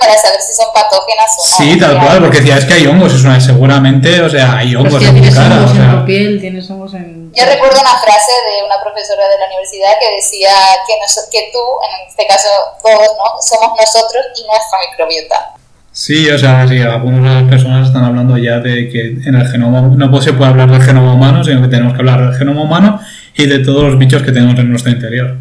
Para 0.00 0.16
saber 0.16 0.40
si 0.40 0.52
son 0.56 0.66
patógenas 0.72 1.28
o 1.38 1.46
no. 1.46 1.56
Sí, 1.58 1.78
tal 1.78 2.00
cual, 2.00 2.18
porque 2.20 2.38
decía, 2.40 2.56
es 2.56 2.64
que 2.64 2.72
hay 2.74 2.86
hongos, 2.86 3.12
es 3.14 3.22
una, 3.22 3.38
seguramente, 3.38 4.20
o 4.22 4.30
sea, 4.30 4.56
hay 4.56 4.74
hongos 4.74 4.94
Hostia, 4.94 5.08
en 5.10 5.14
tu 5.14 5.20
tienes 5.20 5.38
cara, 5.38 5.56
hongos 5.56 5.70
o 5.70 5.74
en 5.74 5.80
sea, 5.82 6.00
tu 6.00 6.04
piel, 6.06 6.40
tienes 6.40 6.70
hongos 6.70 6.94
en... 6.94 7.30
Yo 7.36 7.44
recuerdo 7.44 7.78
una 7.80 7.94
frase 8.00 8.32
de 8.48 8.64
una 8.64 8.82
profesora 8.82 9.28
de 9.28 9.38
la 9.38 9.46
universidad 9.46 9.92
que 10.00 10.16
decía 10.16 10.50
que, 10.86 10.94
nos- 10.98 11.28
que 11.30 11.50
tú, 11.52 11.60
en 11.84 12.08
este 12.08 12.26
caso 12.26 12.48
todos, 12.82 13.12
¿no? 13.20 13.24
somos 13.44 13.78
nosotros 13.78 14.24
y 14.34 14.46
nuestra 14.48 14.78
microbiota. 14.90 15.52
Sí, 15.92 16.30
o 16.30 16.38
sea, 16.38 16.66
sí, 16.66 16.80
algunas 16.80 17.42
personas 17.50 17.88
están 17.88 18.04
hablando 18.04 18.38
ya 18.38 18.58
de 18.60 18.88
que 18.88 19.00
en 19.28 19.34
el 19.34 19.46
genoma 19.48 19.82
no 19.82 20.10
pues 20.10 20.24
se 20.24 20.32
puede 20.32 20.50
hablar 20.50 20.70
del 20.70 20.80
genoma 20.82 21.12
humano, 21.14 21.44
sino 21.44 21.60
que 21.62 21.68
tenemos 21.68 21.92
que 21.92 21.98
hablar 21.98 22.30
del 22.30 22.38
genoma 22.38 22.62
humano 22.62 23.00
y 23.34 23.46
de 23.46 23.58
todos 23.58 23.82
los 23.84 23.98
bichos 23.98 24.22
que 24.22 24.32
tenemos 24.32 24.58
en 24.58 24.70
nuestro 24.70 24.90
interior. 24.92 25.36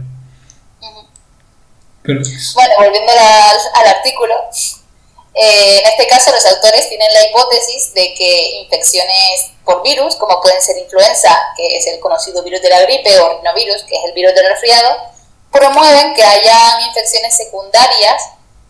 Bueno, 2.55 2.73
volviendo 2.77 3.11
al, 3.11 3.87
artículo, 3.87 4.35
eh, 5.33 5.79
en 5.79 5.85
este 5.85 6.07
caso 6.07 6.31
los 6.31 6.45
autores 6.45 6.87
tienen 6.89 7.13
la 7.13 7.25
hipótesis 7.25 7.93
de 7.93 8.13
que 8.13 8.61
infecciones 8.61 9.51
por 9.65 9.83
virus, 9.83 10.15
como 10.15 10.41
pueden 10.41 10.61
ser 10.61 10.77
influenza, 10.77 11.35
que 11.55 11.77
es 11.77 11.87
el 11.87 11.99
conocido 11.99 12.41
virus 12.43 12.61
de 12.61 12.69
la 12.69 12.81
gripe, 12.81 13.19
o 13.19 13.37
rinovirus, 13.37 13.83
que 13.83 13.95
es 13.97 14.05
el 14.05 14.13
virus 14.13 14.33
del 14.33 14.47
resfriado, 14.47 14.97
promueven 15.51 16.13
que 16.13 16.23
hayan 16.23 16.81
infecciones 16.87 17.35
secundarias 17.35 18.29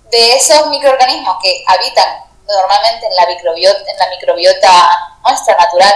de 0.10 0.34
esos 0.36 0.68
microorganismos 0.68 1.38
que 1.42 1.64
habitan 1.68 2.26
normalmente 2.48 3.06
en 3.06 3.16
la 3.16 3.28
microbiota, 3.28 3.80
en 3.80 3.98
la 3.98 4.10
microbiota 4.10 5.18
nuestra 5.24 5.56
natural 5.56 5.94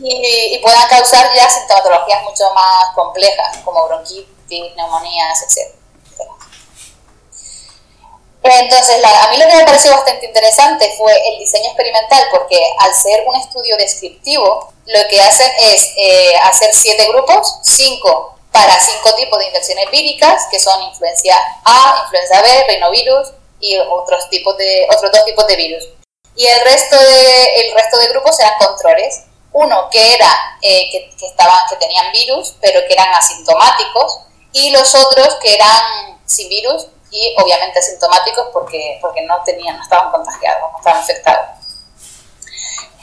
y 0.00 0.58
puedan 0.62 0.86
causar 0.88 1.28
ya 1.34 1.48
sintomatologías 1.48 2.22
mucho 2.22 2.52
más 2.54 2.94
complejas, 2.94 3.58
como 3.64 3.86
bronquitis, 3.86 4.76
neumonías, 4.76 5.42
etc. 5.42 5.77
Entonces, 8.50 9.00
la- 9.00 9.24
a 9.24 9.30
mí 9.30 9.36
lo 9.36 9.46
que 9.46 9.56
me 9.56 9.64
pareció 9.64 9.90
bastante 9.90 10.26
interesante 10.26 10.94
fue 10.96 11.12
el 11.28 11.38
diseño 11.38 11.66
experimental, 11.66 12.24
porque 12.30 12.60
al 12.78 12.94
ser 12.94 13.24
un 13.26 13.34
estudio 13.36 13.76
descriptivo, 13.76 14.72
lo 14.86 15.08
que 15.08 15.20
hacen 15.20 15.50
es 15.60 15.92
eh, 15.96 16.34
hacer 16.44 16.70
siete 16.72 17.06
grupos, 17.08 17.58
cinco 17.62 18.34
para 18.50 18.78
cinco 18.80 19.14
tipos 19.14 19.38
de 19.38 19.46
infecciones 19.46 19.90
víricas, 19.90 20.46
que 20.50 20.58
son 20.58 20.82
influencia 20.82 21.36
A, 21.64 22.00
influenza 22.04 22.40
B, 22.42 22.64
rinovirus 22.68 23.28
y 23.60 23.76
otros, 23.78 24.28
tipos 24.30 24.56
de, 24.56 24.86
otros 24.96 25.12
dos 25.12 25.24
tipos 25.24 25.46
de 25.46 25.56
virus. 25.56 25.84
Y 26.34 26.46
el 26.46 26.60
resto 26.60 26.96
de, 26.98 27.60
el 27.60 27.74
resto 27.74 27.98
de 27.98 28.08
grupos 28.08 28.38
eran 28.40 28.54
controles. 28.58 29.24
Uno 29.52 29.88
que 29.90 30.14
era 30.14 30.58
eh, 30.62 30.88
que, 30.90 31.10
que 31.18 31.26
estaban, 31.26 31.58
que 31.68 31.76
tenían 31.76 32.12
virus, 32.12 32.54
pero 32.60 32.80
que 32.86 32.92
eran 32.92 33.12
asintomáticos, 33.14 34.20
y 34.52 34.70
los 34.70 34.94
otros 34.94 35.36
que 35.42 35.54
eran 35.54 36.20
sin 36.26 36.48
virus 36.48 36.86
y 37.10 37.34
obviamente 37.38 37.78
asintomáticos 37.78 38.48
porque, 38.52 38.98
porque 39.00 39.22
no 39.22 39.42
tenían, 39.44 39.76
no 39.76 39.82
estaban 39.82 40.10
contagiados, 40.10 40.72
no 40.72 40.78
estaban 40.78 41.00
infectados. 41.00 41.46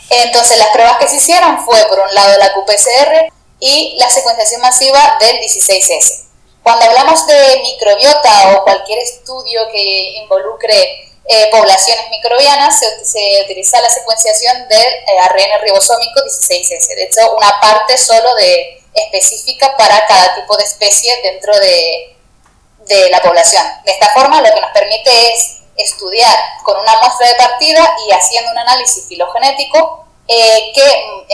Entonces 0.09 0.57
las 0.57 0.69
pruebas 0.69 0.97
que 0.97 1.07
se 1.07 1.15
hicieron 1.15 1.63
fue 1.65 1.83
por 1.85 1.99
un 1.99 2.13
lado 2.13 2.37
la 2.37 2.53
QPCR 2.53 3.31
y 3.59 3.95
la 3.97 4.09
secuenciación 4.09 4.61
masiva 4.61 5.17
del 5.19 5.37
16S. 5.37 6.25
Cuando 6.61 6.85
hablamos 6.85 7.25
de 7.27 7.59
microbiota 7.61 8.55
o 8.55 8.63
cualquier 8.63 8.99
estudio 8.99 9.61
que 9.71 10.17
involucre 10.17 11.11
eh, 11.27 11.49
poblaciones 11.51 12.09
microbianas, 12.09 12.79
se, 12.79 13.05
se 13.05 13.41
utiliza 13.43 13.81
la 13.81 13.89
secuenciación 13.89 14.67
del 14.67 14.93
eh, 14.93 15.57
ribosómico 15.63 16.21
16S. 16.21 16.87
De 16.95 17.03
hecho, 17.03 17.35
una 17.35 17.59
parte 17.59 17.97
solo 17.97 18.35
de, 18.35 18.81
específica 18.95 19.75
para 19.75 20.05
cada 20.07 20.35
tipo 20.35 20.55
de 20.57 20.63
especie 20.63 21.13
dentro 21.21 21.57
de, 21.59 22.14
de 22.87 23.09
la 23.09 23.21
población. 23.21 23.63
De 23.85 23.91
esta 23.91 24.09
forma, 24.13 24.41
lo 24.41 24.53
que 24.53 24.61
nos 24.61 24.71
permite 24.73 25.09
es 25.33 25.61
estudiar 25.77 26.35
con 26.63 26.77
una 26.79 26.93
muestra 27.01 27.27
de 27.27 27.35
partida 27.35 27.81
y 28.07 28.11
haciendo 28.11 28.51
un 28.51 28.57
análisis 28.57 29.05
filogenético 29.07 30.05
eh, 30.27 30.71
qué 30.73 30.81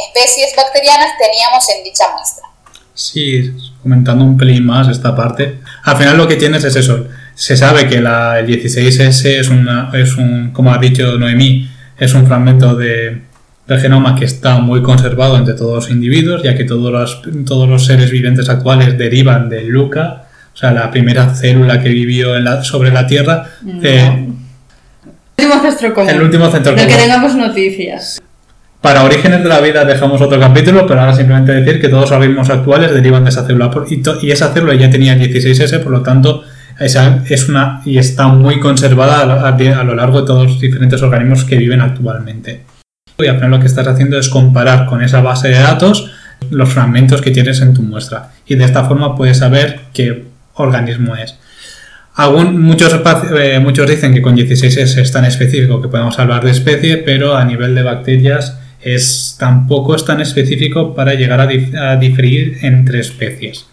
especies 0.08 0.54
bacterianas 0.56 1.18
teníamos 1.18 1.70
en 1.70 1.84
dicha 1.84 2.06
muestra. 2.14 2.48
Sí, 2.94 3.56
comentando 3.82 4.26
un 4.26 4.38
pelín 4.38 4.66
más 4.66 4.90
esta 4.90 5.16
parte. 5.16 5.60
Al 5.84 5.98
final 5.98 6.18
lo 6.18 6.28
que 6.28 6.36
tienes 6.36 6.64
es 6.64 6.76
eso. 6.76 7.08
Se 7.36 7.56
sabe 7.56 7.88
que 7.88 8.02
la, 8.02 8.40
el 8.40 8.48
16S 8.48 9.26
es, 9.26 9.48
una, 9.50 9.90
es 9.94 10.18
un, 10.18 10.52
como 10.52 10.74
ha 10.74 10.78
dicho 10.78 11.18
Noemí, 11.18 11.70
es 11.98 12.14
un 12.14 12.28
fragmento 12.28 12.76
de, 12.76 13.22
del 13.66 13.80
genoma 13.80 14.16
que 14.16 14.26
está 14.26 14.60
muy 14.60 14.84
conservado 14.84 15.38
entre 15.38 15.54
todos 15.54 15.76
los 15.76 15.90
individuos, 15.90 16.44
ya 16.44 16.56
que 16.56 16.66
todos 16.66 16.92
los, 16.92 17.22
todos 17.46 17.70
los 17.70 17.86
seres 17.86 18.12
vivientes 18.12 18.50
actuales 18.50 18.98
derivan 18.98 19.50
del 19.50 19.68
LUCA, 19.68 20.28
o 20.54 20.58
sea, 20.58 20.72
la 20.72 20.92
primera 20.92 21.34
célula 21.34 21.82
que 21.82 21.90
vivió 21.90 22.36
en 22.36 22.44
la- 22.46 22.64
sobre 22.64 22.92
la 22.92 23.08
Tierra. 23.08 23.46
No. 23.64 23.80
eh, 23.84 24.28
El 25.38 25.46
último 25.48 25.62
centro 25.62 25.94
común. 25.94 26.10
El 26.10 26.22
último 26.22 26.50
centro 26.52 26.72
Del 26.74 26.86
que 26.88 26.92
común. 26.94 27.02
tengamos 27.08 27.36
noticias. 27.36 28.22
Para 28.82 29.04
Orígenes 29.04 29.44
de 29.44 29.50
la 29.50 29.60
Vida 29.62 29.86
dejamos 29.86 30.20
otro 30.22 30.40
capítulo, 30.40 30.88
pero 30.88 31.02
ahora 31.02 31.14
simplemente 31.16 31.52
decir 31.54 31.80
que 31.80 31.88
todos 31.88 32.04
los 32.04 32.12
organismos 32.12 32.50
actuales 32.50 32.92
derivan 32.94 33.24
de 33.24 33.30
esa 33.30 33.46
célula. 33.46 33.70
Y, 34.22 34.32
esa 34.32 34.52
célula 34.54 34.74
ya 34.76 34.90
tenía 34.90 35.16
16S, 35.16 35.80
por 35.80 35.92
lo 35.92 36.02
tanto, 36.02 36.44
esa 36.80 37.24
es 37.30 37.48
una 37.48 37.82
y 37.86 37.98
está 38.00 38.28
muy 38.28 38.60
conservada 38.60 39.22
a, 39.22 39.26
lo- 39.26 39.46
a 39.46 39.52
di- 39.52 39.68
a 39.68 39.84
lo 39.84 39.94
largo 39.96 40.22
de 40.22 40.28
todos 40.28 40.48
los 40.48 40.60
diferentes 40.60 41.02
organismos 41.04 41.44
que 41.44 41.58
viven 41.58 41.80
actualmente. 41.82 42.64
Y 43.20 43.28
al 43.28 43.36
final 43.36 43.52
lo 43.52 43.60
que 43.60 43.68
estás 43.68 43.88
haciendo 43.88 44.18
es 44.18 44.30
comparar 44.30 44.88
con 44.88 45.04
esa 45.04 45.22
base 45.22 45.50
de 45.50 45.60
datos 45.60 46.10
los 46.50 46.70
fragmentos 46.74 47.22
que 47.22 47.30
tienes 47.30 47.62
en 47.62 47.76
tu 47.76 47.84
muestra. 47.84 48.32
Y 48.48 48.56
de 48.56 48.66
esta 48.66 48.84
forma 48.86 49.16
puedes 49.16 49.38
saber 49.38 49.80
qué 49.94 50.26
organismo 50.56 51.16
es. 51.16 51.36
Algún- 52.16 52.62
muchos, 52.62 52.94
eh, 53.38 53.60
muchos 53.60 53.88
dicen 53.90 54.14
que 54.14 54.22
con 54.22 54.36
16 54.36 54.76
es 54.98 55.12
tan 55.12 55.26
específico 55.26 55.82
que 55.82 55.88
podemos 55.88 56.18
hablar 56.20 56.44
de 56.44 56.52
especie, 56.52 56.98
pero 56.98 57.36
a 57.38 57.46
nivel 57.46 57.74
de 57.74 57.84
bacterias 57.84 58.58
es, 58.82 59.36
tampoco 59.40 59.96
es 59.96 60.04
tan 60.06 60.20
específico 60.22 60.94
para 60.94 61.14
llegar 61.14 61.40
a, 61.40 61.46
dif- 61.48 61.76
a 61.78 61.96
diferir 61.96 62.58
entre 62.64 63.00
especies. 63.00 63.66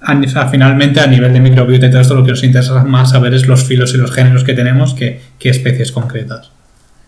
A 0.00 0.14
ni- 0.14 0.26
a- 0.34 0.48
finalmente, 0.48 1.00
a 1.00 1.06
nivel 1.06 1.32
de 1.32 1.40
microbiota 1.40 1.86
y 1.86 1.90
todo 1.90 2.00
esto, 2.02 2.14
lo 2.14 2.24
que 2.24 2.30
nos 2.30 2.44
interesa 2.44 2.84
más 2.84 3.10
saber 3.10 3.34
es 3.34 3.46
los 3.46 3.64
filos 3.64 3.92
y 3.94 3.96
los 3.96 4.12
géneros 4.12 4.44
que 4.44 4.54
tenemos 4.54 4.94
que, 4.94 5.20
que 5.38 5.48
especies 5.48 5.90
concretas. 5.92 6.50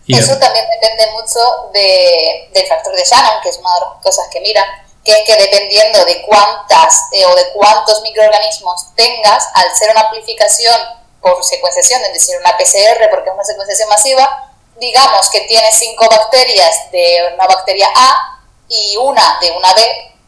Y 0.05 0.15
Eso 0.15 0.33
también 0.39 0.65
depende 0.81 1.03
mucho 1.13 1.39
de- 1.73 2.49
del 2.59 2.67
factor 2.67 2.93
de 2.93 3.03
Shannon, 3.09 3.39
que 3.43 3.49
es 3.49 3.57
una 3.59 3.69
de 3.75 3.81
las 3.85 4.03
cosas 4.03 4.25
que 4.33 4.41
miran, 4.41 4.65
que 5.07 5.13
es 5.13 5.23
que 5.23 5.41
dependiendo 5.41 6.03
de 6.03 6.21
cuántas 6.23 7.07
eh, 7.13 7.23
o 7.23 7.33
de 7.33 7.43
cuántos 7.53 8.01
microorganismos 8.01 8.93
tengas, 8.93 9.47
al 9.53 9.73
ser 9.73 9.91
una 9.91 10.01
amplificación 10.01 10.75
por 11.21 11.41
secuenciación, 11.45 12.01
es 12.03 12.13
decir, 12.13 12.35
una 12.37 12.57
PCR, 12.57 13.09
porque 13.09 13.29
es 13.29 13.33
una 13.33 13.43
secuenciación 13.45 13.87
masiva, 13.87 14.51
digamos 14.77 15.29
que 15.31 15.47
tienes 15.47 15.73
cinco 15.79 16.09
bacterias 16.09 16.91
de 16.91 17.31
una 17.33 17.47
bacteria 17.47 17.87
A 17.95 18.41
y 18.67 18.97
una 18.97 19.39
de 19.39 19.51
una 19.51 19.73
B, 19.73 19.81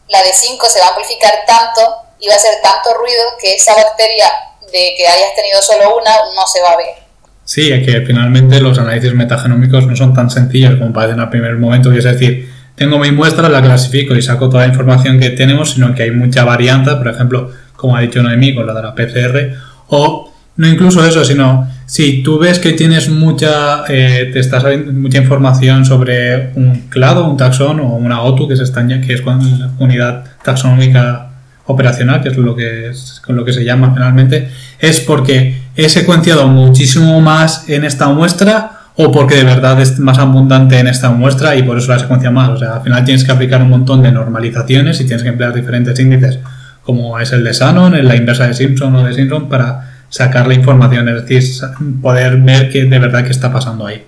la 0.08 0.24
de 0.24 0.32
5 0.34 0.66
se 0.68 0.80
va 0.80 0.88
a 0.88 0.90
amplificar 0.90 1.34
tanto 1.46 1.82
y 2.20 2.28
va 2.28 2.34
a 2.34 2.38
hacer 2.38 2.56
tanto 2.64 2.94
ruido 2.94 3.22
que 3.40 3.56
esa 3.56 3.76
bacteria 3.76 4.28
de 4.72 4.94
que 4.96 5.06
hayas 5.06 5.36
tenido 5.36 5.62
solo 5.62 5.98
una 5.98 6.12
no 6.36 6.48
se 6.48 6.62
va 6.62 6.72
a 6.72 6.78
ver. 6.78 6.96
Sí, 7.44 7.72
es 7.72 7.86
que 7.86 8.02
finalmente 8.06 8.62
los 8.62 8.80
análisis 8.80 9.14
metagenómicos 9.14 9.86
no 9.86 9.96
son 9.96 10.14
tan 10.14 10.30
sencillos 10.30 10.80
como 10.80 10.94
parecen 10.94 11.20
al 11.20 11.30
primer 11.30 11.56
momento, 11.58 11.92
es 11.92 12.06
decir, 12.06 12.49
tengo 12.80 12.98
mi 12.98 13.12
muestra, 13.12 13.50
la 13.50 13.62
clasifico 13.62 14.16
y 14.16 14.22
saco 14.22 14.48
toda 14.48 14.64
la 14.64 14.70
información 14.70 15.20
que 15.20 15.32
tenemos, 15.32 15.72
sino 15.72 15.94
que 15.94 16.04
hay 16.04 16.12
mucha 16.12 16.46
varianza, 16.46 16.98
por 16.98 17.10
ejemplo, 17.10 17.52
como 17.76 17.98
ha 17.98 18.00
dicho 18.00 18.24
Noemí 18.24 18.56
con 18.56 18.66
la 18.66 18.74
de 18.74 18.82
la 18.82 18.96
PCR, 18.96 19.54
o 19.90 20.34
no 20.56 20.66
incluso 20.66 21.06
eso, 21.06 21.26
sino 21.26 21.68
si 21.86 22.24
tú 22.24 22.40
ves 22.40 22.58
que 22.58 22.72
tienes 22.72 23.10
mucha, 23.10 23.84
eh, 23.90 24.30
te 24.32 24.40
está 24.40 24.62
saliendo 24.62 24.94
mucha 24.94 25.18
información 25.18 25.84
sobre 25.84 26.54
un 26.56 26.88
clado, 26.88 27.30
un 27.30 27.36
taxón 27.36 27.82
o 27.82 27.96
una 27.96 28.22
OTU, 28.22 28.48
que 28.48 28.54
es, 28.54 28.62
esta, 28.62 28.88
que 28.88 29.14
es 29.14 29.26
la 29.26 29.72
unidad 29.78 30.24
taxonómica 30.42 31.32
operacional, 31.66 32.22
que 32.22 32.30
es 32.30 32.38
lo 32.38 32.56
que 32.56 32.92
es 32.92 33.22
con 33.26 33.36
lo 33.36 33.44
que 33.44 33.52
se 33.52 33.66
llama 33.66 33.92
finalmente, 33.94 34.48
es 34.80 35.02
porque 35.02 35.64
he 35.76 35.90
secuenciado 35.90 36.48
muchísimo 36.48 37.20
más 37.20 37.68
en 37.68 37.84
esta 37.84 38.08
muestra 38.08 38.79
o 39.02 39.14
porque 39.14 39.36
de 39.36 39.46
verdad 39.46 39.80
es 39.80 39.98
más 39.98 40.18
abundante 40.18 40.78
en 40.78 40.86
esta 40.88 41.10
muestra 41.10 41.56
y 41.56 41.64
por 41.64 41.78
eso 41.78 41.88
la 41.94 42.00
secuencia 42.00 42.32
más. 42.32 42.50
O 42.50 42.58
sea, 42.58 42.74
al 42.74 42.84
final 42.84 43.06
tienes 43.06 43.24
que 43.24 43.32
aplicar 43.32 43.62
un 43.62 43.70
montón 43.70 44.04
de 44.04 44.12
normalizaciones 44.12 45.00
y 45.00 45.06
tienes 45.06 45.24
que 45.24 45.30
emplear 45.30 45.54
diferentes 45.54 45.98
índices, 45.98 46.40
como 46.84 47.18
es 47.18 47.32
el 47.32 47.46
de 47.46 47.54
Shannon, 47.54 48.06
la 48.06 48.16
inversa 48.18 48.48
de 48.48 48.54
Simpson 48.54 48.94
o 48.98 49.06
de 49.06 49.14
Simpson, 49.14 49.48
para 49.48 50.04
sacar 50.10 50.48
la 50.48 50.54
información, 50.54 51.08
es 51.08 51.26
decir, 51.26 51.62
poder 52.02 52.36
ver 52.40 52.70
que 52.70 52.84
de 52.84 53.00
verdad 53.00 53.24
qué 53.24 53.32
está 53.32 53.54
pasando 53.54 53.88
ahí. 53.88 54.06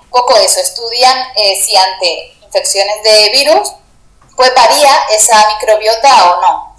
Un 0.00 0.08
poco 0.08 0.34
eso, 0.38 0.60
estudian 0.62 1.18
eh, 1.36 1.60
si 1.62 1.76
ante 1.76 2.32
infecciones 2.46 2.94
de 3.04 3.38
virus 3.38 3.68
pues 4.34 4.50
varía 4.56 4.92
esa 5.14 5.36
microbiota 5.48 6.30
o 6.30 6.40
no. 6.40 6.74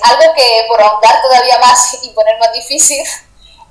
Algo 0.00 0.32
que 0.36 0.64
por 0.68 0.80
ahondar 0.80 1.20
todavía 1.22 1.58
más 1.58 1.98
y 2.04 2.10
poner 2.10 2.38
más 2.38 2.52
difícil, 2.54 3.02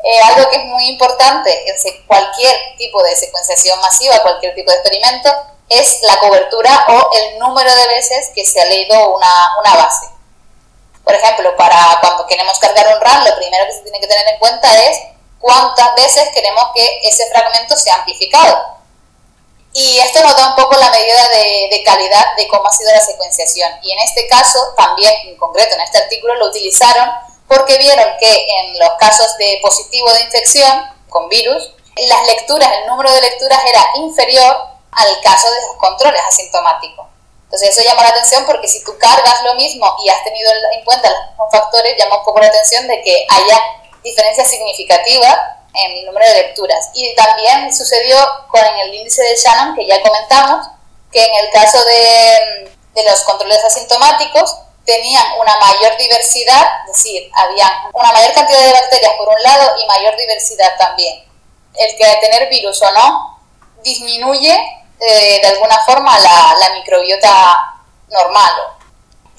eh, 0.04 0.20
algo 0.20 0.50
que 0.50 0.58
es 0.58 0.66
muy 0.66 0.88
importante 0.90 1.70
en 1.70 2.06
cualquier 2.08 2.76
tipo 2.78 3.04
de 3.04 3.16
secuenciación 3.16 3.80
masiva, 3.80 4.22
cualquier 4.22 4.56
tipo 4.56 4.72
de 4.72 4.78
experimento, 4.78 5.30
es 5.70 6.00
la 6.02 6.20
cobertura 6.20 6.86
o 6.90 7.10
el 7.14 7.40
número 7.40 7.74
de 7.74 7.88
veces 7.88 8.30
que 8.34 8.46
se 8.46 8.60
ha 8.60 8.66
leído 8.66 9.16
una, 9.16 9.52
una 9.60 9.76
base. 9.76 10.08
Por 11.04 11.14
ejemplo, 11.14 11.56
para 11.56 11.98
cuando 12.02 12.26
queremos 12.28 12.58
cargar 12.60 12.94
un 12.94 13.02
RAM, 13.02 13.26
lo 13.26 13.36
primero 13.38 13.66
que 13.66 13.74
se 13.74 13.82
tiene 13.82 14.00
que 14.00 14.08
tener 14.08 14.28
en 14.28 14.40
cuenta 14.40 14.68
es 14.84 15.00
cuántas 15.40 15.96
veces 15.96 16.30
queremos 16.34 16.66
que 16.76 17.00
ese 17.04 17.28
fragmento 17.30 17.76
sea 17.78 17.96
amplificado. 17.96 18.82
Y 19.74 20.00
esto 20.00 20.22
nos 20.22 20.36
da 20.36 20.50
un 20.50 20.56
poco 20.56 20.76
la 20.76 20.90
medida 20.90 21.30
de, 21.30 21.70
de 21.72 21.84
calidad 21.84 22.36
de 22.36 22.48
cómo 22.50 22.68
ha 22.68 22.72
sido 22.72 22.92
la 22.92 23.00
secuenciación. 23.00 23.72
Y 23.82 23.92
en 23.92 24.00
este 24.00 24.28
caso, 24.28 24.60
también 24.76 25.14
en 25.28 25.38
concreto 25.38 25.76
en 25.76 25.82
este 25.82 26.00
artículo, 26.00 26.36
lo 26.36 26.48
utilizaron 26.48 27.10
porque 27.52 27.78
vieron 27.78 28.16
que 28.18 28.48
en 28.60 28.80
los 28.80 28.92
casos 28.98 29.38
de 29.38 29.60
positivo 29.62 30.10
de 30.14 30.22
infección 30.22 30.86
con 31.10 31.28
virus, 31.28 31.74
las 31.98 32.26
lecturas, 32.26 32.72
el 32.80 32.88
número 32.88 33.12
de 33.12 33.20
lecturas 33.20 33.60
era 33.68 33.86
inferior 33.96 34.56
al 34.94 35.22
caso 35.22 35.52
de 35.52 35.62
los 35.68 35.76
controles 35.76 36.22
asintomáticos. 36.30 37.08
Entonces 37.44 37.76
eso 37.76 37.84
llama 37.84 38.04
la 38.04 38.10
atención 38.10 38.46
porque 38.46 38.70
si 38.70 38.82
tú 38.86 38.98
cargas 38.98 39.44
lo 39.44 39.56
mismo 39.56 39.86
y 40.02 40.08
has 40.08 40.24
tenido 40.24 40.50
en 40.72 40.86
cuenta 40.86 41.10
los 41.10 41.28
mismos 41.28 41.52
factores, 41.52 41.98
llama 41.98 42.20
un 42.20 42.24
poco 42.24 42.40
la 42.40 42.48
atención 42.48 42.88
de 42.88 43.02
que 43.02 43.28
haya 43.30 43.62
diferencias 44.02 44.50
significativas 44.50 45.38
en 45.74 45.92
el 45.98 46.06
número 46.06 46.26
de 46.28 46.44
lecturas. 46.44 46.90
Y 46.94 47.14
también 47.16 47.76
sucedió 47.76 48.16
con 48.50 48.62
el 48.64 48.96
índice 48.96 49.24
de 49.24 49.36
Shannon, 49.36 49.76
que 49.76 49.86
ya 49.86 50.02
comentamos, 50.02 50.68
que 51.12 51.22
en 51.22 51.36
el 51.46 51.52
caso 51.52 51.84
de, 51.84 52.72
de 52.94 53.04
los 53.04 53.20
controles 53.24 53.62
asintomáticos 53.66 54.56
tenían 54.92 55.24
una 55.40 55.58
mayor 55.58 55.96
diversidad, 55.98 56.68
es 56.86 56.98
decir, 56.98 57.32
había 57.34 57.66
una 57.94 58.12
mayor 58.12 58.34
cantidad 58.34 58.60
de 58.60 58.74
bacterias 58.74 59.14
por 59.18 59.30
un 59.30 59.42
lado 59.42 59.74
y 59.78 59.86
mayor 59.86 60.18
diversidad 60.18 60.78
también. 60.78 61.24
El 61.76 61.96
que 61.96 62.18
tener 62.22 62.50
virus 62.50 62.82
o 62.82 62.92
no 62.92 63.40
disminuye 63.84 64.54
eh, 65.00 65.40
de 65.42 65.48
alguna 65.48 65.80
forma 65.86 66.20
la, 66.20 66.56
la 66.60 66.70
microbiota 66.72 67.74
normal. 68.10 68.52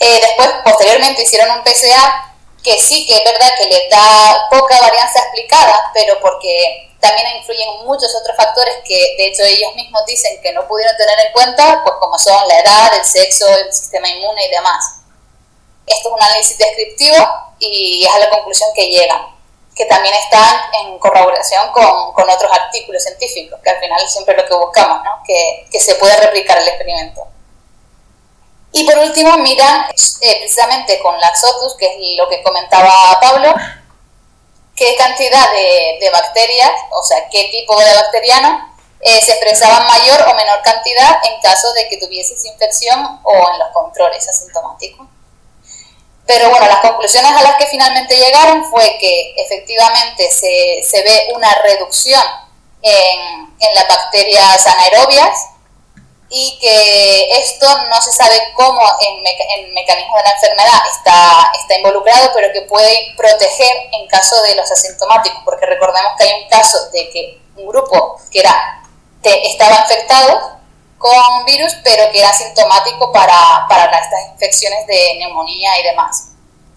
Eh, 0.00 0.20
después, 0.22 0.48
posteriormente, 0.64 1.22
hicieron 1.22 1.59
un 1.59 1.64
PSA 1.64 2.32
que 2.64 2.78
sí 2.78 3.05
que 3.07 3.16
es 3.16 3.24
verdad 3.24 3.53
que 3.59 3.66
les 3.66 3.90
da 3.90 4.48
poca 4.50 4.80
varianza 4.80 5.18
explicada, 5.18 5.90
pero 5.92 6.18
porque 6.20 6.90
también 7.00 7.36
influyen 7.36 7.84
muchos 7.84 8.14
otros 8.14 8.36
factores 8.36 8.76
que 8.86 9.16
de 9.18 9.26
hecho 9.26 9.42
ellos 9.42 9.74
mismos 9.74 10.03
dicen 10.07 10.40
que 10.40 10.53
no 10.53 10.66
pudieron 10.66 10.96
tener 10.96 11.26
en 11.26 11.32
cuenta, 11.32 11.82
pues 11.82 11.96
como 12.00 12.18
son 12.18 12.48
la 12.48 12.61
edad, 12.61 12.94
el 12.96 13.05
sexo, 13.05 13.46
el 13.48 13.72
sistema 13.72 14.09
inmune 14.09 14.46
y 14.46 14.50
demás. 14.50 15.01
Esto 15.93 16.09
es 16.09 16.14
un 16.14 16.22
análisis 16.22 16.59
descriptivo 16.59 17.16
y 17.59 18.05
es 18.05 18.14
a 18.14 18.18
la 18.18 18.30
conclusión 18.30 18.70
que 18.74 18.88
llegan, 18.88 19.36
que 19.74 19.84
también 19.86 20.14
está 20.14 20.70
en 20.80 20.99
corroboración 20.99 21.70
con, 21.72 22.12
con 22.12 22.28
otros 22.28 22.51
artículos 22.53 23.03
científicos, 23.03 23.61
que 23.62 23.70
al 23.70 23.78
final 23.78 24.03
es 24.03 24.12
siempre 24.12 24.36
lo 24.36 24.47
que 24.47 24.55
buscamos, 24.55 25.05
¿no? 25.05 25.22
que, 25.26 25.66
que 25.70 25.80
se 25.80 25.95
pueda 25.97 26.16
replicar 26.16 26.59
el 26.59 26.68
experimento. 26.68 27.26
Y 28.72 28.84
por 28.84 28.99
último, 28.99 29.36
miran 29.36 29.90
eh, 29.90 30.36
precisamente 30.38 30.99
con 31.01 31.18
Laxotus, 31.20 31.76
que 31.76 31.86
es 31.86 32.16
lo 32.16 32.26
que 32.28 32.43
comentaba 32.43 33.18
Pablo, 33.20 33.55
qué 34.74 34.97
cantidad 34.97 35.47
de, 35.53 36.11
bacterias, 36.11 36.70
o 36.90 37.03
sea, 37.03 37.28
qué 37.30 37.49
tipo 37.51 37.78
de 37.78 37.95
bacteriano 37.95 38.74
eh, 39.01 39.20
se 39.20 39.32
expresaban 39.32 39.86
mayor 39.86 40.26
o 40.26 40.34
menor 40.34 40.62
cantidad 40.62 41.18
en 41.24 41.40
caso 41.40 41.72
de 41.74 41.88
que 41.88 41.99
tuvieses 41.99 42.45
infección 42.47 43.20
o 43.22 43.32
en 43.32 43.59
los 43.59 43.68
controles 43.72 44.26
asintomáticos. 44.26 45.07
Pero 46.35 46.49
bueno, 46.49 46.66
las 46.66 46.80
conclusiones 46.80 47.30
a 47.30 47.43
las 47.43 47.57
que 47.57 47.66
finalmente 47.66 48.16
llegaron 48.16 48.64
fue 48.70 48.97
que 48.99 49.35
efectivamente 49.37 50.30
se, 50.30 50.83
se 50.83 51.03
ve 51.03 51.28
una 51.35 51.53
reducción 51.62 52.22
en, 52.80 53.55
en 53.61 53.74
las 53.74 53.87
bacterias 53.87 54.66
anaerobias, 54.66 55.53
y 56.30 56.59
que 56.59 57.39
esto 57.39 57.66
no 57.91 58.01
se 58.01 58.11
sabe 58.11 58.41
cómo 58.55 58.80
en, 59.01 59.61
el 59.61 59.72
mecanismo 59.74 60.16
de 60.16 60.22
la 60.22 60.30
enfermedad 60.30 60.80
está, 60.91 61.53
está 61.61 61.76
involucrado, 61.76 62.30
pero 62.33 62.51
que 62.55 62.62
puede 62.62 63.12
proteger 63.18 63.91
en 63.93 64.09
caso 64.09 64.43
de 64.43 64.55
los 64.55 64.70
asintomáticos, 64.72 65.43
porque 65.45 65.66
recordemos 65.66 66.12
que 66.16 66.24
hay 66.24 66.43
un 66.43 66.49
caso 66.49 66.89
de 66.91 67.11
que 67.11 67.39
un 67.57 67.66
grupo 67.66 68.18
que 68.30 68.41
era, 68.41 68.83
estaba 69.22 69.80
infectado 69.83 70.61
con 71.03 71.44
virus, 71.44 71.74
pero 71.82 72.05
que 72.12 72.20
era 72.20 72.30
asintomático 72.30 73.11
para, 73.12 73.66
para 73.68 73.84
estas 73.84 74.20
infecciones 74.32 74.86
de 74.86 75.18
neumonía 75.18 75.78
y 75.80 75.82
demás. 75.90 76.30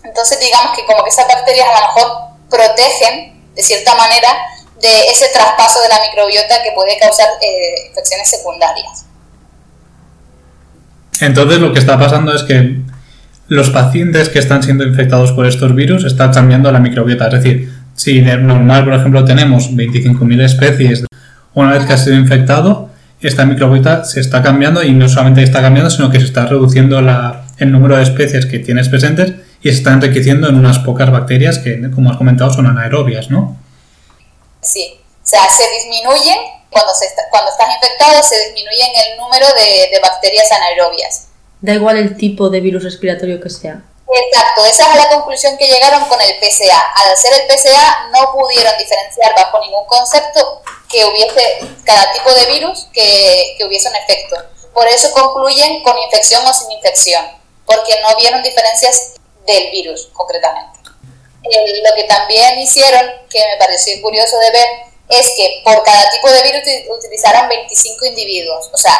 Entonces 0.03 0.39
digamos 0.39 0.75
que 0.75 0.83
como 0.85 1.03
que 1.03 1.09
esas 1.09 1.27
bacterias 1.27 1.67
a 1.69 1.79
lo 1.79 1.87
mejor 1.87 2.17
protegen 2.49 3.53
de 3.53 3.61
cierta 3.61 3.93
manera 3.95 4.29
de 4.81 5.07
ese 5.11 5.27
traspaso 5.31 5.79
de 5.81 5.89
la 5.89 6.01
microbiota 6.01 6.63
que 6.63 6.71
puede 6.73 6.97
causar 6.99 7.27
eh, 7.39 7.87
infecciones 7.89 8.29
secundarias. 8.29 9.05
Entonces 11.21 11.59
lo 11.59 11.71
que 11.71 11.79
está 11.79 11.97
pasando 11.97 12.35
es 12.35 12.43
que 12.43 12.81
los 13.47 13.69
pacientes 13.69 14.29
que 14.29 14.39
están 14.39 14.63
siendo 14.63 14.83
infectados 14.83 15.31
por 15.33 15.45
estos 15.45 15.75
virus 15.75 16.03
están 16.03 16.33
cambiando 16.33 16.71
la 16.71 16.79
microbiota. 16.79 17.27
Es 17.27 17.33
decir, 17.43 17.71
si 17.95 18.21
normal, 18.21 18.83
por 18.85 18.95
ejemplo, 18.95 19.23
tenemos 19.23 19.69
25.000 19.69 20.43
especies, 20.43 21.05
una 21.53 21.71
vez 21.71 21.85
que 21.85 21.93
ha 21.93 21.97
sido 21.97 22.15
infectado, 22.15 22.89
esta 23.21 23.45
microbiota 23.45 24.03
se 24.05 24.19
está 24.19 24.41
cambiando 24.43 24.83
y 24.83 24.91
no 24.91 25.07
solamente 25.09 25.43
está 25.43 25.61
cambiando, 25.61 25.89
sino 25.89 26.11
que 26.11 26.19
se 26.19 26.25
está 26.25 26.45
reduciendo 26.45 27.01
la, 27.01 27.45
el 27.57 27.71
número 27.71 27.97
de 27.97 28.03
especies 28.03 28.45
que 28.45 28.59
tienes 28.59 28.89
presentes 28.89 29.33
y 29.61 29.69
se 29.69 29.77
está 29.77 29.93
enriqueciendo 29.93 30.47
en 30.47 30.55
unas 30.55 30.79
pocas 30.79 31.11
bacterias 31.11 31.59
que, 31.59 31.89
como 31.91 32.11
has 32.11 32.17
comentado, 32.17 32.51
son 32.51 32.67
anaerobias, 32.67 33.29
¿no? 33.29 33.57
Sí, 34.61 34.99
o 34.99 35.27
sea, 35.27 35.41
se 35.49 35.63
disminuyen 35.79 36.37
cuando, 36.69 36.93
se 36.93 37.05
cuando 37.31 37.51
estás 37.51 37.67
infectado 37.73 38.21
se 38.21 38.37
disminuye 38.45 38.83
el 38.83 39.17
número 39.17 39.47
de, 39.47 39.89
de, 39.91 39.99
bacterias 40.01 40.51
anaerobias. 40.51 41.27
Da 41.61 41.73
igual 41.73 41.97
el 41.97 42.17
tipo 42.17 42.49
de 42.49 42.59
virus 42.59 42.83
respiratorio 42.83 43.39
que 43.39 43.49
sea. 43.49 43.81
Exacto, 44.07 44.65
esa 44.65 44.91
es 44.91 44.95
la 44.97 45.09
conclusión 45.09 45.57
que 45.57 45.67
llegaron 45.67 46.05
con 46.05 46.19
el 46.21 46.29
PSA. 46.39 46.79
Al 46.95 47.11
hacer 47.11 47.31
el 47.33 47.57
PSA 47.57 48.09
no 48.11 48.31
pudieron 48.33 48.73
diferenciar 48.77 49.33
bajo 49.35 49.59
ningún 49.61 49.85
concepto 49.87 50.61
que 50.95 51.03
hubiese 51.03 51.59
cada 51.83 52.13
tipo 52.13 52.33
de 52.33 52.45
virus 52.53 52.87
que, 52.93 53.55
que 53.57 53.65
hubiese 53.65 53.89
un 53.89 53.95
efecto. 53.97 54.37
Por 54.73 54.87
eso 54.87 55.11
concluyen 55.11 55.83
con 55.83 55.97
infección 55.99 56.45
o 56.45 56.53
sin 56.53 56.71
infección, 56.71 57.25
porque 57.65 57.99
no 58.01 58.15
vieron 58.15 58.41
diferencias 58.41 59.13
del 59.45 59.71
virus 59.71 60.07
concretamente. 60.13 60.79
lo 61.43 61.95
que 61.95 62.03
también 62.05 62.57
hicieron, 62.59 63.11
que 63.29 63.39
me 63.39 63.57
pareció 63.57 64.01
curioso 64.01 64.37
de 64.39 64.51
ver, 64.51 64.67
es 65.09 65.33
que 65.35 65.61
por 65.65 65.83
cada 65.83 66.09
tipo 66.11 66.31
de 66.31 66.41
virus 66.43 66.61
utilizaron 66.97 67.49
25 67.49 68.05
individuos. 68.05 68.69
O 68.73 68.77
sea, 68.77 68.97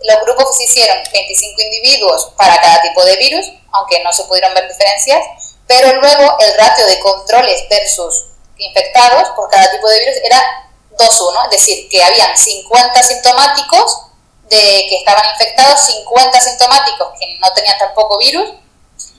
los 0.00 0.20
grupos 0.24 0.56
se 0.56 0.64
hicieron 0.64 0.96
25 1.12 1.60
individuos 1.60 2.32
para 2.38 2.58
cada 2.60 2.80
tipo 2.80 3.04
de 3.04 3.16
virus, 3.18 3.52
aunque 3.72 4.02
no 4.02 4.12
se 4.14 4.24
pudieron 4.24 4.54
ver 4.54 4.66
diferencias, 4.66 5.26
pero 5.66 6.00
luego 6.00 6.36
el 6.40 6.54
ratio 6.56 6.86
de 6.86 7.00
controles 7.00 7.68
versus 7.68 8.28
infectados 8.56 9.28
por 9.36 9.50
cada 9.50 9.70
tipo 9.70 9.88
de 9.88 10.00
virus 10.00 10.16
era 10.24 10.63
2-1, 10.96 11.44
es 11.44 11.50
decir, 11.50 11.88
que 11.88 12.02
habían 12.02 12.36
50 12.36 13.02
sintomáticos 13.02 14.00
de 14.48 14.86
que 14.88 14.98
estaban 14.98 15.24
infectados, 15.32 15.86
50 15.86 16.40
sintomáticos 16.40 17.08
que 17.18 17.38
no 17.40 17.52
tenían 17.52 17.78
tampoco 17.78 18.18
virus, 18.18 18.50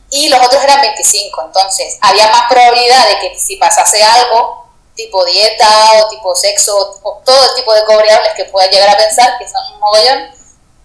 y 0.10 0.30
los 0.30 0.40
otros 0.40 0.64
eran 0.64 0.82
25. 0.82 1.44
Entonces, 1.48 1.98
había 2.02 2.30
más 2.30 2.44
probabilidad 2.50 3.08
de 3.10 3.20
que 3.20 3.38
si 3.38 3.58
pasase 3.58 4.02
algo, 4.04 4.66
tipo 4.96 5.26
dieta 5.26 5.68
o 6.00 6.10
tipo 6.10 6.34
sexo 6.36 7.00
o 7.04 7.22
todo 7.26 7.50
el 7.50 7.56
tipo 7.56 7.74
de 7.74 7.82
variables 7.86 8.32
que 8.36 8.46
pueda 8.46 8.70
llegar 8.70 8.90
a 8.90 8.98
pensar, 8.98 9.38
que 9.38 9.46
son 9.48 9.74
un 9.74 9.80
mogollón, 9.80 10.30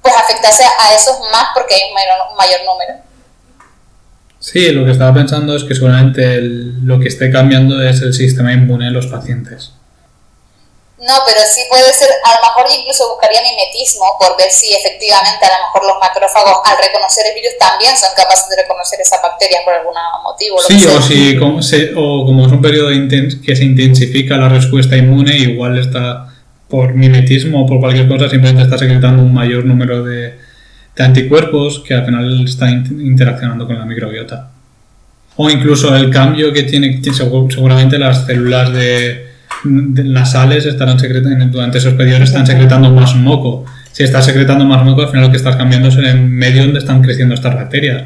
pues 0.03 0.14
afectase 0.14 0.64
a 0.64 0.95
esos 0.95 1.20
más 1.30 1.49
porque 1.55 1.74
hay 1.74 1.82
un 1.88 2.36
mayor, 2.36 2.61
número. 2.64 2.95
Sí, 4.38 4.70
lo 4.72 4.86
que 4.86 4.93
estaba 4.93 5.12
pensando 5.12 5.55
es 5.55 5.64
que 5.64 5.74
seguramente 5.74 6.41
lo 6.41 6.99
que 6.99 7.09
esté 7.09 7.30
cambiando 7.30 7.80
es 7.82 8.01
el 8.01 8.14
sistema 8.14 8.53
inmune 8.53 8.86
de 8.86 8.91
los 8.91 9.07
pacientes. 9.07 9.72
No, 11.01 11.15
pero 11.25 11.41
sí 11.49 11.65
puede 11.71 11.91
ser, 11.95 12.11
a 12.13 12.37
lo 12.37 12.41
mejor 12.45 12.67
incluso 12.77 13.09
buscaría 13.09 13.41
mimetismo 13.41 14.05
por 14.21 14.37
ver 14.37 14.51
si 14.51 14.69
efectivamente 14.75 15.47
a 15.49 15.57
lo 15.57 15.65
mejor 15.65 15.89
los 15.89 15.97
macrófagos 15.99 16.61
al 16.63 16.77
reconocer 16.77 17.25
el 17.25 17.35
virus 17.35 17.57
también 17.59 17.97
son 17.97 18.11
capaces 18.15 18.51
de 18.51 18.61
reconocer 18.61 19.01
esa 19.01 19.17
bacteria 19.23 19.61
por 19.65 19.73
algún 19.73 19.95
motivo. 20.23 20.61
sí, 20.61 20.85
o, 20.85 21.01
si, 21.01 21.39
como, 21.39 21.61
o 21.97 22.27
como 22.27 22.47
es 22.47 22.53
un 22.53 22.61
periodo 22.61 22.91
que 22.91 23.57
se 23.57 23.65
intensifica 23.65 24.37
la 24.37 24.51
respuesta 24.51 24.95
inmune, 24.95 25.39
igual 25.39 25.79
está 25.79 26.29
por 26.69 26.93
mimetismo 26.93 27.65
o 27.65 27.67
por 27.67 27.81
cualquier 27.81 28.07
cosa, 28.07 28.29
simplemente 28.29 28.65
está 28.65 28.77
secretando 28.77 29.23
un 29.23 29.33
mayor 29.33 29.65
número 29.65 30.05
de, 30.05 30.37
de 30.97 31.03
anticuerpos 31.03 31.81
que 31.81 31.95
al 31.95 32.05
final 32.05 32.45
están 32.45 32.85
interaccionando 33.01 33.67
con 33.67 33.79
la 33.79 33.87
microbiota. 33.87 34.51
O 35.37 35.49
incluso 35.49 35.97
el 35.97 36.11
cambio 36.11 36.53
que 36.53 36.65
tiene 36.65 37.01
seguramente 37.03 37.99
las 37.99 38.27
células 38.27 38.71
de 38.75 39.30
nasales 39.65 40.67
estarán 40.67 40.99
secretando, 40.99 41.47
durante 41.47 41.79
esos 41.79 41.95
periodos 41.95 42.23
están 42.23 42.47
secretando 42.47 42.91
más 42.91 43.15
moco. 43.15 43.65
Si 43.93 44.03
estás 44.05 44.25
secretando 44.25 44.65
más 44.65 44.85
moco, 44.85 45.03
al 45.03 45.09
final 45.09 45.27
lo 45.27 45.31
que 45.31 45.37
estás 45.37 45.57
cambiando 45.57 45.89
es 45.89 45.97
el 45.97 46.21
medio 46.21 46.63
donde 46.63 46.79
están 46.79 47.03
creciendo 47.03 47.35
estas 47.35 47.55
bacterias. 47.55 48.05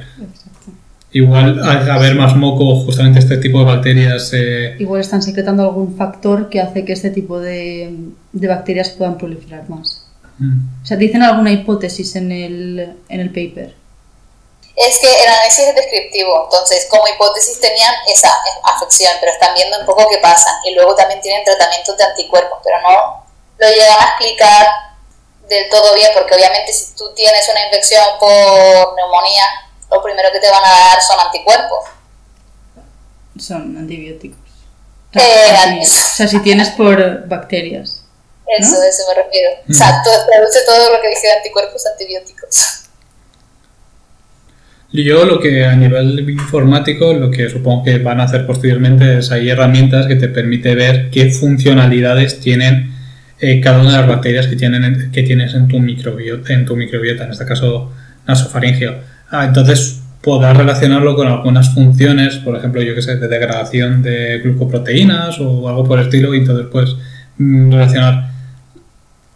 Igual 1.13 1.61
al 1.63 1.89
haber 1.89 2.17
más 2.17 2.35
moco, 2.35 2.75
justamente 2.81 3.21
este 3.21 3.37
tipo 3.37 3.61
de 3.61 3.65
bacterias... 3.67 4.33
Eh, 4.35 4.75
Igual 4.81 5.01
están 5.01 5.23
secretando 5.23 5.63
algún 5.63 5.97
factor 5.97 6.49
que 6.49 6.61
hace 6.61 6.85
que 6.85 6.93
este 6.93 7.11
tipo 7.11 7.39
de, 7.39 7.95
de 8.33 8.49
bacterias 8.49 8.91
puedan 8.91 9.17
proliferar 9.17 9.69
más. 9.71 10.07
Mm. 10.39 10.59
O 10.83 10.87
sea, 10.87 10.97
dicen 10.97 11.23
alguna 11.23 11.53
hipótesis 11.53 12.17
en 12.17 12.33
el, 12.33 12.89
en 13.09 13.21
el 13.21 13.29
paper 13.29 13.84
es 14.77 14.99
que 14.99 15.23
el 15.23 15.29
análisis 15.29 15.69
es 15.69 15.75
descriptivo, 15.75 16.45
entonces 16.45 16.87
como 16.91 17.07
hipótesis 17.07 17.61
tenían 17.61 17.95
esa 18.09 18.31
afección, 18.65 19.13
pero 19.21 19.33
están 19.33 19.55
viendo 19.55 19.79
un 19.79 19.87
poco 19.87 20.09
qué 20.09 20.19
pasa. 20.19 20.51
Y 20.65 20.75
luego 20.75 20.95
también 20.95 21.21
tienen 21.21 21.45
tratamientos 21.45 21.97
de 21.97 22.05
anticuerpos, 22.05 22.59
pero 22.65 22.81
no 22.81 23.25
lo 23.59 23.69
llegan 23.69 23.99
a 24.01 24.09
explicar 24.09 24.67
del 25.49 25.69
todo 25.71 25.95
bien, 25.95 26.11
porque 26.15 26.35
obviamente 26.35 26.73
si 26.73 26.95
tú 26.95 27.13
tienes 27.15 27.49
una 27.49 27.65
infección 27.65 28.03
por 28.19 28.95
neumonía, 28.97 29.45
lo 29.91 30.03
primero 30.03 30.33
que 30.33 30.41
te 30.41 30.51
van 30.51 30.65
a 30.65 30.71
dar 30.71 31.03
son 31.03 31.21
anticuerpos. 31.21 31.85
Son 33.39 33.77
antibióticos. 33.77 34.39
Eh, 35.15 35.83
o 35.83 35.87
sea, 35.87 36.27
si 36.27 36.41
tienes 36.43 36.71
por 36.71 37.29
bacterias. 37.29 38.03
Eso, 38.47 38.83
eso 38.83 39.05
me 39.09 39.23
refiero. 39.23 39.51
O 39.71 39.73
sea, 39.73 40.03
traduce 40.03 40.63
todo 40.67 40.91
lo 40.91 41.01
que 41.01 41.09
dije 41.09 41.29
de 41.29 41.33
anticuerpos 41.35 41.87
antibióticos. 41.87 42.84
Yo 45.03 45.25
lo 45.25 45.41
que 45.41 45.65
a 45.65 45.75
nivel 45.75 46.31
informático, 46.31 47.13
lo 47.15 47.29
que 47.29 47.51
supongo 47.51 47.83
que 47.83 47.99
van 47.99 48.21
a 48.21 48.25
hacer 48.25 48.47
posteriormente 48.47 49.19
es 49.19 49.33
hay 49.33 49.51
herramientas 49.51 50.07
que 50.07 50.15
te 50.15 50.29
permite 50.29 50.77
ver 50.77 51.11
qué 51.11 51.31
funcionalidades 51.31 52.39
tienen 52.39 52.93
eh, 53.41 53.61
cada 53.61 53.81
una 53.81 53.91
de 53.91 53.99
las 53.99 54.07
bacterias 54.07 54.47
que, 54.47 54.55
tienes 54.55 55.55
en 55.55 55.67
tu, 55.67 55.81
microbiota, 55.81 56.53
en 56.53 56.65
tu 56.65 56.77
microbiota, 56.77 57.25
en 57.25 57.33
este 57.33 57.45
caso 57.45 57.93
nasofaringeo. 58.29 58.95
Ah, 59.31 59.47
entonces 59.47 60.01
podrás 60.23 60.57
relacionarlo 60.57 61.17
con 61.17 61.27
algunas 61.27 61.75
funciones, 61.75 62.37
por 62.37 62.57
ejemplo, 62.57 62.81
yo 62.81 62.95
que 62.95 63.03
sé, 63.03 63.17
de 63.17 63.27
degradación 63.27 64.01
de 64.01 64.43
glucoproteínas 64.45 65.41
o 65.41 65.69
algo 65.69 65.83
por 65.83 65.99
el 65.99 66.05
estilo, 66.05 66.33
y 66.37 66.39
entonces 66.39 66.67
puedes 66.71 66.95
mm, 67.39 67.73
relacionar 67.73 68.31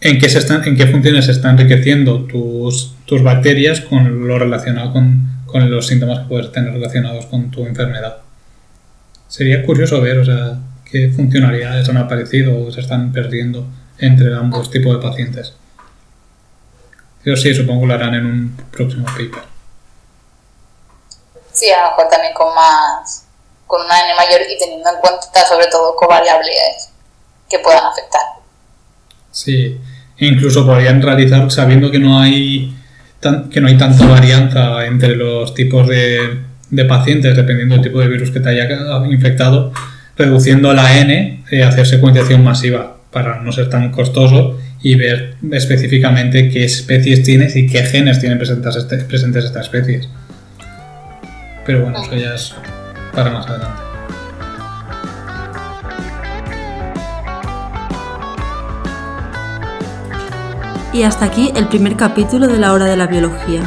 en 0.00 0.20
qué, 0.20 0.28
se 0.28 0.38
están, 0.38 0.62
en 0.64 0.76
qué 0.76 0.86
funciones 0.86 1.24
se 1.24 1.32
están 1.32 1.58
enriqueciendo 1.58 2.26
tus, 2.26 2.94
tus 3.06 3.24
bacterias 3.24 3.80
con 3.80 4.28
lo 4.28 4.38
relacionado 4.38 4.92
con, 4.92 5.37
con 5.48 5.68
los 5.70 5.86
síntomas 5.86 6.20
que 6.20 6.26
puedes 6.26 6.52
tener 6.52 6.72
relacionados 6.72 7.26
con 7.26 7.50
tu 7.50 7.64
enfermedad. 7.64 8.18
Sería 9.26 9.64
curioso 9.64 10.00
ver, 10.00 10.18
o 10.18 10.24
sea, 10.24 10.58
qué 10.84 11.10
funcionalidades 11.10 11.88
han 11.88 11.96
aparecido 11.96 12.66
o 12.66 12.70
se 12.70 12.80
están 12.80 13.12
perdiendo 13.12 13.66
entre 13.98 14.34
ambos 14.34 14.70
tipos 14.70 14.94
de 14.94 15.02
pacientes. 15.02 15.54
Yo 17.24 17.34
sí, 17.36 17.54
supongo 17.54 17.82
que 17.82 17.86
lo 17.88 17.94
harán 17.94 18.14
en 18.14 18.26
un 18.26 18.56
próximo 18.70 19.06
paper. 19.06 19.42
Sí, 21.52 21.70
a 21.70 21.82
lo 21.82 21.90
mejor 21.90 22.08
también 22.08 22.32
con 22.34 22.54
más, 22.54 23.24
con 23.66 23.84
una 23.84 24.00
N 24.00 24.14
mayor 24.14 24.40
y 24.48 24.58
teniendo 24.58 24.90
en 24.90 25.00
cuenta 25.00 25.46
sobre 25.48 25.66
todo 25.66 25.96
covariables 25.96 26.90
que 27.48 27.58
puedan 27.58 27.84
afectar. 27.84 28.22
Sí, 29.32 29.80
e 30.16 30.26
incluso 30.26 30.64
podrían 30.64 31.02
realizar 31.02 31.50
sabiendo 31.50 31.90
que 31.90 31.98
no 31.98 32.18
hay 32.18 32.77
tan- 33.20 33.48
que 33.50 33.60
no 33.60 33.68
hay 33.68 33.76
tanta 33.76 34.06
varianza 34.06 34.86
entre 34.86 35.16
los 35.16 35.54
tipos 35.54 35.86
de, 35.88 36.18
de 36.70 36.84
pacientes 36.84 37.36
dependiendo 37.36 37.74
del 37.74 37.84
tipo 37.84 38.00
de 38.00 38.08
virus 38.08 38.30
que 38.30 38.40
te 38.40 38.48
haya 38.50 38.68
infectado, 39.10 39.72
reduciendo 40.16 40.72
la 40.74 40.98
N, 40.98 41.44
eh, 41.50 41.62
hacer 41.62 41.86
secuenciación 41.86 42.42
masiva 42.44 42.96
para 43.12 43.40
no 43.40 43.52
ser 43.52 43.68
tan 43.70 43.90
costoso 43.90 44.58
y 44.82 44.94
ver 44.94 45.34
específicamente 45.52 46.48
qué 46.50 46.64
especies 46.64 47.22
tienes 47.22 47.56
y 47.56 47.66
qué 47.66 47.82
genes 47.82 48.20
tienen 48.20 48.38
presentes, 48.38 48.76
este- 48.76 48.98
presentes 48.98 49.44
estas 49.44 49.64
especies. 49.66 50.08
Pero 51.66 51.82
bueno, 51.82 52.02
eso 52.02 52.14
ya 52.16 52.34
es 52.34 52.54
para 53.14 53.30
más 53.30 53.46
adelante. 53.46 53.82
Y 60.92 61.02
hasta 61.02 61.26
aquí 61.26 61.52
el 61.54 61.68
primer 61.68 61.96
capítulo 61.96 62.46
de 62.46 62.58
la 62.58 62.72
hora 62.72 62.86
de 62.86 62.96
la 62.96 63.06
biología. 63.06 63.62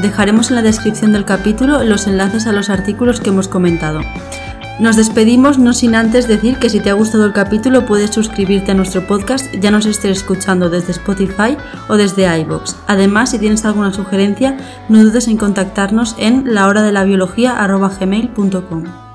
Dejaremos 0.00 0.50
en 0.50 0.56
la 0.56 0.62
descripción 0.62 1.12
del 1.12 1.24
capítulo 1.24 1.82
los 1.82 2.06
enlaces 2.06 2.46
a 2.46 2.52
los 2.52 2.70
artículos 2.70 3.20
que 3.20 3.30
hemos 3.30 3.48
comentado. 3.48 4.00
Nos 4.78 4.94
despedimos 4.94 5.58
no 5.58 5.72
sin 5.72 5.96
antes 5.96 6.28
decir 6.28 6.58
que 6.58 6.70
si 6.70 6.78
te 6.78 6.90
ha 6.90 6.92
gustado 6.92 7.24
el 7.24 7.32
capítulo 7.32 7.84
puedes 7.84 8.10
suscribirte 8.10 8.70
a 8.70 8.74
nuestro 8.74 9.04
podcast, 9.08 9.52
ya 9.54 9.72
nos 9.72 9.86
estés 9.86 10.18
escuchando 10.18 10.70
desde 10.70 10.92
Spotify 10.92 11.56
o 11.88 11.96
desde 11.96 12.32
iVoox. 12.42 12.76
Además, 12.86 13.32
si 13.32 13.40
tienes 13.40 13.64
alguna 13.64 13.92
sugerencia, 13.92 14.56
no 14.88 15.02
dudes 15.02 15.26
en 15.26 15.36
contactarnos 15.36 16.14
en 16.16 16.54
lahoradelabiología.gmail.com. 16.54 19.07